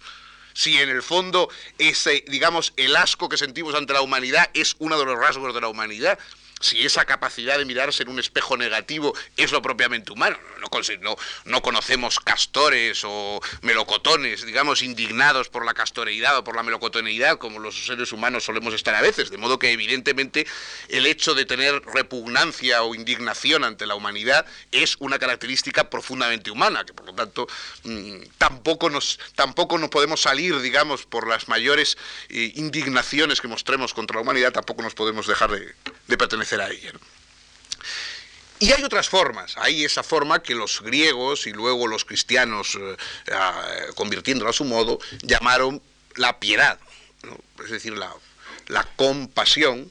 si 0.58 0.76
en 0.80 0.89
el 0.89 1.03
fondo 1.03 1.49
ese, 1.78 2.26
digamos, 2.28 2.74
el 2.78 2.95
asco 2.95 3.30
que 3.30 3.38
sentimos 3.38 3.76
ante 3.76 3.93
la 3.93 4.01
humanidad 4.01 4.49
es 4.55 4.76
uno 4.80 4.97
de 4.97 5.05
los 5.05 5.16
rasgos 5.16 5.53
de 5.53 5.62
la 5.62 5.68
humanidad, 5.68 6.18
si 6.60 6.86
esa 6.86 7.05
capacidad 7.05 7.58
de 7.58 7.66
mirarse 7.66 8.03
en 8.03 8.10
un 8.10 8.20
espejo 8.20 8.58
negativo 8.58 9.14
es 9.36 9.51
lo 9.51 9.62
propiamente 9.62 10.12
humano. 10.12 10.38
No, 11.01 11.16
no, 11.45 11.62
conocemos 11.62 12.20
castores 12.20 13.01
o 13.03 13.39
melocotones, 13.62 14.45
digamos, 14.45 14.82
indignados 14.82 15.49
por 15.49 15.66
la 15.66 15.74
castoreidad 15.74 16.38
o 16.38 16.43
por 16.43 16.55
la 16.55 16.64
melocotoneidad, 16.64 17.38
como 17.38 17.60
los 17.60 17.86
seres 17.86 18.12
humanos 18.12 18.45
solemos 18.45 18.74
estar 18.74 18.95
a 18.95 19.01
veces. 19.01 19.30
De 19.30 19.38
modo 19.38 19.60
que, 19.60 19.72
evidentemente, 19.72 20.47
el 20.89 21.05
hecho 21.05 21.36
de 21.36 21.45
tener 21.45 21.82
repugnancia 21.86 22.84
o 22.84 22.95
indignación 22.95 23.64
ante 23.64 23.86
la 23.86 23.95
humanidad 23.95 24.45
es 24.72 24.95
una 24.99 25.20
característica 25.20 25.89
profundamente 25.89 26.51
humana, 26.51 26.86
que 26.86 26.93
por 26.93 27.05
lo 27.05 27.14
tanto 27.14 27.47
mm, 27.84 28.18
tampoco, 28.38 28.89
nos, 28.89 29.20
tampoco 29.36 29.78
nos 29.78 29.89
podemos 29.89 30.22
salir, 30.22 30.60
digamos, 30.62 31.05
por 31.05 31.28
las 31.28 31.47
mayores 31.47 31.97
eh, 32.30 32.51
indignaciones 32.55 33.41
que 33.41 33.47
mostremos 33.47 33.93
contra 33.93 34.16
la 34.16 34.22
humanidad, 34.22 34.51
tampoco 34.51 34.82
nos 34.82 34.95
podemos 34.95 35.28
dejar 35.28 35.51
de 35.51 35.74
pertenecer 36.16 36.62
a 36.62 36.70
ella. 36.70 36.93
Y 38.60 38.72
hay 38.72 38.84
otras 38.84 39.10
formas. 39.10 39.55
Hay 39.58 39.84
esa 39.84 40.03
forma 40.03 40.41
que 40.41 40.55
los 40.55 40.82
griegos 40.82 41.45
y 41.45 41.51
luego 41.51 41.88
los 41.88 42.05
cristianos, 42.05 42.78
eh, 42.80 43.36
convirtiéndola 43.95 44.49
a 44.51 44.53
su 44.53 44.64
modo, 44.64 44.99
llamaron 45.22 45.82
la 46.16 46.39
piedad, 46.39 46.80
es 47.64 47.70
decir, 47.70 47.93
la, 47.97 48.14
compasión 48.95 49.89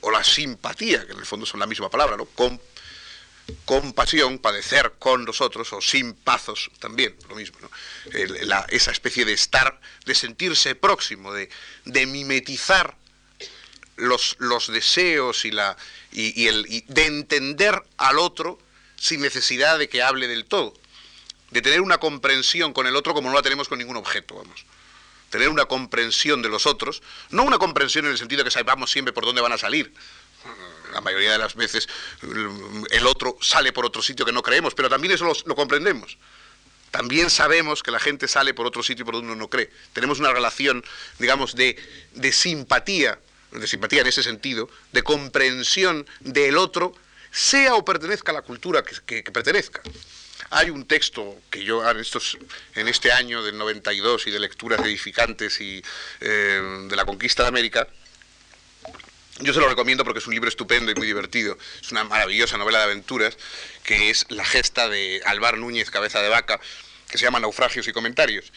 o 0.00 0.10
la 0.10 0.22
simpatía, 0.22 1.04
que 1.06 1.12
en 1.12 1.18
el 1.18 1.26
fondo 1.26 1.44
son 1.44 1.60
la 1.60 1.66
misma 1.66 1.90
palabra, 1.90 2.16
¿no? 2.16 2.28
compasión, 3.64 4.38
padecer 4.38 4.94
con 4.98 5.24
nosotros, 5.24 5.72
o 5.72 5.80
sin 5.80 6.14
pazos 6.14 6.70
también, 6.78 7.16
lo 7.28 7.34
mismo, 7.34 7.58
esa 8.68 8.90
especie 8.90 9.24
de 9.24 9.32
estar, 9.32 9.80
de 10.04 10.14
sentirse 10.14 10.74
próximo, 10.74 11.32
de, 11.32 11.48
mimetizar 12.06 12.94
los, 13.98 14.72
deseos 14.72 15.44
y, 15.44 15.50
la, 15.50 15.76
y, 16.12 16.46
el, 16.46 16.84
de 16.86 17.06
entender 17.06 17.82
al 17.96 18.18
otro 18.18 18.58
sin 18.96 19.20
necesidad 19.20 19.78
de 19.78 19.88
que 19.88 20.02
hable 20.02 20.26
del 20.26 20.44
todo, 20.44 20.74
de 21.50 21.62
tener 21.62 21.80
una 21.80 21.98
comprensión 21.98 22.72
con 22.72 22.86
el 22.86 22.96
otro 22.96 23.14
como 23.14 23.28
no 23.28 23.36
la 23.36 23.42
tenemos 23.42 23.68
con 23.68 23.78
ningún 23.78 23.96
objeto, 23.96 24.36
vamos. 24.36 24.64
Tener 25.30 25.50
una 25.50 25.66
comprensión 25.66 26.40
de 26.40 26.48
los 26.48 26.66
otros, 26.66 27.02
no 27.30 27.42
una 27.42 27.58
comprensión 27.58 28.06
en 28.06 28.12
el 28.12 28.18
sentido 28.18 28.38
de 28.38 28.44
que 28.44 28.50
sabemos 28.50 28.90
siempre 28.90 29.12
por 29.12 29.26
dónde 29.26 29.42
van 29.42 29.52
a 29.52 29.58
salir, 29.58 29.92
la 30.92 31.00
mayoría 31.00 31.32
de 31.32 31.38
las 31.38 31.54
veces 31.54 31.88
el 32.90 33.06
otro 33.06 33.36
sale 33.40 33.72
por 33.72 33.86
otro 33.86 34.02
sitio 34.02 34.24
que 34.24 34.32
no 34.32 34.42
creemos, 34.42 34.74
pero 34.74 34.88
también 34.88 35.12
eso 35.14 35.24
lo, 35.24 35.54
comprendemos. 35.54 36.18
También 36.90 37.28
sabemos 37.28 37.82
que 37.82 37.90
la 37.90 38.00
gente 38.00 38.28
sale 38.28 38.54
por 38.54 38.66
otro 38.66 38.82
sitio 38.82 39.04
por 39.04 39.14
donde 39.14 39.32
uno 39.32 39.36
no 39.36 39.50
cree. 39.50 39.70
Tenemos 39.92 40.20
una 40.20 40.32
relación, 40.32 40.84
digamos, 41.18 41.54
de, 41.54 41.76
simpatía, 42.32 43.18
de 43.52 43.66
simpatía 43.66 44.02
en 44.02 44.06
ese 44.06 44.22
sentido, 44.22 44.68
de 44.92 45.02
comprensión 45.02 46.06
del 46.20 46.56
otro, 46.56 46.94
sea 47.30 47.74
o 47.74 47.84
pertenezca 47.84 48.32
a 48.32 48.34
la 48.34 48.42
cultura 48.42 48.82
que, 48.82 49.22
pertenezca. 49.22 49.80
Hay 50.50 50.70
un 50.70 50.86
texto 50.86 51.36
que 51.50 51.62
yo 51.62 51.88
en, 51.88 51.98
estos, 51.98 52.38
en 52.74 52.88
este 52.88 53.12
año 53.12 53.42
del 53.42 53.58
92 53.58 54.26
y 54.26 54.30
de 54.30 54.40
lecturas 54.40 54.80
edificantes 54.80 55.60
y 55.60 55.82
eh, 56.20 56.86
de 56.88 56.96
la 56.96 57.04
conquista 57.04 57.42
de 57.42 57.48
América, 57.48 57.86
yo 59.40 59.54
se 59.54 59.60
lo 59.60 59.68
recomiendo 59.68 60.04
porque 60.04 60.18
es 60.18 60.26
un 60.26 60.34
libro 60.34 60.48
estupendo 60.48 60.90
y 60.90 60.94
muy 60.94 61.06
divertido. 61.06 61.56
Es 61.80 61.92
una 61.92 62.04
maravillosa 62.04 62.56
novela 62.56 62.78
de 62.78 62.84
aventuras 62.84 63.36
que 63.84 64.10
es 64.10 64.26
La 64.30 64.44
gesta 64.44 64.88
de 64.88 65.20
Alvar 65.26 65.58
Núñez 65.58 65.90
Cabeza 65.90 66.20
de 66.20 66.28
Vaca, 66.28 66.60
que 67.08 67.18
se 67.18 67.24
llama 67.24 67.38
Naufragios 67.38 67.86
y 67.86 67.92
Comentarios. 67.92 68.52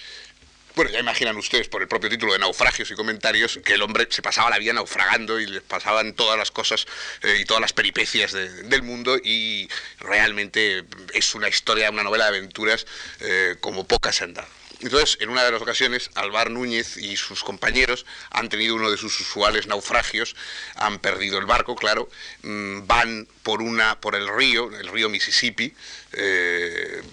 Bueno, 0.74 0.90
ya 0.90 1.00
imaginan 1.00 1.36
ustedes 1.36 1.68
por 1.68 1.82
el 1.82 1.90
propio 1.90 2.10
título 2.10 2.32
de 2.32 2.40
Naufragios 2.40 2.90
y 2.92 2.96
Comentarios 2.96 3.60
que 3.64 3.74
el 3.74 3.82
hombre 3.82 4.08
se 4.10 4.22
pasaba 4.22 4.50
la 4.50 4.58
vida 4.58 4.72
naufragando 4.72 5.38
y 5.40 5.46
les 5.46 5.62
pasaban 5.62 6.14
todas 6.14 6.38
las 6.38 6.50
cosas 6.50 6.86
eh, 7.24 7.40
y 7.42 7.46
todas 7.46 7.60
las 7.60 7.74
peripecias 7.74 8.32
del 8.32 8.82
mundo 8.82 9.18
y 9.18 9.68
realmente 10.00 10.86
es 11.14 11.36
una 11.36 11.50
historia, 11.50 11.90
una 11.90 12.04
novela 12.04 12.32
de 12.32 12.38
aventuras 12.38 12.88
eh, 13.20 13.56
como 13.60 13.86
pocas 13.86 14.22
han 14.22 14.34
dado. 14.34 14.61
Entonces, 14.82 15.18
en 15.22 15.30
una 15.30 15.44
de 15.44 15.52
las 15.52 15.62
ocasiones, 15.62 16.10
Alvar 16.16 16.50
Núñez 16.50 16.98
y 16.98 17.16
sus 17.16 17.44
compañeros 17.44 18.06
han 18.32 18.50
tenido 18.50 18.76
uno 18.76 18.90
de 18.90 18.98
sus 18.98 19.20
usuales 19.20 19.68
naufragios, 19.68 20.36
han 20.76 20.98
perdido 20.98 21.38
el 21.38 21.46
barco, 21.46 21.76
claro, 21.76 22.10
mm, 22.42 22.88
van 22.88 23.28
por, 23.44 23.62
una, 23.62 24.00
por 24.02 24.16
el 24.16 24.28
río, 24.28 24.76
el 24.76 24.88
río 24.88 25.08
Mississippi, 25.08 25.72
eh, 26.14 27.04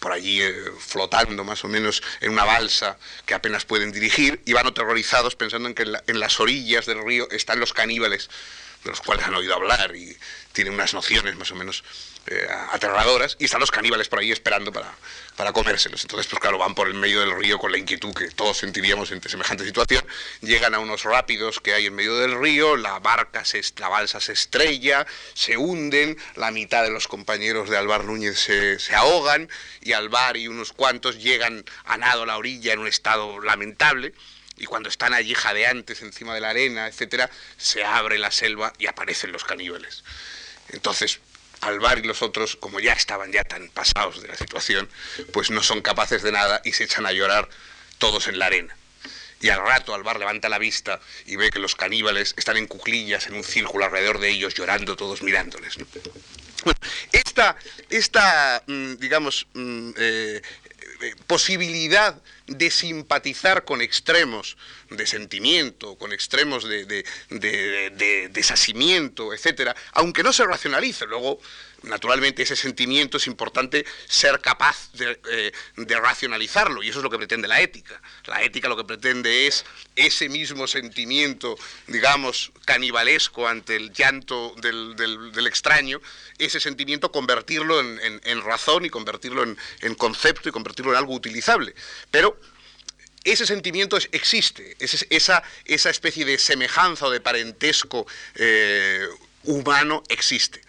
por 0.00 0.12
allí 0.12 0.42
eh, 0.42 0.54
flotando 0.78 1.44
más 1.44 1.64
o 1.64 1.68
menos 1.68 2.02
en 2.20 2.30
una 2.30 2.44
balsa 2.44 2.98
que 3.24 3.32
apenas 3.32 3.64
pueden 3.64 3.90
dirigir, 3.90 4.42
y 4.44 4.52
van 4.52 4.66
aterrorizados 4.66 5.34
pensando 5.34 5.68
en 5.68 5.74
que 5.74 5.84
en, 6.06 6.20
las 6.20 6.40
orillas 6.40 6.84
del 6.84 7.02
río 7.02 7.28
están 7.30 7.58
los 7.58 7.72
caníbales, 7.72 8.28
de 8.84 8.90
los 8.90 9.00
cuales 9.00 9.24
han 9.24 9.34
oído 9.34 9.54
hablar 9.54 9.96
y 9.96 10.14
tienen 10.52 10.74
unas 10.74 10.92
nociones 10.92 11.36
más 11.36 11.50
o 11.50 11.54
menos 11.54 11.84
eh, 12.26 12.48
aterradoras, 12.72 13.36
y 13.38 13.44
están 13.44 13.60
los 13.60 13.70
caníbales 13.70 14.08
por 14.08 14.18
ahí 14.18 14.32
esperando 14.32 14.72
para, 14.72 14.94
para 15.36 15.52
comérselos. 15.52 16.02
Entonces, 16.02 16.26
pues 16.26 16.40
claro, 16.40 16.58
van 16.58 16.74
por 16.74 16.88
el 16.88 16.94
medio 16.94 17.20
del 17.20 17.36
río 17.36 17.58
con 17.58 17.72
la 17.72 17.78
inquietud 17.78 18.14
que 18.14 18.28
todos 18.30 18.58
sentiríamos 18.58 19.10
ante 19.12 19.28
semejante 19.28 19.64
situación. 19.64 20.04
Llegan 20.40 20.74
a 20.74 20.78
unos 20.78 21.04
rápidos 21.04 21.60
que 21.60 21.74
hay 21.74 21.86
en 21.86 21.94
medio 21.94 22.16
del 22.16 22.40
río, 22.40 22.76
la 22.76 22.98
barca, 22.98 23.44
se, 23.44 23.60
la 23.78 23.88
balsa 23.88 24.20
se 24.20 24.32
estrella, 24.32 25.06
se 25.34 25.56
hunden, 25.56 26.16
la 26.36 26.50
mitad 26.50 26.82
de 26.82 26.90
los 26.90 27.08
compañeros 27.08 27.68
de 27.68 27.76
Alvar 27.76 28.04
Núñez 28.04 28.38
se, 28.38 28.94
ahogan 28.94 29.48
y 29.80 29.92
Alvar 29.92 30.36
y 30.36 30.48
unos 30.48 30.72
cuantos 30.72 31.18
llegan 31.18 31.64
a 31.84 31.96
nado 31.96 32.22
a 32.22 32.26
la 32.26 32.38
orilla 32.38 32.72
en 32.72 32.78
un 32.80 32.86
estado 32.86 33.40
lamentable 33.40 34.14
y 34.56 34.66
cuando 34.66 34.88
están 34.88 35.14
allí 35.14 35.34
jadeantes 35.34 36.02
encima 36.02 36.34
de 36.34 36.40
la 36.40 36.50
arena, 36.50 36.86
etcétera, 36.86 37.28
se 37.56 37.84
abre 37.84 38.18
la 38.18 38.30
selva 38.30 38.72
y 38.78 38.86
aparecen 38.86 39.32
los 39.32 39.44
caníbales. 39.44 40.04
Entonces, 40.68 41.20
Alvar 41.66 41.98
y 41.98 42.02
los 42.02 42.22
otros, 42.22 42.56
como 42.56 42.80
ya 42.80 42.92
estaban 42.92 43.32
ya 43.32 43.44
tan 43.44 43.68
pasados 43.68 44.22
de 44.22 44.28
la 44.28 44.36
situación, 44.36 44.88
pues 45.32 45.50
no 45.50 45.62
son 45.62 45.82
capaces 45.82 46.22
de 46.22 46.32
nada 46.32 46.60
y 46.64 46.72
se 46.72 46.84
echan 46.84 47.06
a 47.06 47.12
llorar 47.12 47.48
todos 47.98 48.28
en 48.28 48.38
la 48.38 48.46
arena. 48.46 48.76
Y 49.40 49.50
al 49.50 49.60
rato 49.60 49.94
Alvar 49.94 50.18
levanta 50.18 50.48
la 50.48 50.58
vista 50.58 51.00
y 51.26 51.36
ve 51.36 51.50
que 51.50 51.58
los 51.58 51.74
caníbales 51.76 52.34
están 52.36 52.56
en 52.56 52.66
cuclillas, 52.66 53.26
en 53.26 53.34
un 53.34 53.44
círculo 53.44 53.84
alrededor 53.84 54.18
de 54.18 54.30
ellos, 54.30 54.54
llorando 54.54 54.96
todos 54.96 55.22
mirándoles. 55.22 55.76
Bueno, 56.64 56.80
esta, 57.12 57.56
esta 57.90 58.62
mm, 58.66 58.94
digamos, 58.94 59.46
mm, 59.52 59.90
eh, 59.98 60.42
eh, 61.02 61.14
posibilidad 61.26 62.16
de 62.46 62.70
simpatizar 62.70 63.64
con 63.64 63.80
extremos 63.80 64.56
de 64.90 65.06
sentimiento, 65.06 65.96
con 65.96 66.12
extremos 66.12 66.68
de, 66.68 66.84
de, 66.84 68.28
desasimiento, 68.30 69.32
etcétera, 69.32 69.74
aunque 69.92 70.22
no 70.22 70.32
se 70.32 70.44
racionalice. 70.44 71.06
Luego, 71.06 71.40
naturalmente, 71.84 72.42
ese 72.42 72.56
sentimiento 72.56 73.16
es 73.16 73.26
importante 73.26 73.84
ser 74.06 74.40
capaz 74.40 74.90
eh, 74.98 75.52
de, 75.76 76.00
racionalizarlo, 76.00 76.82
y 76.82 76.88
eso 76.88 76.98
es 76.98 77.02
lo 77.04 77.10
que 77.10 77.18
pretende 77.18 77.48
la 77.48 77.60
ética. 77.60 78.00
La 78.26 78.42
ética 78.42 78.68
lo 78.68 78.76
que 78.76 78.84
pretende 78.84 79.46
es 79.46 79.64
ese 79.96 80.28
mismo 80.28 80.66
sentimiento, 80.66 81.56
digamos, 81.86 82.52
canibalesco 82.64 83.46
ante 83.46 83.76
el 83.76 83.92
llanto 83.92 84.54
del, 84.60 85.46
extraño, 85.46 86.00
ese 86.38 86.60
sentimiento 86.60 87.12
convertirlo 87.12 87.80
en, 87.80 88.42
razón 88.42 88.84
y 88.84 88.90
convertirlo 88.90 89.42
en, 89.42 89.94
concepto 89.94 90.48
y 90.48 90.52
convertirlo 90.52 90.92
en 90.92 90.98
algo 90.98 91.14
utilizable. 91.14 91.74
Pero 92.10 92.38
ese 93.24 93.46
sentimiento 93.46 93.96
existe, 94.12 94.76
esa, 95.10 95.42
especie 95.66 96.24
de 96.24 96.38
semejanza 96.38 97.06
o 97.06 97.10
de 97.10 97.20
parentesco 97.20 98.06
eh, 98.34 99.06
humano 99.44 100.02
existe. 100.08 100.60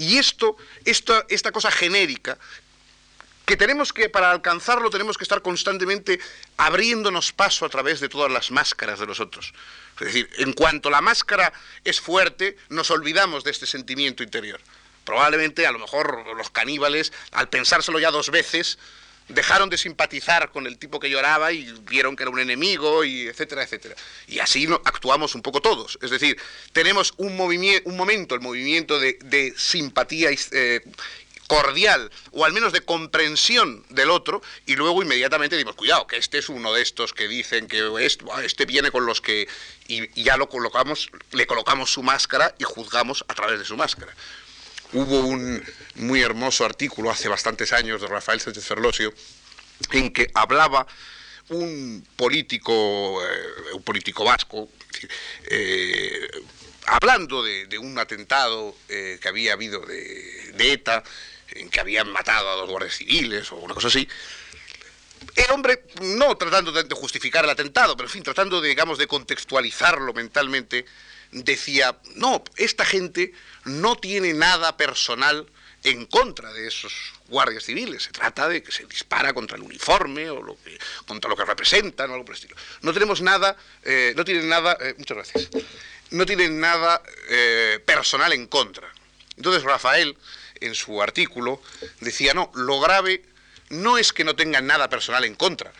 Y 0.00 0.16
esto, 0.16 0.56
esta, 0.86 1.52
cosa 1.52 1.70
genérica, 1.70 2.38
que 3.44 3.58
tenemos 3.58 3.92
que, 3.92 4.08
para 4.08 4.30
alcanzarlo, 4.30 4.88
tenemos 4.88 5.18
que 5.18 5.24
estar 5.24 5.42
constantemente 5.42 6.18
abriéndonos 6.56 7.32
paso 7.32 7.66
a 7.66 7.68
través 7.68 8.00
de 8.00 8.08
todas 8.08 8.32
las 8.32 8.50
máscaras 8.50 8.98
de 8.98 9.04
los 9.04 9.20
otros. 9.20 9.52
Es 10.00 10.06
decir, 10.06 10.30
en 10.38 10.54
cuanto 10.54 10.88
la 10.88 11.02
máscara 11.02 11.52
es 11.84 12.00
fuerte, 12.00 12.56
nos 12.70 12.90
olvidamos 12.90 13.44
de 13.44 13.50
este 13.50 13.66
sentimiento 13.66 14.22
interior. 14.22 14.58
Probablemente, 15.04 15.66
a 15.66 15.72
lo 15.72 15.78
mejor, 15.78 16.24
los 16.34 16.48
caníbales, 16.48 17.12
al 17.32 17.50
pensárselo 17.50 17.98
ya 17.98 18.10
dos 18.10 18.30
veces, 18.30 18.78
dejaron 19.30 19.70
de 19.70 19.78
simpatizar 19.78 20.50
con 20.50 20.66
el 20.66 20.78
tipo 20.78 21.00
que 21.00 21.10
lloraba 21.10 21.52
y 21.52 21.72
vieron 21.82 22.16
que 22.16 22.24
era 22.24 22.30
un 22.30 22.40
enemigo, 22.40 23.04
y 23.04 23.26
etcétera, 23.26 23.62
etcétera. 23.62 23.94
Y 24.26 24.38
así 24.38 24.68
actuamos 24.84 25.34
un 25.34 25.42
poco 25.42 25.60
todos. 25.60 25.98
Es 26.02 26.10
decir, 26.10 26.38
tenemos 26.72 27.14
un, 27.16 27.38
un 27.40 27.96
momento, 27.96 28.34
el 28.34 28.40
movimiento 28.40 28.98
de, 28.98 29.54
simpatía 29.56 30.30
eh, 30.30 30.80
cordial 31.50 32.12
o 32.30 32.44
al 32.44 32.52
menos 32.52 32.72
de 32.72 32.80
comprensión 32.80 33.84
del 33.88 34.10
otro 34.10 34.40
y 34.66 34.76
luego 34.76 35.02
inmediatamente 35.02 35.56
decimos, 35.56 35.74
cuidado, 35.74 36.06
que 36.06 36.16
este 36.16 36.38
es 36.38 36.48
uno 36.48 36.72
de 36.72 36.80
estos 36.80 37.12
que 37.12 37.26
dicen 37.26 37.66
que 37.66 37.90
este 38.44 38.66
viene 38.66 38.92
con 38.92 39.04
los 39.04 39.20
que 39.20 39.48
y, 39.88 40.22
ya 40.22 40.36
lo 40.36 40.48
colocamos, 40.48 41.10
le 41.32 41.46
colocamos 41.48 41.92
su 41.92 42.04
máscara 42.04 42.54
y 42.58 42.64
juzgamos 42.64 43.24
a 43.26 43.34
través 43.34 43.58
de 43.58 43.64
su 43.64 43.76
máscara. 43.76 44.14
Hubo 44.92 45.20
un 45.20 45.62
muy 45.96 46.20
hermoso 46.20 46.64
artículo 46.64 47.10
hace 47.10 47.28
bastantes 47.28 47.72
años 47.72 48.00
de 48.00 48.08
Rafael 48.08 48.40
Sánchez 48.40 48.64
Ferlosio 48.64 49.14
en 49.92 50.12
que 50.12 50.30
hablaba 50.34 50.86
un 51.48 52.06
político, 52.16 53.22
eh, 53.24 53.74
un 53.74 53.82
político 53.82 54.24
vasco, 54.24 54.68
eh, 55.48 56.28
hablando 56.86 57.42
de, 57.42 57.78
un 57.78 57.98
atentado 57.98 58.76
eh, 58.88 59.18
que 59.20 59.28
había 59.28 59.52
habido 59.52 59.80
de, 59.80 60.52
de, 60.54 60.72
ETA, 60.72 61.02
en 61.50 61.68
que 61.68 61.80
habían 61.80 62.10
matado 62.10 62.50
a 62.50 62.56
dos 62.56 62.68
guardias 62.68 62.96
civiles 62.96 63.50
o 63.52 63.56
una 63.56 63.74
cosa 63.74 63.88
así. 63.88 64.08
El 65.36 65.50
hombre, 65.52 65.84
no 66.02 66.36
tratando 66.36 66.72
de 66.72 66.94
justificar 66.94 67.44
el 67.44 67.50
atentado, 67.50 67.96
pero 67.96 68.08
en 68.08 68.12
fin, 68.12 68.22
tratando, 68.22 68.60
digamos, 68.60 68.98
de 68.98 69.06
contextualizarlo 69.06 70.12
mentalmente, 70.14 70.84
decía, 71.30 71.96
no, 72.16 72.42
esta 72.56 72.84
gente 72.84 73.32
no 73.70 73.96
tiene 73.96 74.34
nada 74.34 74.76
personal 74.76 75.46
en 75.82 76.06
contra 76.06 76.52
de 76.52 76.66
esos 76.66 76.92
guardias 77.28 77.64
civiles. 77.64 78.04
Se 78.04 78.12
trata 78.12 78.48
de 78.48 78.62
que 78.62 78.72
se 78.72 78.84
dispara 78.86 79.32
contra 79.32 79.56
el 79.56 79.62
uniforme 79.62 80.30
o 80.30 80.42
lo 80.42 80.56
que, 80.62 80.78
contra 81.06 81.30
lo 81.30 81.36
que 81.36 81.44
representan 81.44 82.10
o 82.10 82.14
algo 82.14 82.24
por 82.24 82.34
el 82.34 82.40
estilo. 82.42 82.56
No 82.82 82.92
tenemos 82.92 83.22
nada, 83.22 83.56
eh, 83.84 84.12
no 84.16 84.24
tienen 84.24 84.48
nada, 84.48 84.76
eh, 84.80 84.94
muchas 84.98 85.16
gracias, 85.16 85.48
no 86.10 86.26
tienen 86.26 86.60
nada 86.60 87.02
eh, 87.28 87.82
personal 87.84 88.32
en 88.32 88.46
contra. 88.46 88.92
Entonces 89.36 89.62
Rafael, 89.62 90.16
en 90.60 90.74
su 90.74 91.00
artículo, 91.00 91.62
decía, 92.00 92.34
no, 92.34 92.50
lo 92.54 92.80
grave 92.80 93.24
no 93.70 93.96
es 93.96 94.12
que 94.12 94.24
no 94.24 94.36
tengan 94.36 94.66
nada 94.66 94.90
personal 94.90 95.24
en 95.24 95.34
contra, 95.34 95.72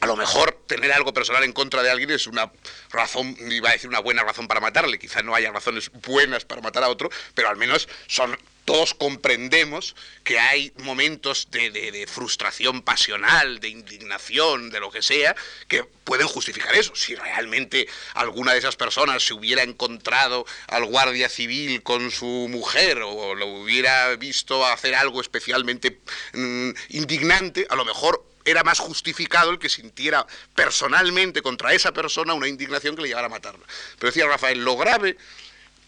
a 0.00 0.06
lo 0.06 0.16
mejor 0.16 0.58
tener 0.66 0.92
algo 0.92 1.12
personal 1.12 1.44
en 1.44 1.52
contra 1.52 1.82
de 1.82 1.90
alguien 1.90 2.10
es 2.10 2.26
una 2.26 2.50
razón, 2.90 3.36
iba 3.50 3.70
a 3.70 3.72
decir 3.72 3.88
una 3.88 4.00
buena 4.00 4.22
razón 4.22 4.48
para 4.48 4.60
matarle, 4.60 4.98
quizás 4.98 5.24
no 5.24 5.34
haya 5.34 5.52
razones 5.52 5.90
buenas 6.06 6.44
para 6.44 6.60
matar 6.60 6.84
a 6.84 6.88
otro, 6.88 7.10
pero 7.34 7.48
al 7.48 7.56
menos 7.56 7.88
son 8.06 8.38
todos 8.68 8.92
comprendemos 8.92 9.96
que 10.24 10.38
hay 10.38 10.74
momentos 10.76 11.48
de, 11.50 12.06
frustración 12.06 12.82
pasional, 12.82 13.60
de 13.60 13.68
indignación, 13.70 14.68
de 14.68 14.78
lo 14.78 14.90
que 14.90 15.00
sea, 15.00 15.34
que 15.68 15.84
pueden 16.04 16.28
justificar 16.28 16.74
eso. 16.74 16.94
Si 16.94 17.14
realmente 17.14 17.88
alguna 18.12 18.52
de 18.52 18.58
esas 18.58 18.76
personas 18.76 19.24
se 19.24 19.32
hubiera 19.32 19.62
encontrado 19.62 20.44
al 20.66 20.84
guardia 20.84 21.30
civil 21.30 21.82
con 21.82 22.10
su 22.10 22.26
mujer 22.50 23.00
o 23.02 23.34
lo 23.34 23.46
hubiera 23.46 24.14
visto 24.16 24.66
hacer 24.66 24.94
algo 24.94 25.22
especialmente 25.22 26.00
mm, 26.34 26.72
indignante, 26.90 27.66
a 27.70 27.74
lo 27.74 27.86
mejor 27.86 28.22
era 28.50 28.64
más 28.64 28.78
justificado 28.78 29.50
el 29.50 29.58
que 29.58 29.68
sintiera 29.68 30.26
personalmente 30.54 31.42
contra 31.42 31.72
esa 31.72 31.92
persona 31.92 32.34
una 32.34 32.48
indignación 32.48 32.96
que 32.96 33.02
le 33.02 33.08
llevara 33.08 33.26
a 33.26 33.30
matarla. 33.30 33.66
Pero 33.98 34.10
decía 34.10 34.26
Rafael, 34.26 34.64
lo 34.64 34.76
grave 34.76 35.16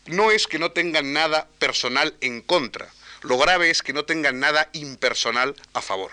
no 0.06 0.30
es 0.30 0.46
que 0.46 0.58
no 0.58 0.72
tengan 0.72 1.12
nada 1.12 1.48
personal 1.58 2.14
en 2.20 2.42
contra, 2.42 2.92
lo 3.22 3.38
grave 3.38 3.70
es 3.70 3.82
que 3.82 3.92
no 3.92 4.04
tengan 4.04 4.40
nada 4.40 4.68
impersonal 4.72 5.54
a 5.72 5.82
favor. 5.82 6.10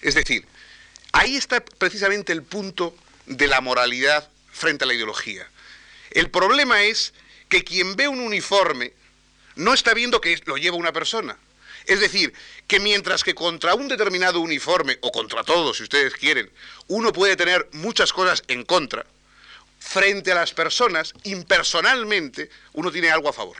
Es 0.00 0.14
decir, 0.14 0.46
ahí 1.12 1.36
está 1.36 1.64
precisamente 1.64 2.32
el 2.32 2.42
punto 2.42 2.94
de 3.26 3.46
la 3.46 3.60
moralidad 3.60 4.28
frente 4.50 4.84
a 4.84 4.86
la 4.86 4.94
ideología. 4.94 5.48
El 6.10 6.30
problema 6.30 6.82
es 6.82 7.14
que 7.48 7.64
quien 7.64 7.96
ve 7.96 8.08
un 8.08 8.20
uniforme 8.20 8.92
no 9.54 9.74
está 9.74 9.94
viendo 9.94 10.20
que 10.20 10.40
lo 10.44 10.56
lleva 10.56 10.76
una 10.76 10.92
persona. 10.92 11.36
Es 11.92 12.00
decir, 12.00 12.32
que 12.66 12.80
mientras 12.80 13.22
que 13.22 13.34
contra 13.34 13.74
un 13.74 13.86
determinado 13.86 14.40
uniforme, 14.40 14.96
o 15.02 15.12
contra 15.12 15.44
todos, 15.44 15.76
si 15.76 15.82
ustedes 15.82 16.14
quieren, 16.14 16.50
uno 16.88 17.12
puede 17.12 17.36
tener 17.36 17.68
muchas 17.72 18.14
cosas 18.14 18.42
en 18.48 18.64
contra, 18.64 19.04
frente 19.78 20.32
a 20.32 20.36
las 20.36 20.54
personas, 20.54 21.12
impersonalmente, 21.24 22.48
uno 22.72 22.90
tiene 22.90 23.10
algo 23.10 23.28
a 23.28 23.34
favor. 23.34 23.58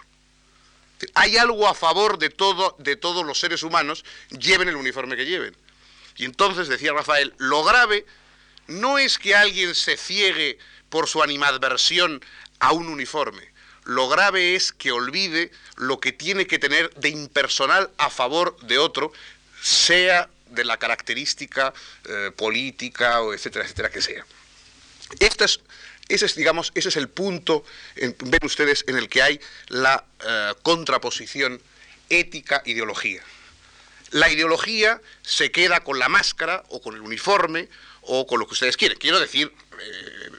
Hay 1.13 1.37
algo 1.37 1.69
a 1.69 1.75
favor 1.75 2.19
de, 2.19 2.31
todo, 2.31 2.75
de 2.79 2.97
todos 2.97 3.27
los 3.27 3.39
seres 3.39 3.63
humanos, 3.63 4.03
lleven 4.31 4.71
el 4.71 4.77
uniforme 4.77 5.15
que 5.15 5.27
lleven. 5.27 5.55
Y 6.17 6.25
entonces, 6.25 6.69
decía 6.69 6.95
Rafael, 6.95 7.35
lo 7.37 7.63
grave 7.65 8.07
no 8.67 8.97
es 8.97 9.19
que 9.19 9.35
alguien 9.35 9.75
se 9.75 9.99
ciegue 9.99 10.57
por 10.89 11.07
su 11.07 11.23
animadversión 11.23 12.25
a 12.61 12.73
un 12.73 12.89
uniforme. 12.89 13.52
Lo 13.85 14.09
grave 14.09 14.55
es 14.55 14.73
que 14.73 14.93
olvide 14.93 15.51
lo 15.77 15.99
que 15.99 16.13
tiene 16.13 16.47
que 16.47 16.59
tener 16.59 16.95
de 16.95 17.09
impersonal 17.09 17.91
a 17.99 18.11
favor 18.11 18.57
de 18.61 18.79
otro, 18.79 19.13
sea 19.61 20.29
de 20.51 20.65
la 20.65 20.79
característica 20.79 21.73
eh, 22.05 22.31
política 22.37 23.23
o 23.23 23.35
etcétera, 23.35 23.65
etcétera 23.65 23.91
que 23.91 24.03
sea. 24.03 24.25
Es 25.19 25.61
ese 26.09 26.27
es, 26.27 26.35
digamos, 26.35 26.73
ese 26.75 26.91
es 26.91 26.97
el 26.97 27.09
punto, 27.09 27.65
ven 27.97 28.41
ustedes, 28.45 28.85
en 28.87 28.97
el 28.99 29.09
que 29.09 29.23
hay 29.23 29.41
la 29.69 30.05
eh, 30.25 30.53
contraposición 30.63 31.63
ética-ideología. 32.11 33.23
La 34.11 34.31
ideología 34.31 35.01
se 35.23 35.51
queda 35.51 35.81
con 35.81 35.99
la 35.99 36.11
máscara 36.11 36.65
o 36.69 36.83
con 36.83 36.95
el 36.95 37.01
uniforme 37.01 37.69
o 38.03 38.27
con 38.27 38.41
lo 38.41 38.47
que 38.47 38.53
ustedes 38.53 38.77
quieren. 38.77 38.99
Quiero 38.99 39.19
decir, 39.19 39.53
eh, 39.81 40.31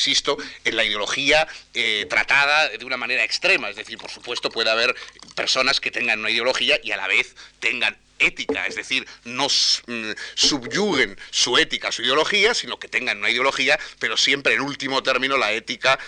insisto, 0.00 0.38
en 0.64 0.76
la 0.76 0.84
ideología 0.84 1.46
eh, 1.74 2.06
tratada 2.08 2.68
de 2.70 2.84
una 2.84 2.96
manera 2.96 3.22
extrema. 3.22 3.68
Es 3.68 3.76
decir, 3.76 3.98
por 3.98 4.10
supuesto, 4.10 4.50
puede 4.50 4.70
haber 4.70 4.96
personas 5.34 5.80
que 5.80 5.90
tengan 5.90 6.20
una 6.20 6.30
ideología 6.30 6.80
y 6.82 6.92
a 6.92 6.96
la 6.96 7.06
vez 7.06 7.36
tengan 7.60 7.96
ética, 8.18 8.66
es 8.66 8.76
decir, 8.76 9.06
no 9.24 9.46
mm, 9.46 10.10
subyuguen 10.34 11.18
su 11.30 11.56
ética 11.56 11.90
su 11.90 12.02
ideología, 12.02 12.52
sino 12.54 12.78
que 12.78 12.88
tengan 12.88 13.18
una 13.18 13.30
ideología, 13.30 13.78
pero 13.98 14.16
siempre 14.16 14.54
en 14.54 14.60
último 14.60 15.02
término 15.02 15.38
la 15.38 15.52
ética, 15.52 15.98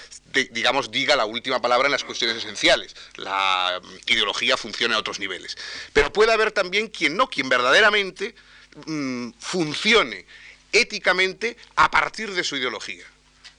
digamos, 0.51 0.91
diga 0.91 1.17
la 1.17 1.25
última 1.25 1.63
palabra 1.63 1.87
en 1.87 1.93
las 1.93 2.05
cuestiones 2.05 2.37
esenciales. 2.37 2.95
La 3.17 3.81
mm, 3.83 4.11
ideología 4.11 4.57
funciona 4.57 4.97
a 4.97 4.99
otros 4.99 5.19
niveles. 5.21 5.57
Pero 5.93 6.13
puede 6.13 6.33
haber 6.33 6.53
también 6.53 6.89
quien 6.89 7.17
no, 7.17 7.29
quien 7.29 7.49
verdaderamente 7.49 8.35
mm, 8.87 9.31
funcione 9.39 10.27
éticamente 10.73 11.57
a 11.77 11.91
partir 11.91 12.33
de 12.33 12.45
su 12.45 12.57
ideología. 12.57 13.05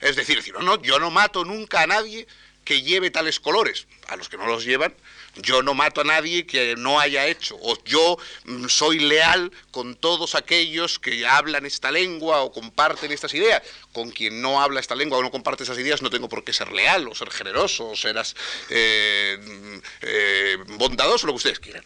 Es 0.04 0.16
decir, 0.16 0.36
decir 0.36 0.54
no, 0.60 0.80
yo 0.82 0.98
no 0.98 1.10
mato 1.10 1.46
nunca 1.46 1.80
a 1.80 1.86
nadie 1.86 2.26
que 2.62 2.82
lleve 2.82 3.10
tales 3.10 3.40
colores. 3.40 3.86
A 4.08 4.16
los 4.16 4.28
que 4.28 4.36
no 4.36 4.46
los 4.46 4.64
llevan, 4.64 4.94
yo 5.36 5.62
no 5.62 5.72
mato 5.72 6.02
a 6.02 6.04
nadie 6.04 6.46
que 6.46 6.76
no 6.76 7.00
haya 7.00 7.26
hecho, 7.26 7.56
o 7.62 7.82
yo 7.84 8.18
mm, 8.44 8.66
soy 8.66 8.98
leal 8.98 9.50
con 9.70 9.96
todos 9.96 10.34
aquellos 10.34 10.98
que 10.98 11.26
hablan 11.26 11.64
esta 11.64 11.90
lengua 11.90 12.42
o 12.42 12.52
comparten 12.52 13.12
estas 13.12 13.32
ideas. 13.32 13.62
Con 13.92 14.10
quien 14.10 14.42
no 14.42 14.60
habla 14.60 14.80
esta 14.80 14.94
lengua 14.94 15.18
o 15.18 15.22
no 15.22 15.30
comparte 15.30 15.64
esas 15.64 15.78
ideas 15.78 16.02
no 16.02 16.10
tengo 16.10 16.28
por 16.28 16.44
qué 16.44 16.52
ser 16.52 16.70
leal 16.72 17.08
o 17.08 17.14
ser 17.14 17.30
generoso 17.30 17.88
o 17.88 17.96
ser 17.96 18.20
eh, 18.68 19.38
mm, 19.40 19.78
eh, 20.02 20.56
bondadoso, 20.76 21.26
lo 21.26 21.32
que 21.32 21.38
ustedes 21.38 21.60
quieran. 21.60 21.84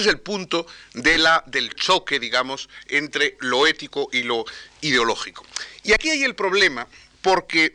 Este 0.00 0.10
es 0.10 0.14
el 0.14 0.22
punto 0.22 0.66
de 0.94 1.18
la, 1.18 1.44
del 1.46 1.74
choque, 1.74 2.18
digamos, 2.18 2.68
entre 2.88 3.36
lo 3.40 3.66
ético 3.66 4.08
y 4.12 4.22
lo 4.22 4.44
ideológico. 4.80 5.44
Y 5.82 5.92
aquí 5.92 6.10
hay 6.10 6.24
el 6.24 6.34
problema 6.34 6.86
porque... 7.22 7.74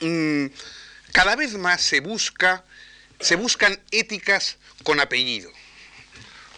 Mm, 0.00 0.46
cada 1.14 1.36
vez 1.36 1.54
más 1.54 1.80
se 1.80 2.00
busca, 2.00 2.64
se 3.20 3.36
buscan 3.36 3.80
éticas 3.92 4.58
con 4.82 4.98
apellido. 4.98 5.48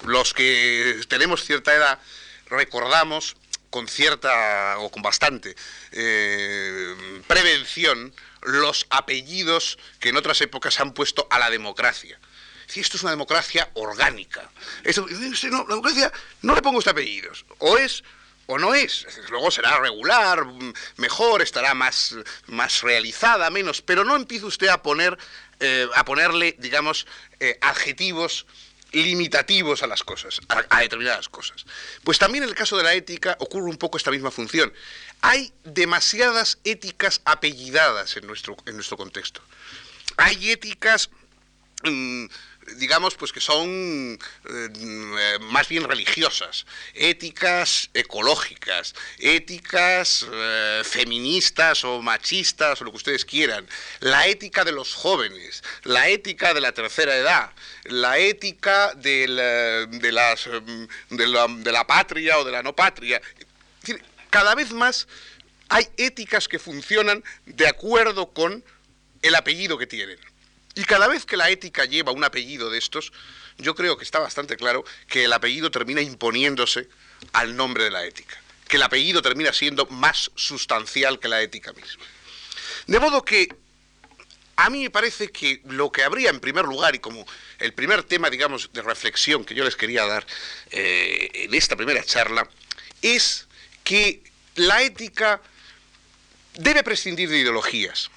Los 0.06 0.32
que 0.32 0.98
tenemos 1.08 1.44
cierta 1.44 1.74
edad 1.74 1.98
recordamos 2.46 3.36
con 3.68 3.86
cierta 3.86 4.78
o 4.78 4.90
con 4.90 5.02
bastante 5.02 5.54
eh, 5.92 7.20
prevención 7.26 8.14
los 8.40 8.86
apellidos 8.88 9.78
que 10.00 10.08
en 10.08 10.16
otras 10.16 10.40
épocas 10.40 10.80
han 10.80 10.94
puesto 10.94 11.26
a 11.30 11.38
la 11.38 11.50
democracia. 11.50 12.18
Si 12.66 12.80
esto 12.80 12.96
es 12.96 13.02
una 13.02 13.12
democracia 13.12 13.70
orgánica. 13.74 14.50
Esto, 14.82 15.06
no, 15.50 15.58
la 15.62 15.68
democracia 15.68 16.12
no 16.42 16.54
le 16.54 16.62
pongo 16.62 16.78
este 16.78 16.90
apellidos. 16.90 17.44
O 17.58 17.78
es 17.78 18.02
o 18.48 18.58
no 18.58 18.74
es. 18.74 19.06
Luego 19.30 19.50
será 19.50 19.80
regular, 19.80 20.44
mejor, 20.96 21.42
estará 21.42 21.74
más, 21.74 22.14
más 22.46 22.82
realizada, 22.82 23.50
menos, 23.50 23.82
pero 23.82 24.04
no 24.04 24.14
empiece 24.14 24.46
usted 24.46 24.68
a 24.68 24.82
poner 24.82 25.18
eh, 25.58 25.88
a 25.94 26.04
ponerle, 26.04 26.54
digamos, 26.58 27.06
eh, 27.40 27.58
adjetivos 27.62 28.46
limitativos 28.92 29.82
a 29.82 29.86
las 29.86 30.02
cosas, 30.02 30.40
a, 30.48 30.80
determinadas 30.80 31.28
cosas. 31.30 31.64
Pues 32.04 32.18
también 32.18 32.44
en 32.44 32.50
el 32.50 32.54
caso 32.54 32.76
de 32.76 32.82
la 32.82 32.92
ética 32.92 33.36
ocurre 33.40 33.70
un 33.70 33.78
poco 33.78 33.96
esta 33.96 34.10
misma 34.10 34.30
función. 34.30 34.72
Hay 35.22 35.52
demasiadas 35.64 36.58
éticas 36.64 37.22
apellidadas 37.24 38.16
en 38.16 38.26
nuestro, 38.26 38.56
en 38.66 38.74
nuestro 38.74 38.98
contexto. 38.98 39.40
Hay 40.18 40.50
éticas 40.50 41.08
mm, 41.84 42.26
digamos, 42.76 43.14
pues 43.14 43.32
que 43.32 43.40
son 43.40 44.18
eh, 44.48 45.38
más 45.40 45.68
bien 45.68 45.84
religiosas, 45.84 46.66
éticas 46.94 47.90
ecológicas, 47.94 48.94
éticas 49.18 50.26
eh, 50.30 50.82
feministas 50.84 51.84
o 51.84 52.02
machistas 52.02 52.80
o 52.80 52.84
lo 52.84 52.90
que 52.90 52.96
ustedes 52.96 53.24
quieran, 53.24 53.66
la 54.00 54.26
ética 54.26 54.64
de 54.64 54.72
los 54.72 54.94
jóvenes, 54.94 55.62
la 55.84 56.08
ética 56.08 56.54
de 56.54 56.60
la 56.60 56.72
tercera 56.72 57.16
edad, 57.16 57.50
la 57.84 58.18
ética 58.18 58.92
de 58.94 59.28
la, 59.28 59.86
de, 59.86 60.12
las, 60.12 60.48
de 61.10 61.26
la, 61.26 61.46
de 61.48 61.72
la 61.72 61.86
patria 61.86 62.38
o 62.38 62.44
de 62.44 62.52
la 62.52 62.62
no 62.62 62.74
patria. 62.74 63.20
Cada 64.30 64.54
vez 64.54 64.72
más 64.72 65.06
hay 65.68 65.88
éticas 65.96 66.48
que 66.48 66.58
funcionan 66.58 67.24
de 67.46 67.66
acuerdo 67.66 68.32
con 68.32 68.64
el 69.22 69.34
apellido 69.34 69.78
que 69.78 69.86
tienen. 69.86 70.18
Y 70.76 70.84
cada 70.84 71.08
vez 71.08 71.24
que 71.24 71.38
la 71.38 71.48
ética 71.48 71.86
lleva 71.86 72.12
un 72.12 72.22
apellido 72.22 72.68
de 72.68 72.76
estos, 72.76 73.10
yo 73.56 73.74
creo 73.74 73.96
que 73.96 74.04
está 74.04 74.18
bastante 74.18 74.58
claro 74.58 74.84
que 75.08 75.24
el 75.24 75.32
apellido 75.32 75.70
termina 75.70 76.02
imponiéndose 76.02 76.86
al 77.32 77.56
nombre 77.56 77.84
de 77.84 77.90
la 77.90 78.04
ética, 78.04 78.38
que 78.68 78.76
el 78.76 78.82
apellido 78.82 79.22
termina 79.22 79.54
siendo 79.54 79.86
más 79.86 80.30
sustancial 80.34 81.18
que 81.18 81.28
la 81.28 81.40
ética 81.40 81.72
misma. 81.72 82.04
De 82.86 83.00
modo 83.00 83.24
que 83.24 83.48
a 84.56 84.68
mí 84.68 84.82
me 84.82 84.90
parece 84.90 85.30
que 85.32 85.62
lo 85.64 85.90
que 85.90 86.02
habría 86.02 86.28
en 86.28 86.40
primer 86.40 86.66
lugar 86.66 86.94
y 86.94 86.98
como 86.98 87.26
el 87.58 87.72
primer 87.72 88.02
tema, 88.02 88.28
digamos, 88.28 88.70
de 88.74 88.82
reflexión 88.82 89.46
que 89.46 89.54
yo 89.54 89.64
les 89.64 89.76
quería 89.76 90.04
dar 90.04 90.26
eh, 90.70 91.30
en 91.32 91.54
esta 91.54 91.74
primera 91.76 92.04
charla, 92.04 92.46
es 93.00 93.46
que 93.82 94.22
la 94.56 94.82
ética 94.82 95.40
debe 96.52 96.82
prescindir 96.82 97.30
de 97.30 97.38
ideologías 97.38 98.10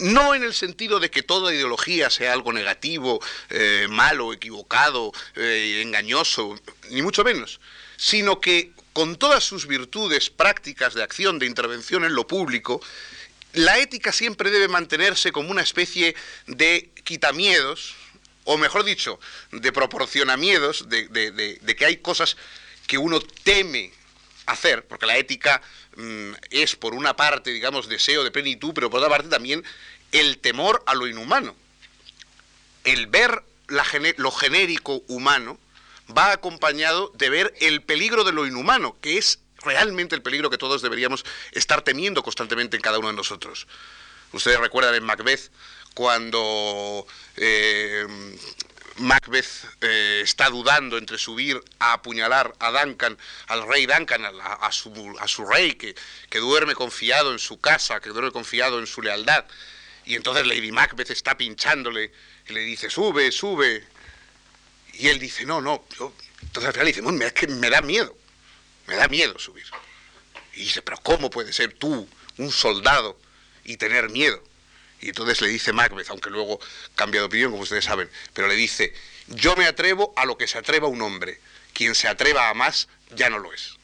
no 0.00 0.34
en 0.34 0.42
el 0.42 0.54
sentido 0.54 1.00
de 1.00 1.10
que 1.10 1.22
toda 1.22 1.54
ideología 1.54 2.10
sea 2.10 2.32
algo 2.32 2.52
negativo, 2.52 3.20
eh, 3.50 3.86
malo, 3.88 4.32
equivocado, 4.32 5.12
eh, 5.36 5.82
engañoso, 5.84 6.58
ni 6.90 7.02
mucho 7.02 7.24
menos, 7.24 7.60
sino 7.96 8.40
que 8.40 8.72
con 8.92 9.16
todas 9.16 9.44
sus 9.44 9.66
virtudes 9.66 10.30
prácticas 10.30 10.94
de 10.94 11.02
acción, 11.02 11.38
de 11.38 11.46
intervención 11.46 12.04
en 12.04 12.14
lo 12.14 12.26
público, 12.26 12.80
la 13.52 13.78
ética 13.78 14.12
siempre 14.12 14.50
debe 14.50 14.68
mantenerse 14.68 15.32
como 15.32 15.50
una 15.50 15.62
especie 15.62 16.14
de 16.46 16.90
quitamiedos, 17.04 17.94
o 18.44 18.56
mejor 18.56 18.84
dicho, 18.84 19.20
de 19.52 19.72
proporcionamiedos, 19.72 20.88
de, 20.88 21.08
de 21.08 21.76
que 21.76 21.84
hay 21.84 21.98
cosas 21.98 22.36
que 22.86 22.98
uno 22.98 23.20
teme 23.20 23.92
hacer, 24.50 24.86
porque 24.86 25.06
la 25.06 25.16
ética 25.16 25.62
mm, 25.96 26.32
es 26.50 26.76
por 26.76 26.94
una 26.94 27.16
parte, 27.16 27.50
digamos, 27.50 27.88
deseo 27.88 28.24
de 28.24 28.30
plenitud, 28.30 28.72
pero 28.74 28.90
por 28.90 28.98
otra 28.98 29.10
parte 29.10 29.28
también 29.28 29.64
el 30.12 30.38
temor 30.38 30.82
a 30.86 30.94
lo 30.94 31.06
inhumano. 31.06 31.54
el 32.84 33.06
ver 33.06 33.42
lo 34.16 34.30
genérico 34.32 35.02
humano 35.06 35.58
va 36.16 36.32
acompañado 36.32 37.12
de 37.14 37.30
ver 37.30 37.54
el 37.60 37.82
peligro 37.82 38.24
de 38.24 38.32
lo 38.32 38.46
inhumano, 38.46 38.96
que 39.00 39.16
es 39.18 39.38
realmente 39.62 40.14
el 40.14 40.22
peligro 40.22 40.50
que 40.50 40.58
todos 40.58 40.82
deberíamos 40.82 41.24
estar 41.52 41.82
temiendo 41.82 42.22
constantemente 42.22 42.76
en 42.76 42.82
cada 42.82 42.98
uno 42.98 43.08
de 43.08 43.14
nosotros. 43.14 43.66
Ustedes 44.32 44.58
recuerdan 44.58 44.94
en 44.94 45.04
Macbeth 45.04 45.50
cuando 45.94 47.06
eh, 47.36 48.06
Macbeth 49.00 49.64
eh, 49.80 50.20
está 50.22 50.50
dudando 50.50 50.98
entre 50.98 51.18
subir 51.18 51.62
a 51.78 51.94
apuñalar 51.94 52.54
a 52.58 52.70
Duncan, 52.70 53.16
al 53.48 53.66
rey 53.66 53.86
Duncan, 53.86 54.24
a, 54.24 54.72
su, 54.72 55.46
rey 55.46 55.72
que, 55.74 55.94
duerme 56.38 56.74
confiado 56.74 57.32
en 57.32 57.38
su 57.38 57.60
casa, 57.60 58.00
que 58.00 58.10
duerme 58.10 58.30
confiado 58.30 58.78
en 58.78 58.86
su 58.86 59.02
lealtad. 59.02 59.44
Y 60.04 60.14
entonces 60.14 60.46
Lady 60.46 60.70
Macbeth 60.70 61.10
está 61.10 61.36
pinchándole 61.36 62.12
y 62.48 62.52
le 62.52 62.60
dice, 62.60 62.90
sube, 62.90 63.32
sube. 63.32 63.84
Y 64.94 65.08
él 65.08 65.18
dice, 65.18 65.44
no, 65.44 65.60
no. 65.60 65.84
Entonces 66.42 66.66
al 66.66 66.72
final 66.72 66.86
dice, 66.86 67.26
es 67.26 67.32
que 67.32 67.46
me 67.46 67.70
da 67.70 67.80
miedo, 67.80 68.16
me 68.86 68.96
da 68.96 69.08
miedo 69.08 69.38
subir. 69.38 69.66
Y 70.54 70.60
dice, 70.60 70.82
pero 70.82 70.98
¿cómo 70.98 71.30
puede 71.30 71.52
ser 71.52 71.72
tú, 71.72 72.08
un 72.36 72.50
soldado, 72.50 73.18
y 73.64 73.76
tener 73.76 74.10
miedo? 74.10 74.42
Y 75.00 75.08
entonces 75.08 75.40
le 75.40 75.48
dice 75.48 75.72
Macbeth, 75.72 76.10
aunque 76.10 76.30
luego 76.30 76.60
cambia 76.94 77.20
de 77.20 77.26
opinión, 77.26 77.50
como 77.50 77.62
ustedes 77.62 77.84
saben, 77.84 78.10
pero 78.34 78.48
le 78.48 78.54
dice, 78.54 78.92
yo 79.28 79.56
me 79.56 79.66
atrevo 79.66 80.12
a 80.16 80.26
lo 80.26 80.36
que 80.36 80.46
se 80.46 80.58
atreva 80.58 80.88
un 80.88 81.00
hombre, 81.00 81.40
quien 81.72 81.94
se 81.94 82.08
atreva 82.08 82.48
a 82.48 82.54
más 82.54 82.88
ya 83.14 83.30
no 83.30 83.38
lo 83.38 83.52
es. 83.52 83.76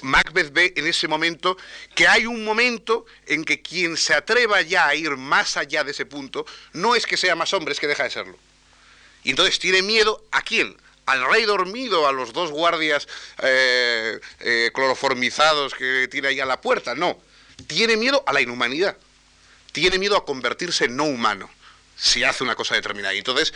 Macbeth 0.00 0.52
ve 0.52 0.72
en 0.76 0.86
ese 0.86 1.08
momento 1.08 1.56
que 1.94 2.06
hay 2.06 2.26
un 2.26 2.44
momento 2.44 3.04
en 3.26 3.44
que 3.44 3.62
quien 3.62 3.96
se 3.96 4.14
atreva 4.14 4.62
ya 4.62 4.86
a 4.86 4.94
ir 4.94 5.16
más 5.16 5.56
allá 5.56 5.82
de 5.82 5.90
ese 5.90 6.06
punto, 6.06 6.46
no 6.72 6.94
es 6.94 7.04
que 7.04 7.16
sea 7.16 7.34
más 7.34 7.52
hombre, 7.52 7.72
es 7.72 7.80
que 7.80 7.88
deja 7.88 8.04
de 8.04 8.10
serlo. 8.10 8.38
Y 9.24 9.30
entonces 9.30 9.58
tiene 9.58 9.82
miedo 9.82 10.24
a 10.30 10.42
quién? 10.42 10.76
Al 11.06 11.28
rey 11.28 11.44
dormido, 11.44 12.06
a 12.06 12.12
los 12.12 12.32
dos 12.32 12.52
guardias 12.52 13.08
eh, 13.42 14.20
eh, 14.40 14.70
cloroformizados 14.72 15.74
que 15.74 16.08
tiene 16.08 16.28
ahí 16.28 16.40
a 16.40 16.46
la 16.46 16.60
puerta. 16.60 16.94
No, 16.94 17.20
tiene 17.66 17.96
miedo 17.96 18.22
a 18.26 18.32
la 18.32 18.40
inhumanidad 18.40 18.96
tiene 19.72 19.98
miedo 19.98 20.16
a 20.16 20.24
convertirse 20.24 20.84
en 20.84 20.96
no 20.96 21.04
humano 21.04 21.50
si 21.96 22.24
hace 22.24 22.44
una 22.44 22.54
cosa 22.54 22.74
determinada. 22.74 23.14
Y 23.14 23.18
entonces, 23.18 23.52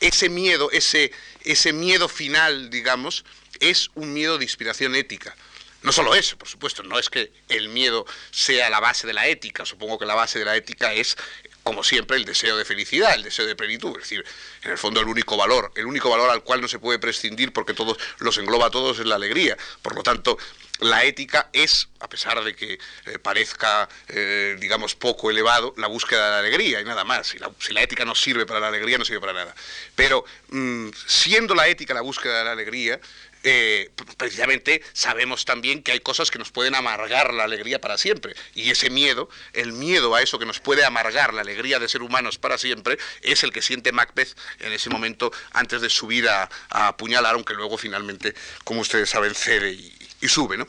ese 0.00 0.28
miedo, 0.28 0.70
ese, 0.70 1.12
ese 1.42 1.72
miedo 1.72 2.08
final, 2.08 2.70
digamos, 2.70 3.24
es 3.60 3.90
un 3.94 4.12
miedo 4.12 4.38
de 4.38 4.44
inspiración 4.44 4.94
ética. 4.94 5.34
No 5.82 5.92
solo 5.92 6.14
eso, 6.14 6.36
por 6.36 6.48
supuesto, 6.48 6.82
no 6.82 6.98
es 6.98 7.08
que 7.08 7.30
el 7.48 7.68
miedo 7.68 8.06
sea 8.30 8.68
la 8.70 8.80
base 8.80 9.06
de 9.06 9.12
la 9.12 9.28
ética, 9.28 9.64
supongo 9.64 9.98
que 9.98 10.06
la 10.06 10.14
base 10.14 10.38
de 10.38 10.44
la 10.44 10.56
ética 10.56 10.92
es, 10.92 11.16
como 11.62 11.84
siempre, 11.84 12.16
el 12.16 12.24
deseo 12.24 12.56
de 12.56 12.64
felicidad, 12.64 13.14
el 13.14 13.22
deseo 13.22 13.46
de 13.46 13.54
plenitud, 13.54 13.92
es 13.92 14.02
decir, 14.02 14.24
en 14.62 14.72
el 14.72 14.78
fondo 14.78 15.00
el 15.00 15.06
único 15.06 15.36
valor, 15.36 15.70
el 15.76 15.86
único 15.86 16.10
valor 16.10 16.30
al 16.30 16.42
cual 16.42 16.60
no 16.60 16.66
se 16.66 16.80
puede 16.80 16.98
prescindir 16.98 17.52
porque 17.52 17.72
todos 17.72 17.98
los 18.18 18.36
engloba 18.38 18.66
a 18.66 18.70
todos 18.70 18.98
es 18.98 19.06
la 19.06 19.14
alegría. 19.14 19.56
Por 19.82 19.94
lo 19.94 20.02
tanto, 20.02 20.38
la 20.80 21.04
ética 21.04 21.48
es, 21.52 21.88
a 22.00 22.08
pesar 22.08 22.42
de 22.44 22.54
que 22.54 22.78
eh, 23.06 23.18
parezca, 23.18 23.88
eh, 24.08 24.56
digamos, 24.60 24.94
poco 24.94 25.30
elevado, 25.30 25.74
la 25.76 25.86
búsqueda 25.86 26.24
de 26.26 26.30
la 26.30 26.38
alegría 26.38 26.80
y 26.80 26.84
nada 26.84 27.04
más. 27.04 27.28
Si 27.28 27.38
la, 27.72 27.82
ética 27.82 28.04
no 28.04 28.14
sirve 28.14 28.46
para 28.46 28.60
la 28.60 28.68
alegría, 28.68 28.98
no 28.98 29.04
sirve 29.04 29.20
para 29.20 29.32
nada. 29.32 29.54
Pero 29.94 30.24
mm, 30.48 30.88
siendo 31.06 31.54
la 31.54 31.68
ética 31.68 31.94
la 31.94 32.02
búsqueda 32.02 32.38
de 32.38 32.44
la 32.44 32.52
alegría, 32.52 33.00
eh, 33.48 33.90
precisamente 34.16 34.82
sabemos 34.92 35.44
también 35.44 35.84
que 35.84 35.92
hay 35.92 36.00
cosas 36.00 36.32
que 36.32 36.38
nos 36.40 36.50
pueden 36.50 36.74
amargar 36.74 37.32
la 37.32 37.44
alegría 37.44 37.80
para 37.80 37.96
siempre. 37.96 38.34
Y 38.56 38.70
ese 38.70 38.90
miedo, 38.90 39.28
el 39.52 39.72
miedo 39.72 40.16
a 40.16 40.22
eso 40.22 40.40
que 40.40 40.46
nos 40.46 40.58
puede 40.58 40.84
amargar 40.84 41.32
la 41.32 41.42
alegría 41.42 41.78
de 41.78 41.88
ser 41.88 42.02
humanos 42.02 42.38
para 42.38 42.58
siempre, 42.58 42.98
es 43.22 43.44
el 43.44 43.52
que 43.52 43.62
siente 43.62 43.92
Macbeth 43.92 44.36
en 44.58 44.72
ese 44.72 44.90
momento 44.90 45.30
antes 45.52 45.80
de 45.80 45.90
subir 45.90 46.28
a, 46.28 46.50
a 46.70 46.88
apuñalar, 46.88 47.34
aunque 47.34 47.54
luego 47.54 47.78
finalmente, 47.78 48.34
como 48.64 48.80
ustedes 48.80 49.10
saben, 49.10 49.32
cede 49.34 49.70
y, 49.70 49.95
sube, 50.28 50.56
¿no? 50.56 50.66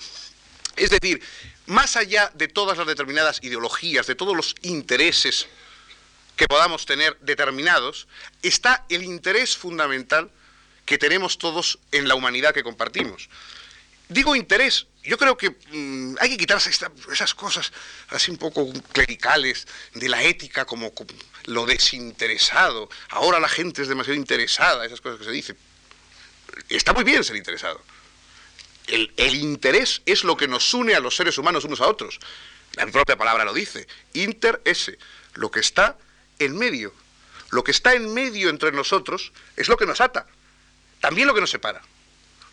Es 0.75 0.91
decir, 0.91 1.21
más 1.65 1.97
allá 1.97 2.31
de 2.35 2.47
todas 2.47 2.77
las 2.77 2.87
determinadas 2.87 3.39
ideologías, 3.41 4.07
de 4.07 4.15
todos 4.15 4.35
los 4.35 4.55
intereses 4.61 5.47
que 6.35 6.47
podamos 6.47 6.85
tener 6.85 7.17
determinados, 7.19 8.07
está 8.43 8.85
el 8.89 9.03
interés 9.03 9.57
fundamental 9.57 10.29
que 10.85 10.97
tenemos 10.97 11.37
todos 11.37 11.79
en 11.91 12.07
la 12.07 12.15
humanidad 12.15 12.53
que 12.53 12.63
compartimos. 12.63 13.27
Digo 14.07 14.35
interés, 14.35 14.85
yo 15.03 15.17
creo 15.17 15.35
que 15.35 15.49
mm, 15.49 16.15
hay 16.21 16.29
que 16.29 16.37
quitarse 16.37 16.69
esas 16.69 17.33
cosas 17.33 17.73
así 18.09 18.31
un 18.31 18.37
poco 18.37 18.71
clericales 18.93 19.67
de 19.95 20.07
la 20.07 20.23
ética 20.23 20.63
como, 20.63 20.93
como, 20.93 21.09
lo 21.45 21.65
desinteresado. 21.65 22.87
Ahora 23.09 23.39
la 23.39 23.49
gente 23.49 23.81
es 23.81 23.89
demasiado 23.89 24.15
interesada, 24.15 24.85
esas 24.85 25.01
cosas 25.01 25.19
que 25.19 25.25
se 25.25 25.31
dicen. 25.31 25.57
Está 26.69 26.93
muy 26.93 27.03
bien 27.03 27.23
ser 27.23 27.35
interesado 27.35 27.81
el, 28.87 29.35
interés 29.35 30.01
es 30.05 30.23
lo 30.23 30.37
que 30.37 30.47
nos 30.47 30.73
une 30.73 30.95
a 30.95 30.99
los 30.99 31.15
seres 31.15 31.37
humanos 31.37 31.65
unos 31.65 31.81
a 31.81 31.87
otros. 31.87 32.19
La 32.73 32.87
propia 32.87 33.17
palabra 33.17 33.45
lo 33.45 33.53
dice. 33.53 33.87
Inter 34.13 34.61
ese, 34.65 34.97
lo 35.33 35.51
que 35.51 35.59
está 35.59 35.97
en 36.39 36.57
medio. 36.57 36.93
Lo 37.49 37.63
que 37.63 37.71
está 37.71 37.93
en 37.93 38.13
medio 38.13 38.49
entre 38.49 38.71
nosotros 38.71 39.31
es 39.55 39.67
lo 39.67 39.77
que 39.77 39.85
nos 39.85 40.01
ata. 40.01 40.27
También 40.99 41.27
lo 41.27 41.33
que 41.33 41.41
nos 41.41 41.51
separa. 41.51 41.81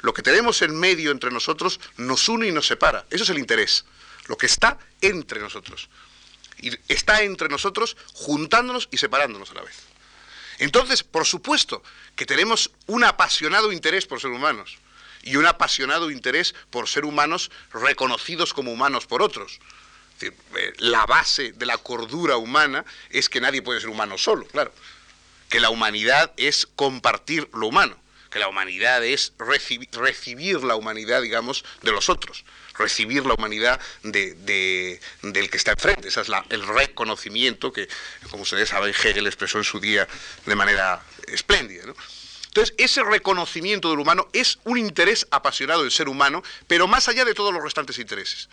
Lo 0.01 0.12
que 0.12 0.22
tenemos 0.22 0.61
en 0.62 0.78
medio 0.78 1.11
entre 1.11 1.30
nosotros 1.30 1.80
nos 1.97 2.28
une 2.28 2.49
y 2.49 2.53
nos 2.53 2.66
separa. 2.66 3.07
Eso 3.11 3.24
es 3.24 3.30
el 3.30 3.39
interés. 3.39 3.85
Lo 4.26 4.37
que 4.37 4.47
está 4.47 4.78
entre 5.01 5.41
nosotros. 5.41 5.89
Y 6.61 6.70
está 6.89 7.22
entre 7.22 7.49
nosotros 7.49 7.97
juntándonos 8.12 8.89
y 8.91 8.99
separándonos 8.99 9.51
a 9.51 9.55
la 9.55 9.62
vez. 9.62 9.76
Entonces, 10.59 11.03
por 11.03 11.26
supuesto 11.26 11.82
que 12.14 12.26
tenemos 12.26 12.70
un 12.87 13.05
apasionado 13.05 13.72
interés 13.72 14.07
por 14.07 14.20
ser 14.20 14.30
humanos 14.30 14.78
y 15.25 15.37
un 15.37 15.47
apasionado 15.47 16.11
interés 16.11 16.55
por 16.70 16.89
ser 16.89 17.05
humanos 17.05 17.51
reconocidos 17.72 18.55
como 18.55 18.72
humanos 18.72 19.07
por 19.07 19.22
otros. 19.22 19.59
Eh, 20.20 20.33
la 20.79 21.07
base 21.07 21.53
de 21.53 21.66
la 21.66 21.79
cordura 21.79 22.37
humana 22.37 22.85
es 23.11 23.29
que 23.29 23.41
nadie 23.41 23.62
puede 23.62 23.81
ser 23.81 23.91
humano 23.91 24.18
solo, 24.18 24.47
claro. 24.47 24.72
Que 25.49 25.61
la 25.61 25.70
humanidad 25.70 26.33
es 26.37 26.68
compartir 26.77 27.49
lo 27.53 27.66
humano, 27.66 27.97
que 28.31 28.39
la 28.39 28.49
humanidad 28.49 29.05
es 29.05 29.33
recibir, 29.39 30.64
la 30.64 30.77
humanidad, 30.77 31.22
digamos, 31.22 31.64
de 31.83 31.93
los 31.93 32.09
otros, 32.09 32.45
recibir 32.79 33.27
la 33.27 33.35
humanidad 33.35 33.81
de, 34.03 35.01
del 35.22 35.51
que 35.51 35.57
está 35.57 35.72
enfrente. 35.72 36.09
Ese 36.09 36.20
es 36.20 36.29
el 36.51 36.66
reconocimiento 36.66 37.72
que, 37.72 37.89
como 38.31 38.43
ustedes 38.43 38.68
saben, 38.68 38.95
Hegel 38.95 39.27
expresó 39.27 39.59
en 39.59 39.64
su 39.64 39.81
día 39.81 40.09
de 40.47 40.55
manera 40.55 41.03
espléndida. 41.29 41.87
¿no? 41.87 41.95
Entonces, 42.55 42.77
ese 42.79 43.03
reconocimiento 43.03 43.91
del 43.91 43.99
humano 43.99 44.29
es 44.33 44.61
un 44.63 44.79
interés 44.79 45.27
apasionado 45.33 45.83
del 45.83 45.91
ser 45.91 46.09
humano, 46.09 46.41
pero 46.69 46.87
más 46.87 47.09
allá 47.09 47.25
de 47.25 47.35
todos 47.35 47.53
los 47.53 47.61
restantes 47.61 47.99
intereses. 47.99 48.49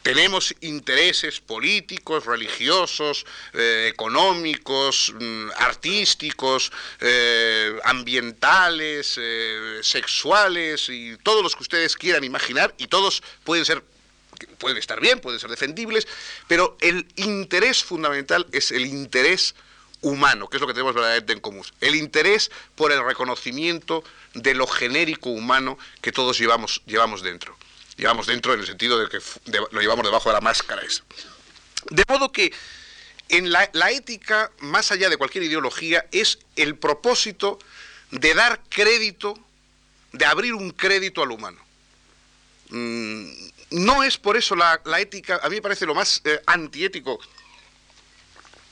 Tenemos 0.00 0.54
intereses 0.62 1.38
políticos, 1.38 2.24
religiosos, 2.24 3.26
eh, 3.52 3.90
económicos, 3.92 5.12
mm, 5.20 5.50
artísticos, 5.58 6.72
eh, 7.00 7.78
ambientales, 7.84 9.16
eh, 9.20 9.80
sexuales 9.82 10.88
y 10.88 11.18
todos 11.18 11.42
los 11.42 11.54
que 11.56 11.62
ustedes 11.62 11.96
quieran 11.96 12.24
imaginar, 12.24 12.74
y 12.78 12.86
todos 12.86 13.22
pueden 13.44 13.66
ser 13.66 13.84
pueden 14.58 14.78
estar 14.78 14.98
bien, 14.98 15.20
pueden 15.20 15.38
ser 15.38 15.50
defendibles, 15.50 16.08
pero 16.48 16.76
el 16.80 17.06
interés 17.16 17.84
fundamental 17.84 18.46
es 18.50 18.72
el 18.72 18.86
interés 18.86 19.54
humano, 20.04 20.48
que 20.48 20.58
es 20.58 20.60
lo 20.60 20.66
que 20.66 20.74
tenemos 20.74 20.94
verdaderamente 20.94 21.32
en 21.32 21.40
común. 21.40 21.64
El 21.80 21.96
interés 21.96 22.50
por 22.76 22.92
el 22.92 23.04
reconocimiento 23.04 24.04
de 24.34 24.54
lo 24.54 24.66
genérico 24.66 25.30
humano 25.30 25.78
que 26.00 26.12
todos 26.12 26.38
llevamos, 26.38 26.82
llevamos 26.86 27.22
dentro. 27.22 27.56
Llevamos 27.96 28.26
dentro 28.26 28.54
en 28.54 28.60
el 28.60 28.66
sentido 28.66 28.98
de 28.98 29.08
que 29.08 29.18
lo 29.70 29.80
llevamos 29.80 30.04
debajo 30.04 30.28
de 30.28 30.34
la 30.34 30.40
máscara 30.40 30.82
eso. 30.82 31.02
De 31.90 32.04
modo 32.08 32.32
que 32.32 32.52
en 33.28 33.50
la, 33.50 33.64
ética, 33.90 34.50
más 34.60 34.92
allá 34.92 35.08
de 35.08 35.16
cualquier 35.16 35.44
ideología, 35.44 36.06
es 36.12 36.38
el 36.56 36.76
propósito 36.76 37.58
de 38.10 38.34
dar 38.34 38.60
crédito, 38.68 39.38
de 40.12 40.26
abrir 40.26 40.54
un 40.54 40.70
crédito 40.70 41.22
al 41.22 41.30
humano. 41.30 41.60
Mm, 42.68 43.26
no 43.70 44.02
es 44.02 44.18
por 44.18 44.36
eso 44.36 44.54
la, 44.54 44.80
ética, 44.98 45.40
a 45.42 45.48
mí 45.48 45.56
me 45.56 45.62
parece 45.62 45.86
lo 45.86 45.94
más 45.94 46.20
eh, 46.24 46.40
antiético 46.46 47.18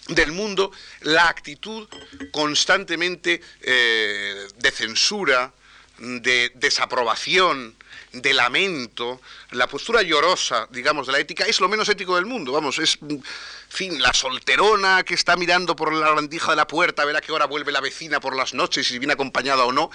del 0.08 0.32
mundo 0.32 0.72
la 1.00 1.28
actitud 1.28 1.88
constantemente 2.30 3.40
eh, 3.60 4.48
de 4.56 4.70
censura, 4.70 5.52
de 5.98 6.50
desaprobación, 6.54 7.76
de 8.12 8.34
lamento, 8.34 9.20
la 9.52 9.66
postura 9.66 10.02
llorosa, 10.02 10.66
digamos, 10.70 11.06
de 11.06 11.12
la 11.12 11.18
ética, 11.18 11.44
es 11.44 11.60
lo 11.60 11.68
menos 11.68 11.88
ético 11.88 12.16
del 12.16 12.26
mundo. 12.26 12.52
Vamos, 12.52 12.78
es, 12.78 12.98
en 13.00 13.22
fin, 13.68 14.02
la 14.02 14.12
solterona 14.12 15.02
que 15.02 15.14
está 15.14 15.36
mirando 15.36 15.74
por 15.74 15.92
la 15.92 16.14
rendija 16.14 16.50
de 16.50 16.56
la 16.56 16.66
puerta 16.66 17.02
a 17.02 17.04
ver 17.06 17.16
a 17.16 17.20
qué 17.20 17.32
hora 17.32 17.46
vuelve 17.46 17.72
la 17.72 17.80
vecina 17.80 18.20
por 18.20 18.36
las 18.36 18.52
noches, 18.54 18.86
si 18.86 18.98
viene 18.98 19.14
acompañada 19.14 19.64
o 19.64 19.72
no. 19.72 19.90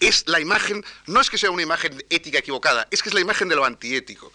Es 0.00 0.24
la 0.26 0.40
imagen, 0.40 0.84
no 1.06 1.20
es 1.20 1.30
que 1.30 1.38
sea 1.38 1.50
una 1.50 1.62
imagen 1.62 2.04
ética 2.10 2.38
equivocada, 2.38 2.86
es 2.90 3.02
que 3.02 3.08
es 3.08 3.14
la 3.14 3.20
imagen 3.20 3.48
de 3.48 3.56
lo 3.56 3.64
antiético. 3.64 4.32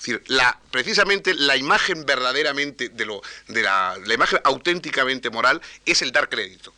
Es 0.00 0.06
decir, 0.06 0.22
la, 0.28 0.58
precisamente 0.70 1.34
la 1.34 1.58
imagen 1.58 2.06
verdaderamente 2.06 2.88
de 2.88 3.04
lo, 3.04 3.20
de 3.48 3.60
la, 3.60 3.98
la 4.06 4.14
imagen 4.14 4.40
auténticamente 4.44 5.28
moral 5.28 5.60
es 5.84 6.00
el 6.00 6.10
dar 6.10 6.30
crédito. 6.30 6.72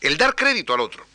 El 0.00 0.16
dar 0.16 0.34
crédito 0.34 0.74
al 0.74 0.80
otro. 0.80 1.06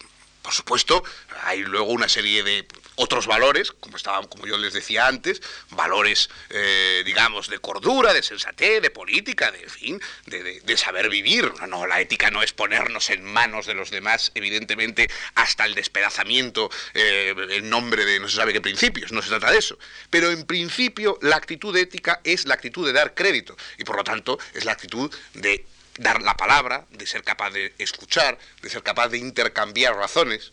Por 0.41 0.53
supuesto, 0.53 1.03
hay 1.43 1.59
luego 1.59 1.91
una 1.91 2.07
serie 2.07 2.41
de 2.41 2.65
otros 2.95 3.27
valores, 3.27 3.71
como 3.71 3.97
estaban, 3.97 4.27
como 4.27 4.45
yo 4.45 4.57
les 4.57 4.73
decía 4.73 5.07
antes, 5.07 5.41
valores, 5.71 6.29
eh, 6.49 7.03
digamos, 7.05 7.49
de 7.49 7.59
cordura, 7.59 8.13
de 8.13 8.23
sensatez, 8.23 8.81
de 8.81 8.89
política, 8.89 9.51
de 9.51 9.69
fin, 9.69 10.01
de, 10.25 10.77
saber 10.77 11.09
vivir. 11.09 11.51
No, 11.67 11.87
la 11.87 12.01
ética 12.01 12.31
no 12.31 12.43
es 12.43 12.53
ponernos 12.53 13.09
en 13.09 13.23
manos 13.23 13.65
de 13.65 13.73
los 13.73 13.91
demás, 13.91 14.31
evidentemente, 14.35 15.09
hasta 15.35 15.65
el 15.65 15.73
despedazamiento 15.73 16.69
eh, 16.93 17.33
en 17.51 17.69
nombre 17.69 18.05
de 18.05 18.19
no 18.19 18.27
se 18.27 18.37
sabe 18.37 18.53
qué 18.53 18.61
principios, 18.61 19.11
no 19.11 19.21
se 19.21 19.29
trata 19.29 19.51
de 19.51 19.57
eso. 19.57 19.77
Pero 20.09 20.31
en 20.31 20.45
principio 20.45 21.17
la 21.21 21.37
actitud 21.37 21.75
ética 21.75 22.21
es 22.23 22.45
la 22.45 22.55
actitud 22.55 22.85
de 22.85 22.93
dar 22.93 23.13
crédito 23.13 23.55
y 23.77 23.83
por 23.83 23.95
lo 23.95 24.03
tanto 24.03 24.37
es 24.53 24.65
la 24.65 24.73
actitud 24.73 25.13
de 25.33 25.65
dar 25.97 26.21
la 26.21 26.35
palabra, 26.35 26.85
de 26.91 27.07
ser 27.07 27.23
capaz 27.23 27.51
de 27.51 27.73
escuchar, 27.77 28.37
de 28.61 28.69
ser 28.69 28.83
capaz 28.83 29.09
de 29.09 29.17
intercambiar 29.17 29.95
razones. 29.95 30.51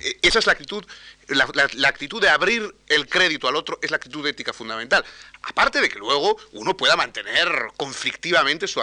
E, 0.00 0.18
esa 0.22 0.38
es 0.38 0.46
la 0.46 0.52
actitud, 0.52 0.84
la, 1.28 1.88
actitud 1.88 2.20
de 2.20 2.28
abrir 2.28 2.74
el 2.88 3.08
crédito 3.08 3.48
al 3.48 3.56
otro 3.56 3.78
es 3.82 3.90
la 3.90 3.96
actitud 3.96 4.26
ética 4.26 4.52
fundamental. 4.52 5.04
Aparte 5.42 5.80
de 5.80 5.88
que 5.88 5.98
luego 5.98 6.36
uno 6.52 6.76
pueda 6.76 6.96
mantener 6.96 7.48
conflictivamente 7.76 8.66
su, 8.66 8.80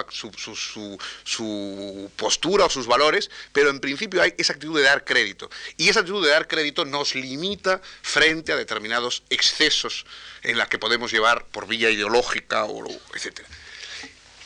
su, 1.26 2.12
postura 2.16 2.66
o 2.66 2.70
sus 2.70 2.88
valores, 2.88 3.30
pero 3.52 3.70
en 3.70 3.80
principio 3.80 4.22
hay 4.22 4.34
esa 4.38 4.54
actitud 4.54 4.78
de 4.78 4.84
dar 4.84 5.04
crédito. 5.04 5.50
Y 5.78 5.90
esa 5.90 6.00
actitud 6.00 6.24
de 6.24 6.32
dar 6.32 6.48
crédito 6.48 6.86
nos 6.86 7.16
limita 7.16 7.82
frente 8.02 8.54
a 8.54 8.56
determinados 8.56 9.24
excesos 9.30 10.06
en 10.44 10.58
la 10.58 10.68
que 10.68 10.80
podemos 10.80 11.12
llevar 11.12 11.46
por 11.46 11.68
vía 11.68 11.90
ideológica, 11.90 12.66
o, 12.66 12.88
etc. 13.14 13.42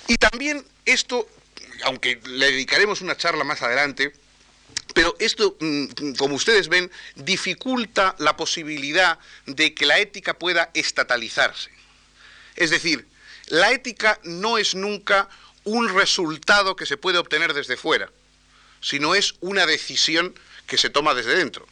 Y 0.07 0.17
también 0.17 0.65
esto 0.85 1.27
aunque 1.83 2.19
le 2.25 2.51
dedicaremos 2.51 3.01
una 3.01 3.17
charla 3.17 3.43
más 3.43 3.61
adelante, 3.61 4.13
pero 4.93 5.15
esto, 5.19 5.57
mm, 5.59 6.13
como 6.17 6.35
ustedes 6.35 6.69
ven, 6.69 6.91
dificulta 7.15 8.15
la 8.19 8.37
posibilidad 8.37 9.19
de 9.45 9.73
que 9.73 9.85
la 9.85 9.99
ética 9.99 10.33
pueda 10.33 10.71
estatalizarse. 10.73 11.69
Es 12.55 12.69
decir, 12.69 13.05
la 13.47 13.71
ética 13.71 14.19
no 14.23 14.57
es 14.57 14.73
nunca 14.73 15.29
un 15.65 15.93
resultado 15.93 16.75
que 16.75 16.85
se 16.85 16.97
puede 16.97 17.17
obtener 17.17 17.53
desde 17.53 17.75
fuera, 17.75 18.09
sino 18.81 19.15
es 19.15 19.35
una 19.41 19.65
decisión 19.65 20.33
que 20.67 20.77
se 20.77 20.89
toma 20.89 21.13
desde 21.13 21.35
dentro. 21.35 21.67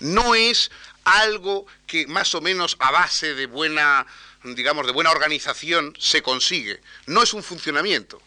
No 0.00 0.34
es 0.34 0.70
algo 1.04 1.66
que 1.86 2.06
más 2.06 2.34
o 2.34 2.40
menos 2.40 2.76
a 2.80 2.90
base 2.90 3.34
de 3.34 3.46
buena, 3.46 4.06
digamos, 4.42 4.86
de 4.86 4.92
buena 4.92 5.10
organización 5.10 5.94
se 5.98 6.22
consigue. 6.22 6.80
No 7.06 7.22
es 7.22 7.32
un 7.32 7.42
funcionamiento. 7.42 8.20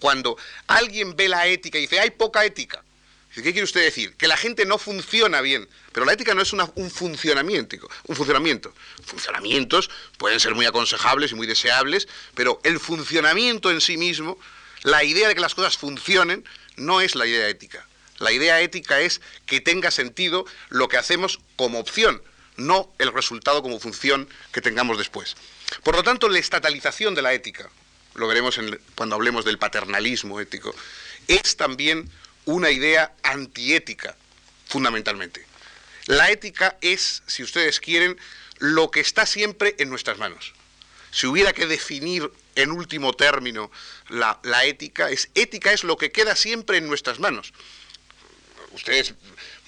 Cuando 0.00 0.36
alguien 0.66 1.14
ve 1.14 1.28
la 1.28 1.46
ética 1.46 1.78
y 1.78 1.82
dice, 1.82 2.00
hay 2.00 2.10
poca 2.10 2.44
ética, 2.44 2.82
¿qué 3.42 3.52
quiere 3.52 3.64
usted 3.64 3.82
decir? 3.82 4.14
Que 4.16 4.28
la 4.28 4.36
gente 4.36 4.64
no 4.64 4.78
funciona 4.78 5.40
bien. 5.40 5.68
Pero 5.92 6.06
la 6.06 6.12
ética 6.12 6.34
no 6.34 6.42
es 6.42 6.52
un 6.52 6.90
funcionamiento, 6.90 7.76
un 8.04 8.16
funcionamiento. 8.16 8.74
Funcionamientos 9.04 9.90
pueden 10.18 10.40
ser 10.40 10.54
muy 10.54 10.66
aconsejables 10.66 11.32
y 11.32 11.34
muy 11.34 11.46
deseables, 11.46 12.08
pero 12.34 12.60
el 12.64 12.80
funcionamiento 12.80 13.70
en 13.70 13.80
sí 13.80 13.96
mismo, 13.96 14.38
la 14.82 15.04
idea 15.04 15.28
de 15.28 15.34
que 15.34 15.40
las 15.40 15.54
cosas 15.54 15.76
funcionen, 15.76 16.44
no 16.76 17.00
es 17.00 17.14
la 17.14 17.26
idea 17.26 17.48
ética. 17.48 17.86
La 18.18 18.32
idea 18.32 18.60
ética 18.60 19.00
es 19.00 19.20
que 19.44 19.60
tenga 19.60 19.90
sentido 19.90 20.46
lo 20.68 20.88
que 20.88 20.96
hacemos 20.96 21.40
como 21.56 21.78
opción, 21.78 22.22
no 22.56 22.90
el 22.98 23.12
resultado 23.12 23.62
como 23.62 23.80
función 23.80 24.28
que 24.52 24.62
tengamos 24.62 24.98
después. 24.98 25.36
Por 25.82 25.96
lo 25.96 26.02
tanto, 26.02 26.28
la 26.28 26.38
estatalización 26.38 27.14
de 27.14 27.22
la 27.22 27.34
ética, 27.34 27.68
lo 28.14 28.26
veremos 28.26 28.58
cuando 28.94 29.16
hablemos 29.16 29.44
del 29.44 29.58
paternalismo 29.58 30.40
ético, 30.40 30.74
es 31.28 31.56
también 31.56 32.10
una 32.46 32.70
idea 32.70 33.14
antiética, 33.22 34.16
fundamentalmente. 34.66 35.44
La 36.06 36.30
ética 36.30 36.78
es, 36.80 37.22
si 37.26 37.42
ustedes 37.42 37.80
quieren, 37.80 38.18
lo 38.58 38.90
que 38.90 39.00
está 39.00 39.26
siempre 39.26 39.74
en 39.78 39.90
nuestras 39.90 40.18
manos. 40.18 40.54
Si 41.10 41.26
hubiera 41.26 41.52
que 41.52 41.66
definir 41.66 42.30
en 42.54 42.70
último 42.70 43.12
término 43.12 43.70
la, 44.08 44.38
la 44.42 44.64
ética, 44.64 45.10
es 45.10 45.28
ética 45.34 45.72
es 45.72 45.84
lo 45.84 45.96
que 45.96 46.12
queda 46.12 46.36
siempre 46.36 46.78
en 46.78 46.86
nuestras 46.86 47.18
manos. 47.18 47.52
Ustedes 48.76 49.14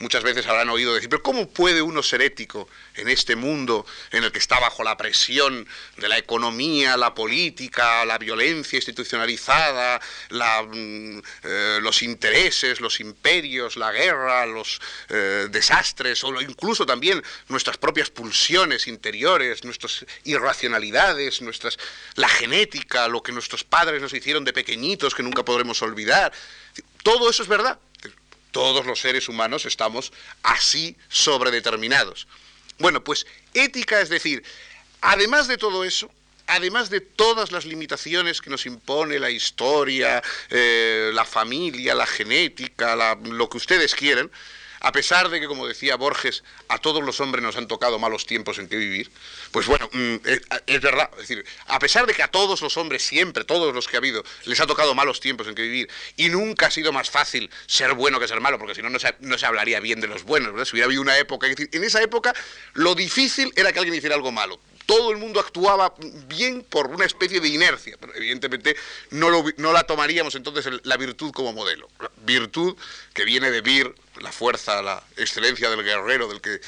muchas 0.01 0.23
veces 0.23 0.47
habrán 0.47 0.69
oído 0.69 0.93
decir, 0.93 1.09
pero 1.09 1.23
¿cómo 1.23 1.49
puede 1.49 1.81
uno 1.81 2.03
ser 2.03 2.21
ético 2.21 2.69
en 2.95 3.09
este 3.09 3.37
mundo 3.37 3.87
en 4.13 4.23
el 4.23 4.31
que 4.31 4.39
está 4.39 4.61
bajo 4.61 4.85
la 4.85 4.99
presión 4.99 5.67
de 5.97 6.09
la 6.09 6.19
economía, 6.19 6.95
la 6.99 7.15
política, 7.15 8.05
la 8.05 8.19
violencia 8.19 8.77
institucionalizada, 8.77 9.99
mm, 10.31 11.19
eh, 11.43 11.79
los 11.81 12.03
intereses, 12.03 12.83
los 12.83 13.01
imperios, 13.01 13.79
la 13.79 13.93
guerra, 13.93 14.45
los 14.45 14.79
eh, 15.09 15.49
desastres, 15.51 16.23
o 16.23 16.39
incluso 16.43 16.85
también 16.85 17.23
nuestras 17.49 17.79
propias 17.79 18.11
pulsiones 18.11 18.89
interiores, 18.89 19.65
nuestras 19.65 20.05
irracionalidades, 20.25 21.41
nuestras, 21.41 21.79
la 22.15 22.29
genética, 22.29 23.09
lo 23.09 23.23
que 23.23 23.33
nuestros 23.33 23.65
padres 23.65 24.03
nos 24.03 24.13
hicieron 24.13 24.45
de 24.45 24.53
pequeñitos 24.53 25.15
que 25.15 25.23
nunca 25.23 25.47
podremos 25.47 25.81
olvidar? 25.81 26.31
Todo 27.03 27.31
eso 27.31 27.43
es 27.43 27.49
verdad 27.49 27.79
todos 28.51 28.87
los 28.87 29.01
seres 29.01 29.29
humanos 29.29 29.67
estamos 29.67 30.13
así 30.43 30.97
sobredeterminados. 31.09 32.27
Bueno, 32.79 33.03
pues 33.03 33.27
ética 33.55 34.01
es 34.01 34.09
decir, 34.09 34.43
además 35.01 35.49
de 35.49 35.59
todo 35.59 35.85
eso, 35.85 36.11
además 36.47 36.91
de 36.91 37.01
todas 37.01 37.53
las 37.53 37.65
limitaciones 37.65 38.41
que 38.41 38.51
nos 38.51 38.67
impone 38.67 39.19
la 39.19 39.31
historia, 39.31 40.23
eh, 40.51 41.11
la 41.13 41.25
familia, 41.25 41.95
la 41.95 42.07
genética, 42.07 43.17
lo 43.23 43.49
que 43.49 43.57
ustedes 43.59 43.95
quieran, 43.95 44.31
a 44.81 44.93
pesar 44.93 45.29
de 45.29 45.41
que, 45.41 45.47
como 45.47 45.67
decía 45.67 45.97
Borges, 45.97 46.45
a 46.69 46.79
todos 46.79 47.03
los 47.03 47.21
hombres 47.21 47.43
nos 47.43 47.57
han 47.57 47.69
tocado 47.69 47.99
malos 47.99 48.27
tiempos 48.27 48.59
en 48.59 48.69
que 48.69 48.77
vivir, 48.77 49.11
pues 49.51 49.67
bueno, 49.67 49.89
mm, 49.93 50.15
eh, 50.25 50.41
es, 50.67 50.81
verdad, 50.81 51.11
es 51.15 51.29
decir, 51.29 51.45
a 51.67 51.79
pesar 51.79 52.07
de 52.07 52.15
que 52.15 52.23
a 52.23 52.29
todos 52.29 52.63
los 52.63 52.77
hombres 52.77 53.03
siempre, 53.03 53.45
todos 53.45 53.75
los 53.75 53.89
que 53.89 53.97
ha 53.97 53.99
habido, 53.99 54.25
les 54.45 54.61
ha 54.61 54.67
tocado 54.67 54.95
malos 54.95 55.21
tiempos 55.21 55.47
en 55.49 55.55
que 55.55 55.63
vivir, 55.63 55.91
y 56.17 56.29
nunca 56.29 56.67
ha 56.67 56.71
sido 56.71 56.93
más 56.93 57.11
fácil 57.11 57.51
ser 57.67 57.95
bueno 57.95 58.21
que 58.21 58.29
ser 58.29 58.41
malo, 58.41 58.59
porque 58.59 58.75
si 58.75 58.83
no, 58.83 58.91
no 58.91 58.99
se, 59.39 59.47
hablaría 59.47 59.81
bien 59.81 60.01
de 60.01 60.07
los 60.07 60.25
buenos, 60.25 60.53
¿verdad? 60.53 60.65
Si 60.65 60.73
hubiera 60.73 60.87
habido 60.87 61.03
una 61.03 61.19
época, 61.19 61.47
es 61.47 61.57
decir, 61.57 61.71
en 61.73 61.85
esa 61.85 62.03
época 62.03 62.35
lo 62.75 62.95
difícil 62.95 63.53
era 63.57 63.73
que 63.73 63.79
alguien 63.79 63.95
hiciera 63.95 64.15
algo 64.15 64.33
malo, 64.33 64.61
todo 64.89 65.11
el 65.11 65.19
mundo 65.19 65.39
actuaba 65.39 65.93
bien 66.29 66.63
por 66.63 66.87
una 66.87 67.05
especie 67.05 67.41
de 67.41 67.49
inercia, 67.49 67.99
pero 68.01 68.15
evidentemente 68.15 68.75
no, 69.11 69.29
no 69.59 69.73
la 69.75 69.85
tomaríamos 69.85 70.35
entonces 70.35 70.67
la 70.83 70.97
virtud 70.97 71.31
como 71.31 71.53
modelo. 71.53 71.91
Virtud 72.25 72.75
que 73.13 73.27
viene 73.27 73.51
de 73.51 73.61
vir, 73.61 73.95
la 74.21 74.33
fuerza, 74.33 74.83
la 74.83 75.03
excelencia 75.17 75.71
del 75.71 75.83
guerrero, 75.83 76.29
del 76.29 76.41
que, 76.41 76.61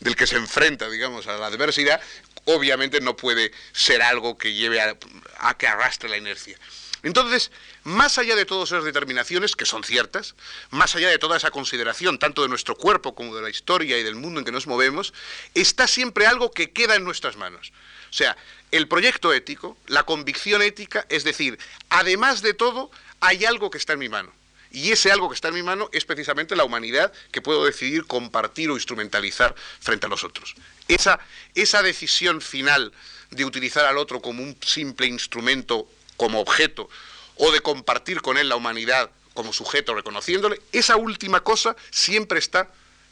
del 0.00 0.16
que 0.16 0.26
se 0.26 0.36
enfrenta, 0.36 0.88
digamos, 0.90 1.26
a 1.26 1.36
la 1.36 1.46
adversidad, 1.46 2.00
obviamente 2.44 3.00
no 3.00 3.16
puede 3.16 3.52
ser 3.72 4.02
algo 4.02 4.38
que 4.38 4.54
lleve 4.54 4.80
a, 4.80 4.96
a 5.38 5.56
que 5.56 5.66
arrastre 5.66 6.08
la 6.08 6.16
inercia. 6.16 6.58
Entonces, 7.02 7.52
más 7.84 8.18
allá 8.18 8.34
de 8.34 8.46
todas 8.46 8.72
esas 8.72 8.84
determinaciones, 8.84 9.54
que 9.54 9.64
son 9.64 9.84
ciertas, 9.84 10.34
más 10.70 10.96
allá 10.96 11.08
de 11.08 11.18
toda 11.18 11.36
esa 11.36 11.50
consideración, 11.50 12.18
tanto 12.18 12.42
de 12.42 12.48
nuestro 12.48 12.74
cuerpo 12.74 13.14
como 13.14 13.36
de 13.36 13.42
la 13.42 13.50
historia 13.50 13.96
y 13.96 14.02
del 14.02 14.16
mundo 14.16 14.40
en 14.40 14.44
que 14.44 14.50
nos 14.50 14.66
movemos, 14.66 15.14
está 15.54 15.86
siempre 15.86 16.26
algo 16.26 16.50
que 16.50 16.72
queda 16.72 16.96
en 16.96 17.04
nuestras 17.04 17.36
manos. 17.36 17.72
O 18.10 18.12
sea, 18.12 18.36
el 18.72 18.88
proyecto 18.88 19.32
ético, 19.32 19.76
la 19.86 20.02
convicción 20.04 20.62
ética, 20.62 21.06
es 21.08 21.22
decir, 21.22 21.58
además 21.90 22.42
de 22.42 22.54
todo, 22.54 22.90
hay 23.20 23.44
algo 23.44 23.70
que 23.70 23.78
está 23.78 23.92
en 23.92 24.00
mi 24.00 24.08
mano. 24.08 24.32
Y 24.76 24.92
ese 24.92 25.10
algo 25.10 25.30
que 25.30 25.34
está 25.34 25.48
en 25.48 25.54
mi 25.54 25.62
mano 25.62 25.88
es 25.90 26.04
precisamente 26.04 26.54
la 26.54 26.64
humanidad 26.64 27.10
que 27.32 27.40
puedo 27.40 27.64
decidir 27.64 28.04
compartir 28.04 28.68
o 28.68 28.74
instrumentalizar 28.74 29.54
frente 29.80 30.04
a 30.04 30.10
los 30.10 30.22
otros. 30.22 30.54
Esa, 30.86 31.18
esa 31.54 31.82
decisión 31.82 32.42
final 32.42 32.92
de 33.30 33.46
utilizar 33.46 33.86
al 33.86 33.96
otro 33.96 34.20
como 34.20 34.42
un 34.42 34.54
simple 34.60 35.06
instrumento 35.06 35.88
como 36.18 36.40
objeto 36.40 36.90
o 37.36 37.52
de 37.52 37.60
compartir 37.60 38.20
con 38.20 38.36
él 38.36 38.50
la 38.50 38.56
humanidad 38.56 39.10
como 39.32 39.54
sujeto 39.54 39.94
reconociéndole, 39.94 40.60
esa 40.72 40.96
última 40.96 41.40
cosa 41.40 41.74
siempre 41.90 42.38
está 42.38 42.68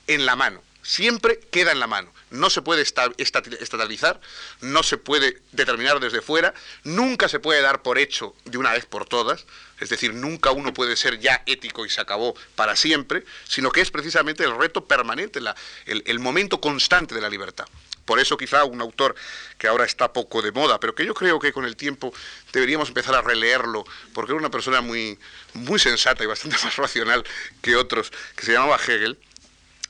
en 0.06 0.26
la 0.26 0.36
mano, 0.36 0.62
siempre 0.84 1.40
queda 1.50 1.72
en 1.72 1.80
la 1.80 1.88
mano. 1.88 2.12
No 2.30 2.50
se 2.50 2.62
puede 2.62 2.82
estatalizar, 2.82 4.20
no 4.60 4.82
se 4.84 4.98
puede 4.98 5.40
determinar 5.50 5.98
desde 5.98 6.20
fuera, 6.20 6.54
nunca 6.84 7.28
se 7.28 7.40
puede 7.40 7.60
dar 7.60 7.82
por 7.82 7.98
hecho 7.98 8.36
de 8.44 8.58
una 8.58 8.72
vez 8.72 8.86
por 8.86 9.06
todas, 9.06 9.46
es 9.80 9.88
decir, 9.88 10.14
nunca 10.14 10.52
uno 10.52 10.72
puede 10.72 10.96
ser 10.96 11.18
ya 11.18 11.42
ético 11.46 11.84
y 11.84 11.90
se 11.90 12.00
acabó 12.00 12.34
para 12.54 12.76
siempre, 12.76 13.24
sino 13.48 13.70
que 13.70 13.80
es 13.80 13.90
precisamente 13.90 14.44
el 14.44 14.56
reto 14.56 14.84
permanente, 14.84 15.40
el 15.86 16.18
momento 16.20 16.60
constante 16.60 17.14
de 17.14 17.20
la 17.20 17.28
libertad. 17.28 17.66
Por 18.04 18.20
eso 18.20 18.36
quizá 18.36 18.64
un 18.64 18.80
autor 18.80 19.14
que 19.58 19.66
ahora 19.66 19.84
está 19.84 20.12
poco 20.12 20.42
de 20.42 20.52
moda, 20.52 20.78
pero 20.78 20.94
que 20.94 21.06
yo 21.06 21.14
creo 21.14 21.38
que 21.38 21.52
con 21.52 21.64
el 21.64 21.76
tiempo 21.76 22.12
deberíamos 22.52 22.88
empezar 22.88 23.14
a 23.14 23.22
releerlo, 23.22 23.84
porque 24.12 24.32
era 24.32 24.38
una 24.38 24.50
persona 24.50 24.80
muy, 24.80 25.18
muy 25.54 25.78
sensata 25.78 26.22
y 26.22 26.26
bastante 26.26 26.58
más 26.64 26.76
racional 26.76 27.24
que 27.62 27.76
otros, 27.76 28.12
que 28.36 28.44
se 28.44 28.52
llamaba 28.52 28.76
Hegel. 28.76 29.18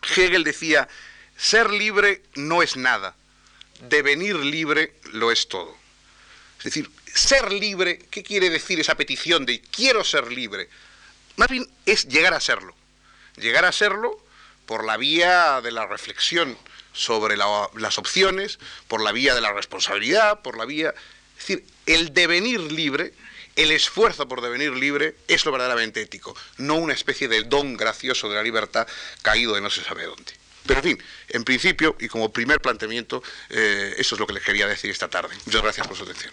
Hegel 0.05 0.45
decía, 0.45 0.89
ser 1.37 1.71
libre 1.71 2.23
no 2.35 2.63
es 2.63 2.77
nada, 2.77 3.17
devenir 3.89 4.37
libre 4.37 4.95
lo 5.13 5.33
es 5.33 5.49
todo. 5.49 5.77
Es 6.59 6.65
decir, 6.65 6.91
ser 7.15 7.53
libre, 7.53 7.99
¿qué 8.11 8.23
quiere 8.23 8.51
decir 8.51 8.81
esa 8.81 8.97
petición 8.97 9.47
de 9.47 9.61
quiero 9.61 10.05
ser 10.05 10.33
libre? 10.33 10.69
Más 11.37 11.49
bien 11.49 11.69
es 11.87 12.09
llegar 12.09 12.35
a 12.35 12.41
serlo. 12.41 12.75
Llegar 13.37 13.65
a 13.65 13.73
serlo 13.73 14.19
por 14.67 14.85
la 14.85 14.97
vía 14.97 15.61
de 15.61 15.73
la 15.73 15.87
reflexión 15.87 16.57
sobre 16.93 17.37
las 17.37 17.99
opciones, 17.99 18.59
por 18.89 19.03
la 19.03 19.13
vía 19.13 19.35
de 19.35 19.41
la 19.41 19.53
responsabilidad, 19.53 20.41
por 20.43 20.57
la 20.57 20.65
vía... 20.65 20.95
Es 21.37 21.49
decir, 21.49 21.67
el 21.87 22.15
devenir 22.15 22.61
libre, 22.61 23.13
el 23.57 23.71
esfuerzo 23.71 24.29
por 24.29 24.41
devenir 24.41 24.73
libre 24.73 25.15
es 25.29 25.45
lo 25.45 25.53
verdaderamente 25.53 26.01
ético, 26.01 26.37
no 26.59 26.75
una 26.77 26.95
especie 26.95 27.29
de 27.29 27.43
don 27.43 27.77
gracioso 27.77 28.29
de 28.29 28.37
la 28.37 28.43
libertad 28.43 28.87
caído 29.23 29.55
de 29.55 29.61
no 29.61 29.71
se 29.71 29.83
sabe 29.83 30.05
dónde. 30.05 30.33
Pero 30.67 30.81
en 30.81 30.85
fin, 30.85 31.03
en 31.29 31.45
principio 31.45 31.97
y 32.01 32.09
como 32.09 32.33
primer 32.33 32.61
planteamiento, 32.61 33.23
eh, 33.51 33.95
eso 33.99 34.15
es 34.15 34.21
lo 34.21 34.27
que 34.27 34.33
les 34.33 34.43
quería 34.43 34.67
decir 34.67 34.91
esta 34.91 35.09
tarde. 35.09 35.35
Muchas 35.45 35.63
gracias 35.63 35.87
por 35.87 35.97
su 35.97 36.05
atención. 36.05 36.33